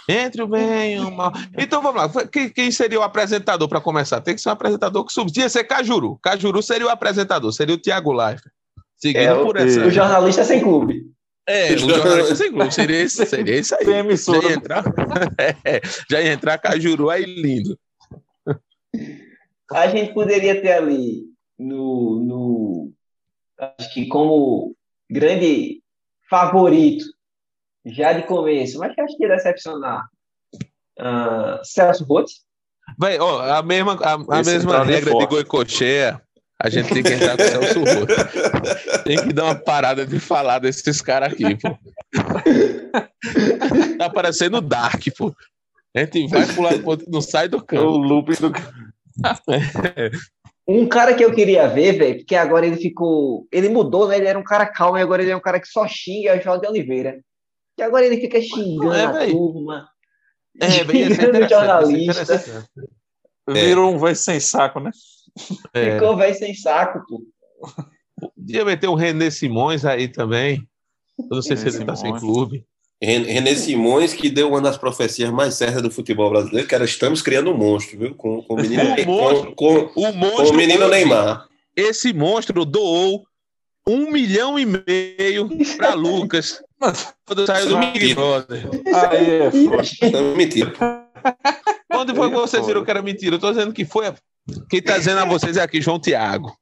entre 0.08 0.42
o 0.42 0.48
bem 0.48 0.96
e 0.96 0.98
o 1.00 1.10
mal. 1.12 1.32
Então 1.56 1.80
vamos 1.80 2.14
lá. 2.14 2.26
Quem, 2.26 2.48
quem 2.50 2.70
seria 2.72 2.98
o 2.98 3.02
apresentador 3.04 3.68
para 3.68 3.80
começar? 3.80 4.20
Tem 4.20 4.34
que 4.34 4.40
ser 4.40 4.48
um 4.48 4.52
apresentador 4.52 5.04
que 5.04 5.12
subia 5.12 5.48
ser 5.48 5.62
Cajuru. 5.64 6.18
Cajuru 6.20 6.60
seria 6.60 6.86
o 6.86 6.90
apresentador, 6.90 7.52
seria 7.52 7.74
o 7.76 7.78
Thiago 7.78 8.12
Leifert. 8.12 8.52
Seguindo 8.96 9.22
É, 9.22 9.32
o- 9.32 9.44
por 9.46 9.56
essa. 9.56 9.86
O 9.86 9.90
jornalista 9.90 10.44
sem 10.44 10.60
clube. 10.60 11.06
É, 11.46 11.72
o 11.72 11.78
jornalista 11.78 12.34
sem 12.34 12.50
clube. 12.52 12.70
Seria 12.74 13.00
esse, 13.02 13.26
seria 13.26 13.58
isso 13.60 13.74
aí. 13.76 13.84
Tem 13.84 14.16
Já 14.16 14.48
ia 14.48 14.54
entrar, 14.54 14.84
É, 15.64 15.80
já 16.10 16.20
ia 16.20 16.32
entrar 16.32 16.58
Cajuru 16.58 17.10
aí 17.10 17.24
lindo. 17.24 17.78
A 19.70 19.88
gente 19.88 20.12
poderia 20.12 20.60
ter 20.60 20.72
ali 20.72 21.24
no, 21.58 22.20
no 22.20 22.92
acho 23.78 23.92
que 23.92 24.06
como 24.06 24.74
grande 25.10 25.82
favorito 26.28 27.04
já 27.86 28.12
de 28.12 28.26
começo, 28.26 28.78
mas 28.78 28.94
que 28.94 29.00
acho 29.00 29.16
que 29.16 29.24
ia 29.24 29.28
decepcionar 29.28 30.04
ah, 30.98 31.60
Celso 31.62 32.04
Roth. 32.04 32.30
Véi, 32.98 33.18
ó, 33.18 33.40
a 33.40 33.62
mesma, 33.62 33.94
a, 34.02 34.12
a 34.14 34.42
mesma 34.42 34.76
é 34.76 34.84
regra 34.84 35.14
de. 35.14 35.26
Goicochea, 35.26 36.20
a 36.60 36.68
gente 36.68 36.92
tem 36.92 37.02
que 37.02 37.12
entrar 37.12 37.36
com 37.36 37.42
o 37.42 37.46
Celso 37.46 37.80
Roto. 37.80 38.14
Tem 39.04 39.18
que 39.18 39.34
dar 39.34 39.44
uma 39.44 39.54
parada 39.54 40.06
de 40.06 40.18
falar 40.18 40.60
desses 40.60 41.02
caras 41.02 41.32
aqui, 41.32 41.56
pô. 41.56 41.76
Tá 43.98 44.08
parecendo 44.08 44.62
Dark, 44.62 45.02
pô. 45.16 45.34
A 45.94 46.00
gente 46.00 46.28
vai 46.28 46.46
pro 46.46 46.62
lado, 46.62 46.78
pro 46.80 46.88
outro, 46.88 47.06
não 47.10 47.20
sai 47.20 47.48
do 47.48 47.58
É 47.58 47.60
o 47.60 47.62
campo. 47.62 47.98
looping 47.98 48.40
do. 48.40 48.52
Um 50.66 50.88
cara 50.88 51.12
que 51.14 51.22
eu 51.22 51.34
queria 51.34 51.68
ver, 51.68 51.92
velho, 51.98 52.16
porque 52.16 52.34
agora 52.34 52.66
ele 52.66 52.76
ficou. 52.76 53.46
Ele 53.52 53.68
mudou, 53.68 54.08
né? 54.08 54.16
Ele 54.16 54.26
era 54.26 54.38
um 54.38 54.42
cara 54.42 54.64
calmo 54.66 54.96
e 54.96 55.02
agora 55.02 55.20
ele 55.22 55.30
é 55.30 55.36
um 55.36 55.40
cara 55.40 55.60
que 55.60 55.68
só 55.68 55.86
xinga 55.86 56.30
é 56.30 56.38
o 56.38 56.42
João 56.42 56.58
de 56.58 56.66
Oliveira. 56.66 57.20
E 57.78 57.82
agora 57.82 58.06
ele 58.06 58.18
fica 58.18 58.40
xingando 58.40 58.94
É, 58.94 59.04
a 59.04 59.12
véi. 59.12 59.30
turma. 59.30 59.86
É, 60.58 60.70
ser 60.70 60.86
xingando 60.86 61.30
o 61.38 61.42
ser 61.42 61.48
jornalista. 61.50 62.66
Virou 63.46 63.94
um 63.94 63.98
velho 63.98 64.16
sem 64.16 64.40
saco, 64.40 64.80
né? 64.80 64.90
É. 65.74 65.92
Ficou 66.00 66.16
velho 66.16 66.34
sem 66.34 66.54
saco, 66.54 67.02
pô. 67.06 67.22
Podia 68.34 68.64
meter 68.64 68.86
o 68.88 68.94
René 68.94 69.28
Simões 69.28 69.84
aí 69.84 70.08
também. 70.08 70.66
Eu 71.18 71.26
não 71.28 71.42
sei 71.42 71.58
se 71.58 71.64
René 71.66 71.76
ele 71.76 71.84
tá 71.84 71.94
sem 71.94 72.06
Simões. 72.06 72.22
clube. 72.22 72.66
Ren- 73.02 73.24
René 73.24 73.54
Simões, 73.54 74.12
que 74.14 74.30
deu 74.30 74.48
uma 74.48 74.60
das 74.60 74.76
profecias 74.78 75.30
mais 75.30 75.54
certas 75.54 75.82
do 75.82 75.90
futebol 75.90 76.30
brasileiro, 76.30 76.66
que 76.66 76.74
era 76.74 76.84
estamos 76.84 77.20
criando 77.22 77.50
um 77.50 77.56
monstro, 77.56 77.98
viu? 77.98 78.14
Com, 78.14 78.42
com 78.42 78.54
o 78.54 78.56
menino, 78.56 78.82
Um 78.82 79.04
monstro. 79.04 79.54
com, 79.54 79.88
com, 79.88 80.00
O 80.00 80.12
com 80.12 80.12
monstro. 80.12 80.50
o 80.50 80.54
menino 80.54 80.88
Neymar. 80.88 81.46
Esse 81.76 82.12
monstro 82.12 82.64
doou 82.64 83.26
um 83.86 84.10
milhão 84.10 84.58
e 84.58 84.64
meio 84.64 85.48
para 85.76 85.92
Lucas 85.94 86.62
quando 87.26 87.46
saiu 87.46 87.68
do 87.68 87.78
Big 87.78 88.14
Brother. 88.14 88.68
Aí 89.10 89.30
é 89.30 89.50
foda. 89.50 90.22
Mentira. 90.36 90.72
Onde 91.92 92.14
foi 92.14 92.28
que 92.30 92.36
vocês 92.36 92.66
viram 92.66 92.84
que 92.84 92.90
era 92.90 93.02
mentira? 93.02 93.36
Eu 93.36 93.38
tô 93.40 93.50
dizendo 93.50 93.72
que 93.72 93.84
foi. 93.84 94.06
a- 94.06 94.14
Quem 94.70 94.80
tá 94.82 94.96
dizendo 94.98 95.20
a 95.20 95.24
vocês 95.24 95.56
é 95.56 95.62
aqui, 95.62 95.80
João 95.80 95.98
Tiago. 95.98 96.54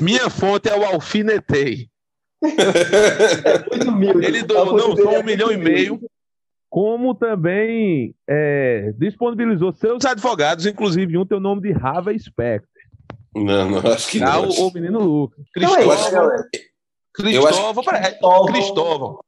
Minha 0.00 0.28
fonte 0.30 0.68
é 0.68 0.74
o 0.76 0.84
Alfinetei. 0.84 1.88
Muito 2.42 3.88
humilde. 3.90 4.26
Ele 4.26 4.42
doou 4.42 4.76
não, 4.76 4.96
só 4.96 5.18
um 5.20 5.22
milhão 5.22 5.50
e 5.52 5.56
meio. 5.56 6.00
como 6.68 7.14
também 7.14 8.14
é, 8.28 8.92
disponibilizou 8.98 9.72
seus 9.72 10.04
advogados, 10.04 10.66
inclusive 10.66 11.16
um 11.18 11.24
tem 11.26 11.38
o 11.38 11.40
nome 11.40 11.62
de 11.62 11.72
Rava 11.72 12.16
Specter. 12.18 12.68
Não, 13.34 13.70
não, 13.70 13.92
acho 13.92 14.08
que 14.10 14.22
Ah, 14.22 14.32
não. 14.42 14.48
o, 14.48 14.68
o 14.68 14.72
menino 14.72 14.98
Lucas. 15.00 15.44
Então 15.56 15.74
é 15.74 15.82
Cristóvão. 15.82 16.30
Cristóvão, 17.14 17.84
Cristóvão. 17.84 18.46
Cristóvão. 18.46 19.18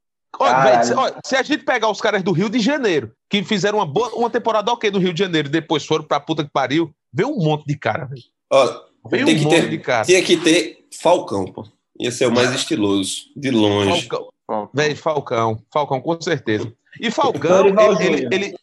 Olha, 0.41 0.83
se- 0.83 0.95
olha, 0.95 1.15
se 1.25 1.37
a 1.37 1.43
gente 1.43 1.65
pegar 1.65 1.89
os 1.89 2.01
caras 2.01 2.23
do 2.23 2.33
Rio 2.33 2.49
de 2.51 2.59
Janeiro, 2.59 3.13
que 3.31 3.45
fizeram 3.45 3.79
uma, 3.79 3.87
boa, 3.87 4.09
uma 4.17 4.29
temporada 4.29 4.73
ok 4.73 4.91
no 4.91 4.99
Rio 4.99 5.13
de 5.15 5.21
Janeiro, 5.21 5.49
depois 5.49 5.87
foram 5.87 6.03
pra 6.05 6.19
puta 6.19 6.43
que 6.45 6.51
pariu, 6.51 6.91
veio 7.13 7.29
um 7.31 7.39
monte 7.39 7.65
de 7.67 7.79
cara, 7.79 8.05
velho. 8.07 8.23
Ó, 8.51 8.67
Veio 9.09 9.27
Tem 9.27 9.35
um 9.35 9.39
que 9.39 9.45
monte 9.45 9.61
ter- 9.61 9.69
de 9.71 9.79
cara. 9.79 10.05
tinha 10.07 10.23
que 10.23 10.37
ter 10.39 10.79
Falcão, 11.01 11.45
pô. 11.45 11.65
Ia 12.01 12.11
ser 12.11 12.27
o 12.27 12.33
mais 12.33 12.53
estiloso, 12.53 13.31
de 13.37 13.51
longe. 13.51 14.09
Falcão. 14.09 14.71
Velho, 14.75 14.97
Falcão. 14.97 15.63
Falcão, 15.73 16.01
com 16.01 16.21
certeza. 16.21 16.73
E 17.01 17.11
Falcão, 17.11 17.67
ele, 17.67 17.77
ele, 18.01 18.29
ele, 18.31 18.57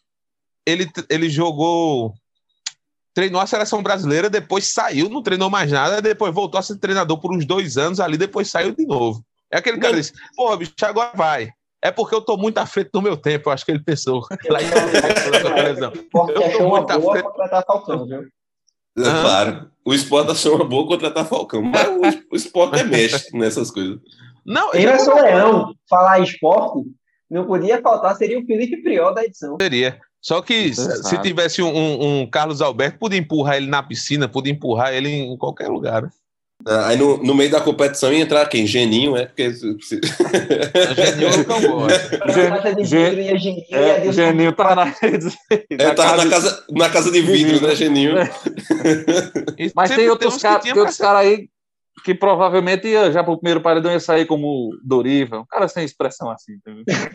ele, 0.66 0.92
ele 1.08 1.30
jogou. 1.30 2.14
Treinou 3.14 3.40
a 3.40 3.46
seleção 3.46 3.82
brasileira, 3.82 4.30
depois 4.30 4.72
saiu, 4.72 5.08
não 5.08 5.22
treinou 5.22 5.50
mais 5.50 5.70
nada, 5.70 6.00
depois 6.00 6.32
voltou 6.32 6.58
a 6.58 6.62
ser 6.62 6.78
treinador 6.78 7.20
por 7.20 7.34
uns 7.34 7.44
dois 7.44 7.76
anos 7.76 8.00
ali, 8.00 8.16
depois 8.16 8.50
saiu 8.50 8.74
de 8.74 8.86
novo. 8.86 9.22
É 9.50 9.58
aquele 9.58 9.78
cara 9.78 9.92
que 9.92 10.00
disse: 10.00 10.14
Porra, 10.34 10.56
bicho, 10.56 10.72
agora 10.82 11.12
vai. 11.14 11.50
É 11.82 11.90
porque 11.90 12.14
eu 12.14 12.22
tô 12.22 12.36
muito 12.36 12.56
à 12.58 12.64
frente 12.64 12.90
do 12.92 13.02
meu 13.02 13.16
tempo, 13.16 13.48
eu 13.48 13.52
acho 13.52 13.66
que 13.66 13.72
ele 13.72 13.82
pensou. 13.82 14.24
Lá 14.48 14.62
em 14.62 14.66
Eu 14.68 16.58
tô 16.58 16.68
muito 16.68 16.90
à 16.90 16.98
boa 16.98 17.12
frente. 17.12 17.24
contratar 17.24 17.64
Falcão, 17.66 18.06
viu? 18.06 18.28
É 18.98 19.02
Claro. 19.02 19.70
O 19.84 19.92
esporte 19.92 20.30
achou 20.30 20.56
uma 20.56 20.64
boa 20.64 20.86
contratar 20.86 21.26
Falcão, 21.26 21.62
mas 21.62 21.88
o, 21.88 22.00
o 22.32 22.36
esporte 22.36 22.78
é 22.80 22.84
mestre 22.84 23.32
nessas 23.38 23.70
coisas. 23.70 23.98
Não, 24.46 24.72
Emerson 24.74 25.14
Leão, 25.14 25.74
falar 25.88 26.20
em 26.20 26.24
esporte, 26.24 26.84
não 27.30 27.44
podia 27.46 27.80
faltar, 27.80 28.14
seria 28.16 28.38
o 28.38 28.44
Felipe 28.46 28.82
Priol 28.82 29.12
da 29.14 29.24
edição. 29.24 29.56
seria. 29.60 29.98
Só 30.20 30.40
que 30.40 30.72
se- 30.72 31.02
se 31.02 31.18
tivesse 31.20 31.60
um, 31.62 31.68
um- 31.76 32.20
um 32.20 32.26
Carlos 32.30 32.62
Alberto, 32.62 32.98
podia 32.98 33.18
empurrar 33.18 33.56
ele 33.56 33.66
na 33.66 33.82
piscina, 33.82 34.28
podia 34.28 34.52
empurrar 34.52 34.92
ele 34.94 35.08
em 35.08 35.36
qualquer 35.36 35.66
lugar. 35.68 36.08
Né? 36.66 36.72
Ah, 36.74 36.88
Aí 36.88 36.96
no, 36.96 37.18
no 37.22 37.34
meio 37.34 37.50
da 37.50 37.60
competição 37.60 38.12
ia 38.12 38.20
entrar 38.20 38.46
quem? 38.46 38.66
Geninho, 38.66 39.16
é? 39.16 39.26
Porque 39.26 39.52
Geninho 42.84 43.20
e 43.20 43.30
a 43.30 43.36
Geninho, 43.36 43.64
É, 43.70 43.96
Adilson 43.96 44.12
Geninho 44.22 44.52
tá 44.52 44.74
na 44.74 44.84
rede. 44.84 45.26
é, 45.70 45.94
tava 45.94 46.24
na 46.24 46.30
casa, 46.30 46.64
na 46.70 46.90
casa 46.90 47.10
de 47.10 47.20
vidro, 47.20 47.66
né, 47.66 47.74
Geninho? 47.74 48.14
Mas 49.74 49.90
tem 49.94 50.08
outros 50.08 50.40
caras 50.40 50.96
cara 50.96 51.18
aí 51.20 51.48
que 52.04 52.14
provavelmente 52.14 52.88
ia 52.88 53.12
já 53.12 53.22
pro 53.22 53.36
primeiro 53.36 53.60
paredão 53.60 53.92
ia 53.92 54.00
sair 54.00 54.26
como 54.26 54.70
Doriva. 54.82 55.40
Um 55.40 55.46
cara 55.46 55.68
sem 55.68 55.84
expressão 55.84 56.30
assim. 56.30 56.54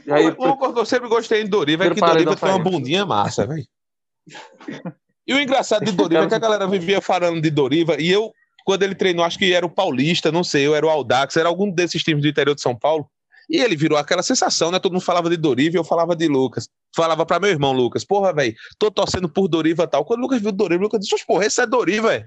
E 0.06 0.12
aí, 0.12 0.26
eu 0.26 0.86
sempre 0.86 1.10
gostei 1.10 1.44
de 1.44 1.50
Doriva 1.50 1.86
é 1.86 1.90
que 1.90 2.00
Doriva 2.00 2.14
paredão 2.14 2.36
tem 2.36 2.50
uma 2.50 2.60
bundinha 2.60 3.06
massa, 3.06 3.46
velho. 3.46 3.66
E 5.28 5.34
o 5.34 5.40
engraçado 5.40 5.84
de 5.84 5.92
Doriva 5.92 6.24
é 6.24 6.28
que 6.28 6.36
a 6.36 6.40
galera 6.40 6.68
vivia 6.68 7.02
falando 7.02 7.42
de 7.42 7.50
Doriva, 7.50 8.00
e 8.00 8.10
eu, 8.10 8.32
quando 8.68 8.84
ele 8.84 8.96
treinou, 8.96 9.24
acho 9.24 9.40
que 9.40 9.54
era 9.54 9.66
o 9.66 9.70
Paulista, 9.70 10.30
não 10.30 10.44
sei, 10.44 10.68
eu 10.68 10.76
era 10.76 10.86
o 10.86 10.90
Aldax, 10.90 11.38
era 11.38 11.48
algum 11.48 11.72
desses 11.72 12.04
times 12.04 12.22
do 12.22 12.28
interior 12.28 12.54
de 12.54 12.60
São 12.60 12.76
Paulo, 12.76 13.10
e 13.50 13.62
ele 13.62 13.78
virou 13.78 13.98
aquela 13.98 14.22
sensação, 14.22 14.72
né? 14.72 14.78
Todo 14.78 14.92
mundo 14.92 15.02
falava 15.02 15.30
de 15.30 15.38
Doriva 15.38 15.78
eu 15.78 15.86
falava 15.86 16.14
de 16.14 16.28
Lucas. 16.28 16.68
Falava 16.94 17.26
pra 17.26 17.40
meu 17.40 17.50
irmão, 17.50 17.72
Lucas, 17.72 18.04
porra, 18.04 18.34
velho, 18.34 18.54
tô 18.78 18.92
torcendo 18.92 19.30
por 19.30 19.48
Doriva 19.48 19.88
tal. 19.88 20.04
Quando 20.04 20.20
o 20.20 20.24
Lucas 20.24 20.42
viu 20.42 20.52
Doriva, 20.52 20.82
o 20.82 20.84
Lucas 20.84 21.00
disse, 21.00 21.16
"Oxe, 21.16 21.26
porra, 21.26 21.46
esse 21.46 21.62
é 21.62 21.66
Doriva, 21.66 22.10
velho. 22.10 22.26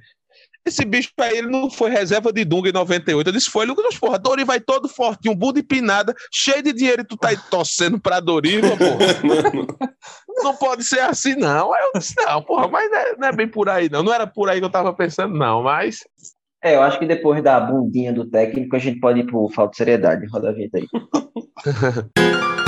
Esse 0.67 0.85
bicho 0.85 1.11
aí, 1.19 1.39
ele 1.39 1.49
não 1.49 1.71
foi 1.71 1.91
reserva 1.91 2.33
de 2.33 2.45
Dunga 2.45 2.69
em 2.69 2.73
98. 2.73 3.27
Eu 3.27 3.33
disse, 3.33 3.51
foi, 3.51 3.65
Lucas, 3.65 3.85
"Oxe, 3.87 3.99
porra, 3.99 4.19
Doriva 4.19 4.51
vai 4.51 4.61
todo 4.61 4.89
fortinho, 4.89 5.35
bunda 5.35 5.61
empinada, 5.61 6.15
cheio 6.33 6.63
de 6.63 6.73
dinheiro 6.73 7.03
e 7.03 7.05
tu 7.05 7.17
tá 7.17 7.29
aí 7.29 7.39
torcendo 7.51 8.01
pra 8.01 8.21
Doriva, 8.21 8.69
porra. 8.77 9.87
não 10.43 10.57
pode 10.57 10.85
ser 10.85 11.01
assim, 11.01 11.35
não. 11.37 11.73
Aí 11.73 11.83
eu 11.83 12.01
disse, 12.01 12.15
não, 12.17 12.43
porra, 12.43 12.69
mas 12.69 12.91
não 12.91 12.99
é, 12.99 13.17
não 13.17 13.29
é 13.29 13.33
bem 13.33 13.49
por 13.49 13.69
aí, 13.69 13.89
não. 13.89 14.03
Não 14.03 14.13
era 14.13 14.27
por 14.27 14.49
aí 14.49 14.59
que 14.59 14.65
eu 14.65 14.71
tava 14.71 14.93
pensando, 14.93 15.35
não, 15.37 15.63
mas. 15.63 16.01
É, 16.63 16.75
eu 16.75 16.83
acho 16.83 16.99
que 16.99 17.07
depois 17.07 17.43
da 17.43 17.59
bundinha 17.61 18.13
do 18.13 18.29
técnico, 18.29 18.77
a 18.77 18.79
gente 18.79 19.01
pode 19.01 19.21
ir 19.21 19.27
pro 19.27 19.49
falta 19.49 19.71
de 19.71 19.77
seriedade. 19.79 20.27
Roda 20.27 20.51
a 20.51 20.53
vinheta 20.53 20.79
aí. 20.79 20.87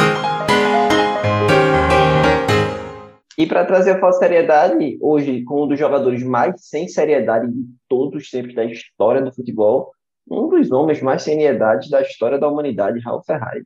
E 3.42 3.46
para 3.46 3.64
trazer 3.64 3.90
a 3.90 3.98
falta 3.98 4.18
de 4.20 4.24
seriedade, 4.24 4.98
hoje, 5.00 5.42
com 5.42 5.64
um 5.64 5.66
dos 5.66 5.76
jogadores 5.76 6.22
mais 6.22 6.54
sem 6.58 6.86
seriedade 6.86 7.50
de 7.50 7.64
todos 7.88 8.22
os 8.22 8.30
tempos 8.30 8.54
da 8.54 8.64
história 8.64 9.20
do 9.20 9.34
futebol, 9.34 9.90
um 10.30 10.48
dos 10.48 10.70
homens 10.70 11.02
mais 11.02 11.22
sem 11.22 11.34
seriedade 11.34 11.90
da 11.90 12.00
história 12.02 12.38
da 12.38 12.46
humanidade, 12.46 13.00
Raul 13.00 13.20
Ferraz. 13.24 13.64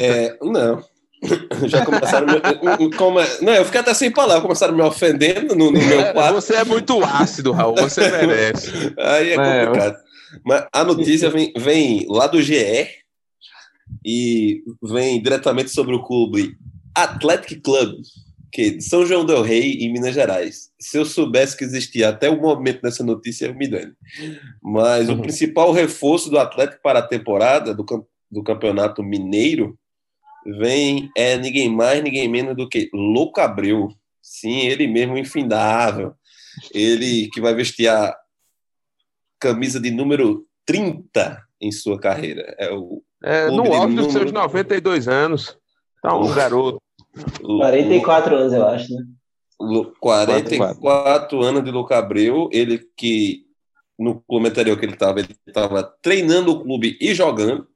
É, 0.00 0.38
não. 0.40 0.82
Já 1.68 1.84
começaram. 1.84 2.26
Me, 2.26 2.96
como 2.96 3.20
é- 3.20 3.40
não, 3.42 3.52
eu 3.52 3.64
fiquei 3.66 3.82
até 3.82 3.92
sem 3.92 4.10
palavras, 4.10 4.42
começaram 4.42 4.74
me 4.74 4.80
ofendendo 4.80 5.54
no, 5.54 5.70
no 5.70 5.78
meu 5.78 6.12
quarto. 6.14 6.36
Você 6.36 6.54
é 6.54 6.64
muito 6.64 7.04
ácido, 7.04 7.52
Raul, 7.52 7.74
você 7.76 8.08
merece. 8.26 8.72
Aí 8.98 9.32
é 9.32 9.34
É, 9.34 9.66
complicado. 9.66 9.96
Mas 10.42 10.66
a 10.72 10.82
notícia 10.82 11.28
vem, 11.28 11.52
vem 11.58 12.06
lá 12.08 12.26
do 12.26 12.40
GE 12.40 12.88
e 14.02 14.62
vem 14.82 15.22
diretamente 15.22 15.68
sobre 15.68 15.94
o 15.94 16.02
clube 16.02 16.56
Athletic 16.96 17.62
Club, 17.62 18.00
que 18.52 18.76
é 18.76 18.80
São 18.80 19.04
João 19.04 19.24
del 19.24 19.42
Rei, 19.42 19.72
em 19.80 19.92
Minas 19.92 20.14
Gerais. 20.14 20.70
Se 20.78 20.96
eu 20.96 21.04
soubesse 21.04 21.56
que 21.56 21.64
existia 21.64 22.08
até 22.08 22.30
o 22.30 22.40
momento 22.40 22.82
dessa 22.82 23.02
notícia, 23.02 23.46
eu 23.46 23.54
me 23.54 23.66
dane. 23.66 23.92
Mas 24.62 25.08
o 25.08 25.20
principal 25.20 25.72
reforço 25.72 26.30
do 26.30 26.38
Atlético 26.38 26.80
para 26.82 27.00
a 27.00 27.06
temporada 27.06 27.74
do, 27.74 27.84
do 28.30 28.42
Campeonato 28.42 29.02
Mineiro 29.02 29.78
vem 30.58 31.10
é 31.16 31.36
ninguém 31.36 31.68
mais, 31.68 32.02
ninguém 32.02 32.28
menos 32.28 32.56
do 32.56 32.68
que 32.68 32.90
Louco 32.92 33.40
Abreu. 33.40 33.88
Sim, 34.22 34.60
ele 34.60 34.86
mesmo, 34.86 35.18
infindável. 35.18 36.14
Ele 36.72 37.28
que 37.32 37.40
vai 37.40 37.54
vestir 37.54 37.88
a 37.88 38.16
camisa 39.40 39.80
de 39.80 39.90
número 39.90 40.46
30 40.64 41.42
em 41.60 41.72
sua 41.72 41.98
carreira. 41.98 42.54
É 42.58 42.72
o, 42.72 43.02
É, 43.22 43.48
no 43.48 43.72
auge 43.72 43.96
dos 43.96 44.12
seus 44.12 44.26
número. 44.26 44.42
92 44.42 45.08
anos. 45.08 45.58
Tá 46.02 46.16
um 46.16 46.32
garoto. 46.34 46.83
O- 47.42 47.58
44 47.58 48.36
anos, 48.36 48.52
eu 48.52 48.66
acho, 48.66 48.92
né? 48.94 49.02
Lu- 49.60 49.92
44 50.00 51.42
anos 51.42 51.64
de 51.64 51.70
Louco 51.70 51.94
Abreu. 51.94 52.48
Ele 52.52 52.80
que 52.96 53.44
no 53.98 54.20
clube 54.20 54.48
anterior 54.48 54.78
que 54.78 54.84
ele 54.84 54.94
estava, 54.94 55.20
ele 55.20 55.36
estava 55.46 55.82
treinando 56.02 56.52
o 56.52 56.62
clube 56.62 56.98
e 57.00 57.14
jogando. 57.14 57.66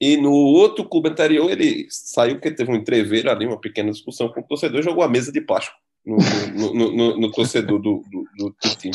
E 0.00 0.16
no 0.16 0.32
outro 0.32 0.84
clube 0.88 1.08
anterior, 1.08 1.48
ele 1.50 1.86
saiu 1.88 2.34
porque 2.34 2.50
teve 2.50 2.70
um 2.70 2.74
entreveiro 2.74 3.30
ali, 3.30 3.46
uma 3.46 3.60
pequena 3.60 3.92
discussão 3.92 4.28
com 4.28 4.40
o 4.40 4.46
torcedor, 4.46 4.80
e 4.80 4.82
jogou 4.82 5.04
a 5.04 5.08
mesa 5.08 5.30
de 5.30 5.40
plástico 5.40 5.76
no, 6.04 6.16
no, 6.74 6.74
no- 6.96 7.20
no- 7.20 7.30
torcedor 7.30 7.80
do, 7.80 8.02
do, 8.10 8.24
do- 8.36 8.50
do 8.62 8.76
time. 8.76 8.92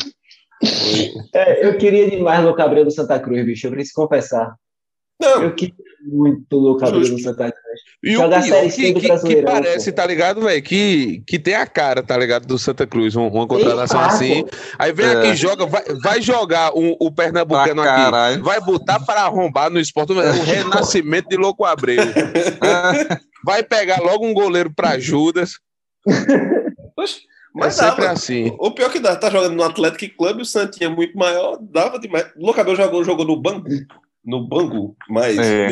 Foi- 0.62 1.14
É, 1.34 1.66
eu 1.66 1.78
queria 1.78 2.10
demais 2.10 2.44
Louco 2.44 2.62
Abreu 2.62 2.84
do 2.84 2.92
Santa 2.92 3.18
Cruz, 3.18 3.46
bicho. 3.46 3.66
Eu 3.68 3.72
preciso 3.72 3.96
confessar. 3.96 4.54
Não, 5.22 5.44
Eu 5.44 5.54
queria 5.56 5.74
muito 6.02 6.56
Louco 6.56 6.86
Abreu 6.86 7.02
do 7.02 7.20
Santa 7.20 7.52
Cruz. 7.52 7.80
E 8.02 8.16
o 8.16 8.20
pior 8.30 8.42
Série 8.42 8.72
que, 8.72 8.94
que, 8.94 9.20
que 9.20 9.42
parece, 9.42 9.92
pô. 9.92 9.96
tá 9.98 10.06
ligado, 10.06 10.42
velho? 10.42 10.64
Que, 10.64 11.22
que 11.28 11.38
tem 11.38 11.56
a 11.56 11.68
cara, 11.68 12.02
tá 12.02 12.18
ligado, 12.18 12.46
do 12.48 12.58
Santa 12.58 12.88
Cruz, 12.88 13.16
um- 13.18 13.28
uma 13.28 13.46
contratação 13.46 14.00
assim. 14.00 14.46
Aí 14.80 14.94
vem 14.94 15.06
É. 15.06 15.12
aqui, 15.12 15.36
joga, 15.36 15.66
vai, 15.66 15.84
vai 16.02 16.22
jogar 16.22 16.72
um- 16.74 16.96
o 17.00 17.12
Pernambucano 17.12 17.82
aqui. 17.82 17.90
caralho. 17.92 18.44
Vai 18.44 18.62
botar 18.62 19.02
para 19.02 19.24
arrombar 19.24 19.70
no 19.70 19.78
esporte 19.80 20.14
o 20.14 20.16
renascimento 20.44 21.28
de 21.28 21.36
Louco 21.36 21.66
Abreu. 21.66 22.02
Vai 23.44 23.64
pegar 23.64 24.02
logo 24.02 24.26
um 24.26 24.34
goleiro 24.34 24.72
para 24.74 25.00
Judas. 25.00 25.52
Poxa, 26.96 27.18
É 27.18 27.20
mas 27.54 27.74
sempre 27.76 28.02
dava. 28.04 28.12
assim. 28.14 28.54
O 28.60 28.72
pior 28.72 28.92
que 28.92 29.00
dá, 29.00 29.16
tá 29.16 29.30
jogando 29.30 29.56
no 29.56 29.64
Athletic 29.64 30.16
Club, 30.18 30.40
o 30.42 30.46
Santinho 30.46 30.92
é 30.92 30.94
muito 30.96 31.18
maior, 31.18 31.58
dava 31.62 32.00
demais. 32.00 32.26
O 32.38 32.46
Locador 32.46 32.76
jogou, 32.76 33.04
jogou 33.04 33.26
no 33.26 33.40
Bangu, 33.42 33.68
no 34.30 34.48
Bangu, 34.48 34.96
mas 35.10 35.38
É. 35.38 35.70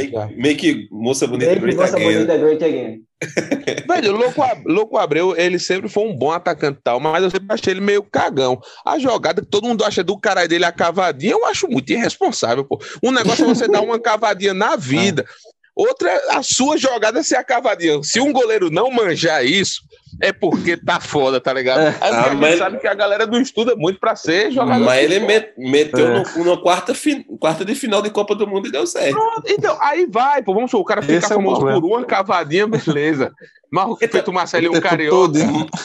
que 0.55 0.87
moça 0.91 1.27
bonita 1.27 1.51
Sempre 1.51 1.67
grita 1.67 1.81
nossa 1.81 1.95
again. 1.95 2.13
bonita 2.13 2.37
Great 2.37 2.63
Again. 2.63 3.01
Velho, 3.87 4.13
o 4.13 4.17
Louco, 4.17 4.41
Louco 4.65 4.97
Abreu, 4.97 5.35
ele 5.37 5.59
sempre 5.59 5.87
foi 5.89 6.03
um 6.03 6.15
bom 6.15 6.31
atacante 6.31 6.79
e 6.79 6.83
tal, 6.83 6.99
mas 6.99 7.23
eu 7.23 7.29
sempre 7.31 7.47
achei 7.49 7.73
ele 7.73 7.81
meio 7.81 8.03
cagão. 8.03 8.59
A 8.85 8.97
jogada 8.99 9.41
que 9.41 9.47
todo 9.47 9.67
mundo 9.67 9.83
acha 9.83 10.03
do 10.03 10.17
caralho 10.19 10.49
dele, 10.49 10.65
a 10.65 10.71
cavadinha, 10.71 11.33
eu 11.33 11.45
acho 11.45 11.67
muito 11.67 11.91
irresponsável, 11.91 12.63
pô. 12.65 12.79
Um 13.03 13.11
negócio 13.11 13.45
é 13.45 13.47
você 13.47 13.67
dar 13.67 13.81
uma 13.81 13.99
cavadinha 13.99 14.53
na 14.53 14.75
vida. 14.75 15.25
Outra 15.75 16.09
é 16.09 16.35
a 16.35 16.41
sua 16.41 16.75
jogada 16.77 17.21
ser 17.21 17.35
a 17.35 17.43
cavadinha. 17.43 18.01
Se 18.01 18.19
um 18.19 18.33
goleiro 18.33 18.71
não 18.71 18.89
manjar 18.89 19.45
isso, 19.45 19.81
é 20.21 20.31
porque 20.33 20.75
tá 20.77 20.99
foda, 20.99 21.39
tá 21.39 21.53
ligado? 21.53 21.79
É. 21.81 21.87
Aí 21.87 21.93
porque 21.93 22.03
Ah, 22.15 22.21
a 22.25 22.29
gente 22.29 22.39
mas- 22.39 22.57
sabe 22.57 22.77
que 22.79 22.87
a 22.87 22.93
galera 22.93 23.25
não 23.25 23.39
estuda 23.41 23.75
muito 23.75 23.99
pra 23.99 24.15
ser 24.15 24.51
jogador. 24.51 24.85
Mas 24.85 24.99
de 25.07 25.15
ele 25.15 25.25
met- 25.25 25.53
meteu 25.57 26.07
É. 26.07 26.23
no, 26.37 26.43
no 26.43 26.61
quarta, 26.61 26.93
fi- 26.95 27.23
quarta 27.39 27.63
de 27.63 27.75
final 27.75 28.01
de 28.01 28.09
Copa 28.09 28.33
do 28.35 28.47
Mundo 28.47 28.67
e 28.67 28.71
deu 28.71 28.85
certo. 28.87 29.17
Então, 29.47 29.77
aí 29.81 30.07
vai, 30.09 30.41
pô, 30.43 30.53
vamos 30.53 30.71
supor, 30.71 30.81
o 30.81 30.85
cara 30.85 31.01
fica 31.01 31.13
Esse 31.13 31.25
é 31.31 31.35
famoso 31.35 31.57
problema. 31.57 31.81
por 31.81 31.87
uma 31.87 32.05
cavadinha, 32.05 32.67
beleza. 32.67 33.31
Mas 33.71 33.87
o 33.89 33.95
feito 33.97 34.29
o 34.29 34.33
Marcelinho, 34.33 34.71
um 34.75 34.79
carioca. 34.79 35.09
todo, 35.15 35.37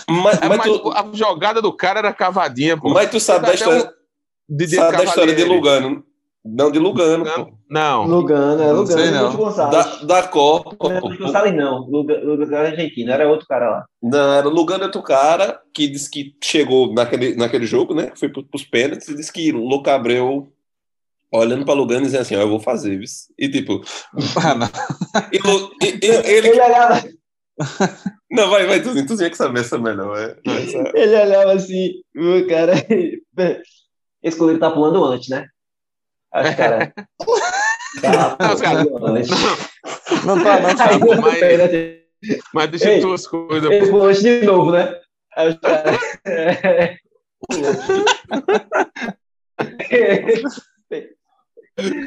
Mas, 0.09 0.41
É, 0.41 0.49
mas 0.49 0.59
mas 0.59 0.63
tu, 0.63 0.93
a 0.93 1.07
jogada 1.13 1.61
do 1.61 1.73
cara 1.73 1.99
era 1.99 2.13
cavadinha, 2.13 2.77
pô. 2.77 2.91
mas 2.91 3.11
tu 3.11 3.19
sabe 3.19 3.47
da 3.47 3.55
história, 3.55 3.85
um 4.49 4.57
Didier 4.57 4.81
sabe 4.83 4.97
da 4.99 5.05
história 5.05 5.35
de. 5.35 5.45
Lugano. 5.45 6.05
Não, 6.45 6.73
de 6.73 6.79
Lugano. 6.79 7.25
Não. 7.71 8.05
Lugano, 8.05 8.63
é 8.63 8.67
Não 8.67 8.81
Lugano, 8.81 9.01
sei, 9.01 9.11
não. 9.13 9.25
Lúcio 9.27 9.39
Gonçalves. 9.39 10.01
Da, 10.01 10.21
da 10.21 10.29
Copa. 10.29 10.89
Não, 10.89 11.01
Gonçalves 11.17 11.55
não. 11.55 11.79
Lugano, 11.89 12.25
Lugano 12.35 12.55
é 12.57 12.67
argentino, 12.71 13.13
era 13.13 13.29
outro 13.29 13.47
cara 13.47 13.71
lá. 13.71 13.85
Não, 14.03 14.33
era 14.35 14.49
o 14.49 14.51
Lugano 14.51 14.83
é 14.83 14.87
outro 14.87 15.03
cara 15.03 15.61
que 15.73 15.87
disse 15.87 16.11
que 16.11 16.35
chegou 16.43 16.93
naquele, 16.93 17.37
naquele 17.37 17.65
jogo, 17.65 17.95
né? 17.95 18.11
Foi 18.17 18.29
pro- 18.29 18.45
pros 18.45 18.65
pênaltis 18.65 19.09
e 19.09 19.15
disse 19.15 19.33
que 19.33 19.53
o 19.53 19.59
Louco 19.65 19.89
Abreu 19.89 20.49
olhando 21.33 21.65
pra 21.65 21.75
Lugano 21.75 22.01
e 22.03 22.05
dizendo 22.07 22.23
assim, 22.23 22.37
ó, 22.37 22.41
eu 22.41 22.49
vou 22.49 22.61
fazer, 22.61 22.97
viu? 22.99 23.07
E 23.39 23.49
tipo, 23.49 23.81
Ah, 24.45 24.55
não. 24.55 24.69
e 25.33 25.87
e- 25.87 25.99
e- 26.03 26.07
ele. 26.31 26.49
Ele 26.49 26.61
olhava, 26.61 27.03
Não, 28.31 28.51
vai, 28.51 28.67
vai, 28.67 28.83
tu, 28.83 28.93
tu 29.07 29.17
tinha 29.17 29.31
que 29.31 29.37
saber 29.37 29.61
essa 29.61 29.79
melhor. 29.79 30.19
É, 30.19 30.37
essa- 30.45 30.91
ele 30.95 31.15
olhava 31.17 31.53
assim, 31.53 31.93
o 32.17 32.47
cara. 32.49 32.73
Esse 34.23 34.39
goleiro 34.39 34.61
tá 34.61 34.71
pulando 34.71 35.05
antes, 35.05 35.29
né? 35.29 35.47
Aí 36.33 36.49
os 36.51 36.55
cara. 36.57 36.93
Tá 38.01 38.37
Não, 38.41 38.57
cara- 38.57 38.87
antes. 39.03 39.29
Não 40.25 40.43
tá, 40.43 40.59
não. 40.61 40.71
Aí, 40.71 40.99
Não, 40.99 41.15
no 41.15 41.23
mas- 42.55 42.71
deixa 42.71 42.91
Ei, 42.91 43.01
duas 43.01 43.27
coisas. 43.27 43.71
Ele 43.71 43.87
pulou 43.87 44.07
antes 44.07 44.23
de 44.23 44.41
novo, 44.47 44.71
né? 44.73 44.99
Aí 45.37 45.59
é, 46.25 46.97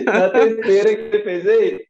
Na 0.06 0.30
terceira 0.30 0.96
que 0.96 1.02
ele 1.02 1.24
fez 1.24 1.48
aí, 1.48 1.82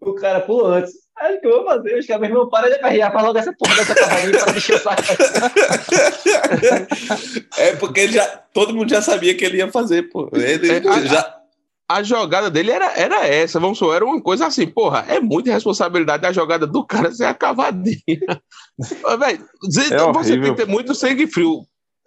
o 0.00 0.14
cara 0.14 0.40
pulou 0.40 0.66
antes. 0.66 0.92
Acho 1.16 1.40
que 1.40 1.46
eu 1.46 1.50
vou 1.50 1.64
fazer. 1.66 1.98
Os 1.98 2.06
caras, 2.06 2.20
meu 2.22 2.30
irmão, 2.30 2.48
para 2.48 2.68
de 2.68 2.74
aperrear, 2.76 3.12
fala 3.12 3.26
logo 3.28 3.38
essa 3.38 3.52
porra 3.52 3.74
dessa 3.76 3.94
cavalinha 3.94 4.38
para 4.38 4.52
deixar 4.52 4.74
o 4.74 4.78
saco. 4.78 5.02
é 7.58 7.76
porque 7.76 8.00
ele 8.00 8.12
já, 8.12 8.24
todo 8.54 8.74
mundo 8.74 8.88
já 8.88 9.02
sabia 9.02 9.36
que 9.36 9.44
ele 9.44 9.58
ia 9.58 9.70
fazer, 9.70 10.04
pô. 10.04 10.30
Ele 10.32 10.70
É, 10.70 10.76
a- 10.88 11.00
já, 11.06 11.39
A 11.92 12.04
jogada 12.04 12.48
dele 12.48 12.70
era, 12.70 12.92
era 12.96 13.26
essa, 13.26 13.58
vamos 13.58 13.76
supor, 13.78 13.96
era 13.96 14.04
uma 14.04 14.20
coisa 14.22 14.46
assim, 14.46 14.64
porra, 14.66 15.04
é 15.08 15.18
muita 15.18 15.50
responsabilidade 15.50 16.24
a 16.24 16.30
jogada 16.32 16.64
do 16.64 16.84
cara 16.86 17.10
ser 17.12 17.24
a 17.24 17.34
cavadinha. 17.34 17.98
Você 18.78 18.94
É 18.94 19.98
você 19.98 19.98
horrível. 19.98 20.42
tem 20.42 20.54
que 20.54 20.54
ter 20.54 20.66
muito 20.66 20.94
sangue 20.94 21.26
frio. 21.26 21.62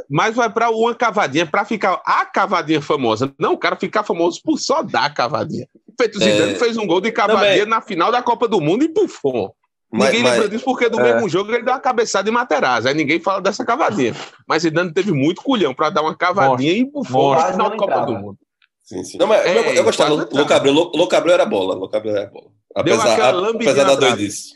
Mas 0.10 0.36
vai 0.36 0.50
pra 0.50 0.70
uma 0.70 0.96
cavadinha 0.96 1.46
pra 1.46 1.66
ficar 1.66 2.02
a 2.06 2.26
cavadinha 2.26 2.82
famosa. 2.82 3.32
Não 3.40 3.54
o 3.54 3.58
cara 3.58 3.76
ficar 3.76 4.04
famoso 4.04 4.40
por 4.44 4.58
só 4.58 4.82
dar 4.82 5.14
cavadinha. 5.14 5.68
Feito 6.00 6.18
o 6.18 6.24
É. 6.24 6.32
Zidane 6.32 6.56
fez 6.56 6.78
um 6.78 6.88
gol 6.88 7.00
de 7.02 7.12
cavadinha 7.12 7.52
Também. 7.52 7.66
na 7.66 7.82
final 7.82 8.12
da 8.12 8.22
Copa 8.24 8.48
do 8.48 8.60
Mundo 8.62 8.84
e 8.84 8.88
bufou. 8.88 9.54
mas, 9.92 10.06
ninguém 10.08 10.24
mas- 10.24 10.32
lembra 10.34 10.50
disso 10.50 10.66
porque 10.66 10.90
no 10.90 11.00
É. 11.00 11.14
mesmo 11.14 11.30
jogo 11.30 11.52
ele 11.52 11.62
deu 11.64 11.74
uma 11.74 11.80
cabeçada 11.80 12.28
em 12.28 12.34
Materazzi. 12.34 12.88
Aí 12.88 12.94
ninguém 12.96 13.20
fala 13.20 13.40
dessa 13.42 13.64
cavadinha. 13.64 14.16
Mas 14.48 14.64
Zidane 14.64 14.92
teve 14.92 15.12
muito 15.12 15.42
culhão 15.44 15.74
pra 15.76 15.90
dar 15.92 16.02
uma 16.02 16.16
cavadinha 16.16 16.72
e 16.74 16.84
bufou 16.86 17.32
na 17.32 17.36
Quase 17.42 17.52
final 17.52 17.66
não 17.70 17.72
da 17.76 17.78
Copa 17.78 17.92
entrava. 17.94 18.12
do 18.12 18.18
Mundo. 18.20 18.38
Sim, 18.84 19.04
sim. 19.04 19.18
Não, 19.18 19.28
mas 19.28 19.46
É, 19.46 19.58
eu, 19.58 19.64
eu 19.76 19.84
gostava. 19.84 20.10
Lou- 20.12 20.22
entrava. 20.24 20.38
Louco 20.38 20.54
Abreu, 20.54 20.74
Lou- 20.74 20.92
Louco 20.96 21.16
Abreu 21.16 21.34
era 21.34 21.46
bola. 21.46 21.76
Louco 21.76 21.96
Abreu 21.96 22.16
era 22.16 22.28
bola. 22.30 22.52
Apesar, 22.76 23.22
a- 23.22 23.50
apesar 23.50 23.84
da 23.86 23.96
doidice. 23.96 24.52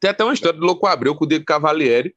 Tem 0.00 0.10
até 0.10 0.22
uma 0.22 0.32
história 0.34 0.58
do 0.58 0.64
Louco 0.64 0.86
Abreu 0.86 1.14
com 1.16 1.24
o 1.24 1.28
Diego 1.28 1.44
Cavalieri, 1.44 2.14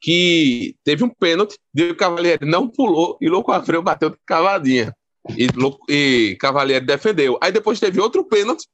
que 0.00 0.76
teve 0.84 1.02
um 1.02 1.08
pênalti, 1.08 1.56
Diego 1.74 1.96
Cavalieri 1.96 2.46
não 2.46 2.68
pulou 2.68 3.16
e 3.20 3.28
Louco 3.28 3.50
Abreu 3.50 3.82
bateu 3.82 4.10
de 4.10 4.16
cavadinha. 4.24 4.94
E, 5.36 5.48
e 5.92 6.36
Cavalieri 6.38 6.86
defendeu. 6.86 7.36
Aí 7.42 7.50
depois 7.50 7.80
teve 7.80 8.00
outro 8.00 8.24
pênalti, 8.24 8.66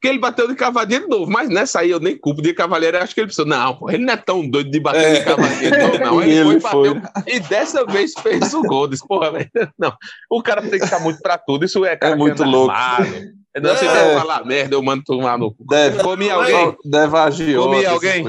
que 0.00 0.08
ele 0.08 0.18
bateu 0.18 0.46
de 0.46 0.54
cavadinha 0.54 1.00
de 1.00 1.06
novo. 1.08 1.30
Mas 1.30 1.48
nessa 1.48 1.80
aí 1.80 1.90
eu 1.90 1.98
nem 2.00 2.16
culpo 2.16 2.40
de 2.40 2.54
Cavalieri, 2.54 2.96
acho 2.98 3.14
que 3.14 3.20
ele 3.20 3.28
pensou, 3.28 3.44
não, 3.46 3.74
pô, 3.76 3.90
ele 3.90 4.04
não 4.04 4.14
é 4.14 4.16
tão 4.16 4.48
doido 4.48 4.70
de 4.70 4.78
bater 4.80 5.02
É. 5.04 5.18
de 5.18 5.24
cavadinha 5.24 5.70
de 5.70 5.78
novo, 5.78 5.98
não. 5.98 6.22
E 6.22 6.30
Ele, 6.30 6.50
ele 6.50 6.60
foi, 6.60 6.94
bateu, 6.94 7.02
e 7.26 7.40
dessa 7.40 7.84
vez 7.84 8.12
fez 8.22 8.54
o 8.54 8.62
gol. 8.62 8.86
Disse, 8.88 9.06
porra, 9.06 9.30
velho, 9.32 9.50
não. 9.78 9.92
O 10.30 10.42
cara 10.42 10.60
tem 10.62 10.78
que 10.78 10.84
estar 10.84 11.00
muito 11.00 11.18
pra 11.20 11.36
tudo. 11.36 11.64
Isso 11.64 11.84
é, 11.84 11.96
cara 11.96 12.14
É 12.14 12.16
muito 12.16 12.42
louco. 12.44 12.70
armado. 12.70 13.38
Não, 13.60 13.74
você 13.74 13.86
É. 13.86 13.88
vai 13.88 14.14
falar 14.20 14.44
merda, 14.44 14.76
eu 14.76 14.82
mando 14.82 15.02
tomar 15.02 15.36
no 15.36 15.50
cu. 15.52 15.64
Deve, 15.68 16.00
Comi 16.00 16.30
alguém? 16.30 16.76
deve 16.84 17.16
agir. 17.16 17.56
Comi 17.58 17.84
alguém? 17.84 18.24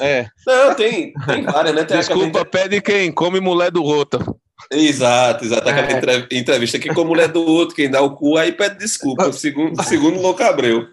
É. 0.00 0.26
Não, 0.46 0.74
tem, 0.74 1.12
tem 1.26 1.42
várias, 1.44 1.74
né? 1.74 1.84
Tem 1.84 1.98
Desculpa, 1.98 2.26
aquela- 2.40 2.44
pede 2.46 2.80
quem 2.80 3.12
come 3.12 3.38
mulher 3.38 3.70
do 3.70 3.82
outro. 3.84 4.34
Exato, 4.70 5.44
exato. 5.44 5.68
Aquela 5.68 5.88
É. 5.88 5.92
entre- 5.92 6.38
entrevista 6.38 6.78
que 6.78 6.88
com 6.94 7.02
a 7.02 7.04
mulher 7.04 7.28
do 7.28 7.44
outro, 7.44 7.74
quem 7.74 7.90
dá 7.90 8.00
o 8.00 8.14
cu, 8.16 8.38
aí 8.38 8.52
pede 8.52 8.78
desculpa, 8.78 9.30
segundo, 9.32 9.82
segundo 9.82 10.18
o 10.18 10.22
Louco 10.22 10.42
Abreu. 10.42 10.86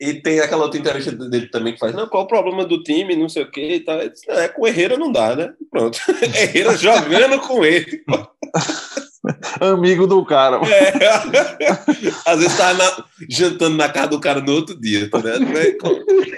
E 0.00 0.14
tem 0.14 0.38
aquela 0.38 0.62
outra 0.62 0.78
entrevista 0.78 1.10
dele 1.10 1.48
também 1.48 1.72
que 1.72 1.78
faz, 1.80 1.92
não, 1.92 2.06
qual 2.08 2.22
o 2.22 2.28
problema 2.28 2.64
do 2.64 2.80
time, 2.84 3.16
não 3.16 3.28
sei 3.28 3.42
o 3.42 3.50
que 3.50 3.60
e 3.74 3.80
tal. 3.80 3.98
Disse, 4.08 4.28
"Não, 4.28 4.38
É, 4.38 4.46
com 4.48 4.62
o 4.62 4.66
Herrera 4.68 4.96
não 4.96 5.10
dá, 5.10 5.34
né? 5.34 5.52
Pronto. 5.70 5.98
Herrera 6.22 6.76
jogando 6.76 7.40
com 7.40 7.64
ele. 7.64 8.04
Amigo 9.60 10.06
do 10.06 10.24
cara. 10.24 10.60
É. 10.64 10.92
Às 12.30 12.38
vezes 12.38 12.56
tava 12.56 12.74
na- 12.74 13.04
jantando 13.28 13.76
na 13.76 13.88
casa 13.88 14.06
do 14.08 14.20
cara 14.20 14.40
no 14.40 14.52
outro 14.52 14.80
dia, 14.80 15.10
tá 15.10 15.18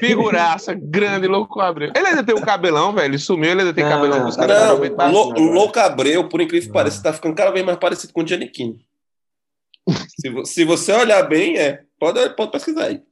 Figuraça, 0.01 0.75
grande, 0.75 1.27
louco 1.27 1.61
abreu. 1.61 1.93
Ele 1.95 2.07
ainda 2.07 2.25
tem 2.25 2.35
um 2.35 2.41
cabelão, 2.41 2.95
velho. 2.95 3.07
Ele 3.11 3.19
sumiu, 3.19 3.51
ele 3.51 3.61
ainda 3.61 3.75
tem 3.75 3.85
Não, 3.85 3.91
cabelão 3.91 4.31
caras. 4.35 4.81
não, 4.81 4.97
tá- 4.97 5.09
Lou-. 5.11 5.33
Louco 5.39 5.79
Abreu, 5.79 6.29
por 6.29 6.41
incrível 6.41 6.67
que 6.69 6.73
pareça, 6.73 7.03
tá 7.03 7.13
ficando 7.13 7.35
cada 7.35 7.51
vez 7.51 7.65
mais 7.65 7.79
parecido 7.79 8.13
com 8.15 8.23
o 8.23 8.27
Giannichini. 8.27 8.79
Se, 10.19 10.45
se 10.47 10.65
você 10.65 10.93
olhar 10.93 11.23
bem, 11.25 11.59
é. 11.59 11.81
Pode, 12.01 12.31
pode 12.31 12.51
pesquisar 12.51 12.87
aí. 12.87 13.03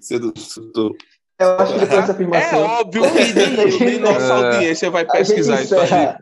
Se 0.00 0.14
eu, 0.14 0.32
se 0.36 0.60
eu 0.60 0.70
tô- 0.72 0.96
Eu 1.40 1.58
acho 1.58 1.72
que 1.72 1.78
depois 1.80 2.00
dessa 2.00 2.12
É 2.12 2.14
afirmação. 2.14 2.62
óbvio 2.62 3.02
que 3.02 3.32
nem, 3.84 3.98
nossa 3.98 4.34
audiência 4.34 4.90
vai 4.90 5.04
pesquisar 5.06 5.62
isso 5.62 5.74
aí. 5.74 5.84
encerra, 5.84 6.18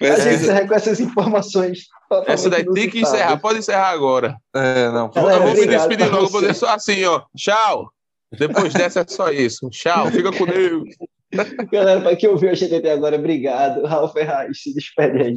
a 0.00 0.18
gente 0.20 0.34
encerra 0.42 0.66
com 0.68 0.74
essas 0.74 1.00
informações. 1.00 1.78
Essa 2.26 2.48
daí 2.48 2.64
tem 2.72 2.88
que 2.88 3.00
encerrar, 3.00 3.36
pode 3.38 3.58
encerrar 3.58 3.90
agora. 3.90 4.36
É, 4.54 4.88
não. 4.90 5.10
Galera, 5.10 5.38
eu 5.44 5.46
vou 5.48 5.54
me 5.60 5.66
despedir 5.66 6.08
logo, 6.10 6.28
vou 6.28 6.40
dizer 6.40 6.54
só 6.54 6.68
assim, 6.74 7.04
ó. 7.04 7.22
Tchau. 7.36 7.90
Depois 8.38 8.72
dessa 8.72 9.00
é 9.00 9.04
só 9.08 9.30
isso. 9.30 9.68
Tchau, 9.70 10.10
fica 10.10 10.30
com 10.32 10.46
Deus. 10.46 10.84
Galera, 11.72 12.00
para 12.00 12.16
quem 12.16 12.28
ouviu 12.28 12.50
a 12.50 12.54
gente 12.54 12.74
até 12.74 12.92
agora, 12.92 13.16
obrigado. 13.16 13.84
Raul 13.84 14.08
Ferraz, 14.08 14.62
se 14.62 14.72
despede 14.74 15.22
aí. 15.22 15.34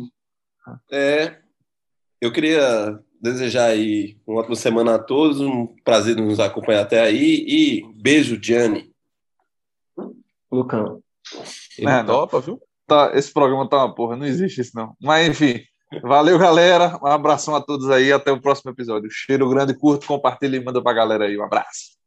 É, 0.92 1.36
eu 2.22 2.32
queria 2.32 3.00
desejar 3.22 3.66
aí 3.66 4.18
uma 4.26 4.40
ótima 4.40 4.56
semana 4.56 4.96
a 4.96 5.00
todos, 5.00 5.40
um 5.40 5.68
prazer 5.84 6.16
nos 6.16 6.40
acompanhar 6.40 6.82
até 6.82 7.02
aí 7.02 7.46
e 7.48 7.84
beijo, 8.02 8.40
Gianni. 8.42 8.92
Lucão. 10.52 11.02
Ele 11.78 11.90
É, 11.90 12.04
topa, 12.04 12.40
viu? 12.40 12.60
Tá, 12.88 13.12
esse 13.14 13.32
programa 13.32 13.70
tá 13.70 13.86
uma 13.86 13.94
porra, 13.94 14.16
não 14.16 14.26
existe 14.26 14.62
isso 14.62 14.72
não. 14.74 14.96
Mas 15.00 15.28
enfim, 15.28 15.62
valeu 16.02 16.40
galera, 16.40 16.98
um 17.02 17.08
abração 17.08 17.56
a 17.56 17.62
todos 17.62 17.90
aí, 17.90 18.12
até 18.12 18.32
o 18.32 18.42
próximo 18.42 18.72
episódio. 18.72 19.10
Cheiro 19.12 19.50
grande, 19.50 19.78
curto, 19.78 20.08
compartilha 20.08 20.58
e 20.58 20.64
manda 20.64 20.82
pra 20.82 20.94
galera 20.94 21.26
aí, 21.26 21.38
um 21.38 21.44
abraço. 21.44 22.00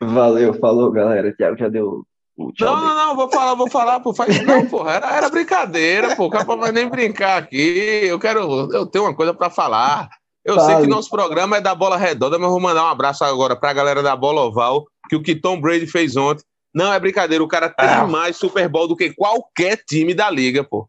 Valeu, 0.00 0.54
falou, 0.54 0.90
galera. 0.90 1.32
Tiago 1.32 1.56
já 1.56 1.68
deu 1.68 2.04
o 2.36 2.52
tchau. 2.52 2.74
Não, 2.74 2.84
não, 2.84 2.94
não, 2.94 3.16
vou 3.16 3.30
falar, 3.30 3.54
vou 3.54 3.70
falar, 3.70 4.00
pô. 4.00 4.12
Faz... 4.12 4.44
Não, 4.44 4.66
porra, 4.66 4.94
era, 4.94 5.16
era 5.16 5.30
brincadeira, 5.30 6.16
pô. 6.16 6.26
O 6.26 6.30
cara 6.30 6.44
não 6.44 6.58
vai 6.58 6.72
nem 6.72 6.88
brincar 6.88 7.38
aqui. 7.38 8.00
Eu 8.04 8.18
quero. 8.18 8.40
Eu 8.72 8.86
tenho 8.86 9.04
uma 9.04 9.14
coisa 9.14 9.32
pra 9.32 9.50
falar. 9.50 10.08
Eu 10.44 10.60
sei 10.60 10.74
Fale. 10.74 10.82
que 10.82 10.90
nosso 10.90 11.08
programa 11.08 11.56
é 11.56 11.60
da 11.60 11.74
bola 11.74 11.96
redonda, 11.96 12.38
mas 12.38 12.50
vou 12.50 12.60
mandar 12.60 12.84
um 12.84 12.88
abraço 12.88 13.24
agora 13.24 13.56
pra 13.56 13.72
galera 13.72 14.02
da 14.02 14.14
bola 14.14 14.42
oval, 14.42 14.86
que 15.08 15.16
o 15.16 15.22
que 15.22 15.34
Tom 15.34 15.60
Brady 15.60 15.86
fez 15.86 16.16
ontem. 16.16 16.44
Não 16.74 16.92
é 16.92 16.98
brincadeira, 17.00 17.42
o 17.42 17.48
cara 17.48 17.68
tem 17.70 17.88
Ah. 17.88 18.06
mais 18.06 18.36
Super 18.36 18.68
Bowl 18.68 18.86
do 18.88 18.96
que 18.96 19.14
qualquer 19.14 19.82
time 19.88 20.12
da 20.12 20.28
liga, 20.28 20.62
pô. 20.64 20.88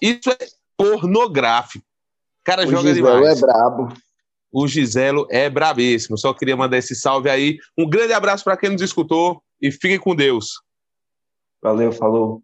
Isso 0.00 0.30
é 0.30 0.36
pornográfico. 0.76 1.84
O 1.84 2.44
cara 2.44 2.62
O 2.66 2.70
joga 2.70 2.88
Giselo 2.94 3.16
demais. 3.18 3.38
é 3.38 3.40
brabo. 3.46 3.88
O 4.52 4.68
Giselo 4.68 5.26
é 5.30 5.48
brabíssimo. 5.48 6.18
Só 6.18 6.34
queria 6.34 6.56
mandar 6.56 6.76
esse 6.76 6.94
salve 6.94 7.30
aí. 7.30 7.56
Um 7.78 7.88
grande 7.88 8.12
abraço 8.12 8.44
para 8.44 8.56
quem 8.56 8.68
nos 8.70 8.82
escutou 8.82 9.42
e 9.60 9.70
fiquem 9.72 9.98
com 9.98 10.14
Deus. 10.14 10.60
Valeu, 11.62 11.90
falou. 11.92 12.42